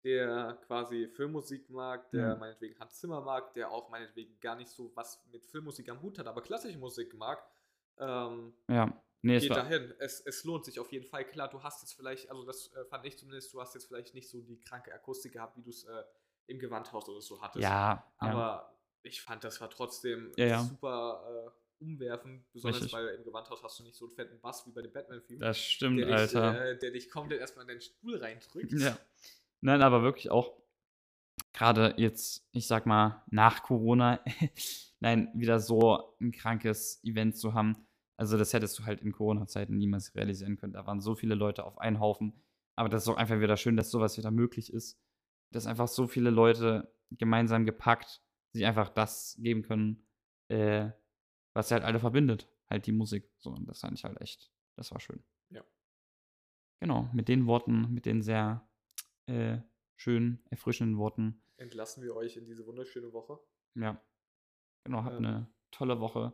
[0.03, 2.35] der quasi Filmmusik mag, der Ja.
[2.35, 6.17] meinetwegen Hans Zimmer mag, der auch meinetwegen gar nicht so was mit Filmmusik am Hut
[6.17, 7.39] hat, aber klassische Musik mag.
[7.99, 9.93] Ähm, Ja, nee, geht dahin.
[9.99, 11.25] Es, es lohnt sich auf jeden Fall.
[11.25, 14.13] Klar, du hast jetzt vielleicht, also das äh, fand ich zumindest, du hast jetzt vielleicht
[14.13, 16.03] nicht so die kranke Akustik gehabt, wie du es äh,
[16.47, 17.63] im Gewandhaus oder so hattest.
[17.63, 17.69] ja,
[18.21, 18.27] ja.
[18.27, 20.63] Aber ich fand, das war trotzdem Ja, ja.
[20.63, 22.93] super äh, umwerfend, besonders Richtig.
[22.97, 25.59] weil im Gewandhaus hast du nicht so einen fetten Bass wie bei dem Batman-Film, das
[25.59, 26.71] stimmt, der, dich, Alter.
[26.71, 28.71] äh, der dich komplett erstmal in den Stuhl reindrückt.
[28.73, 28.97] Ja.
[29.61, 30.57] Nein, aber wirklich auch
[31.53, 34.23] gerade jetzt, ich sag mal, nach Corona,
[34.99, 37.87] nein, wieder so ein krankes Event zu haben.
[38.17, 40.73] Also, das hättest du halt in Corona-Zeiten niemals realisieren können.
[40.73, 42.41] Da waren so viele Leute auf einen Haufen.
[42.75, 44.99] Aber das ist auch einfach wieder schön, dass sowas wieder möglich ist.
[45.51, 48.21] Dass einfach so viele Leute gemeinsam gepackt
[48.53, 50.07] sich einfach das geben können,
[50.49, 50.89] äh,
[51.53, 52.49] was sie halt alle verbindet.
[52.69, 53.31] Halt die Musik.
[53.37, 55.23] So, und das fand ich halt echt, das war schön.
[55.49, 55.63] Ja.
[56.81, 58.67] Genau, mit den Worten, mit den sehr
[59.27, 59.59] äh,
[59.95, 61.41] schönen, erfrischenden Worten.
[61.57, 63.39] Entlassen wir euch in diese wunderschöne Woche.
[63.75, 64.01] Ja.
[64.83, 65.25] Genau, habt Ähm.
[65.25, 66.33] eine tolle Woche.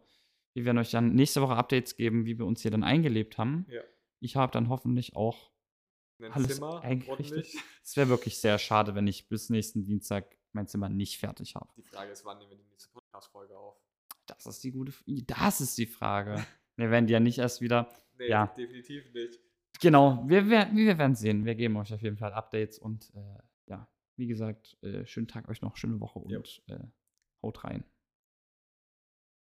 [0.53, 3.65] Wir werden euch dann nächste Woche Updates geben, wie wir uns hier dann eingelebt haben.
[3.69, 3.81] Ja.
[4.19, 5.51] Ich habe dann hoffentlich auch.
[6.21, 7.09] Ein Alles Zimmer, eingerichtet.
[7.31, 7.57] ordentlich.
[7.84, 11.67] Es wäre wirklich sehr schade, wenn ich bis nächsten Dienstag mein Zimmer nicht fertig habe.
[11.75, 13.75] Die Frage ist, wann nehmen wir die nächste Podcast-Folge auf?
[14.27, 14.91] Das ist die gute.
[14.91, 16.35] F das ist die Frage.
[16.77, 17.89] wir werden die ja nicht erst wieder.
[18.17, 18.47] Nee, Ja.
[18.55, 19.39] definitiv nicht.
[19.81, 21.43] Genau, wir, wir, wir werden sehen.
[21.45, 25.49] Wir geben euch auf jeden Fall Updates und äh, ja, wie gesagt, äh, schönen Tag
[25.49, 26.41] euch noch, schöne Woche und Jo.
[26.67, 26.80] äh,
[27.41, 27.84] haut rein.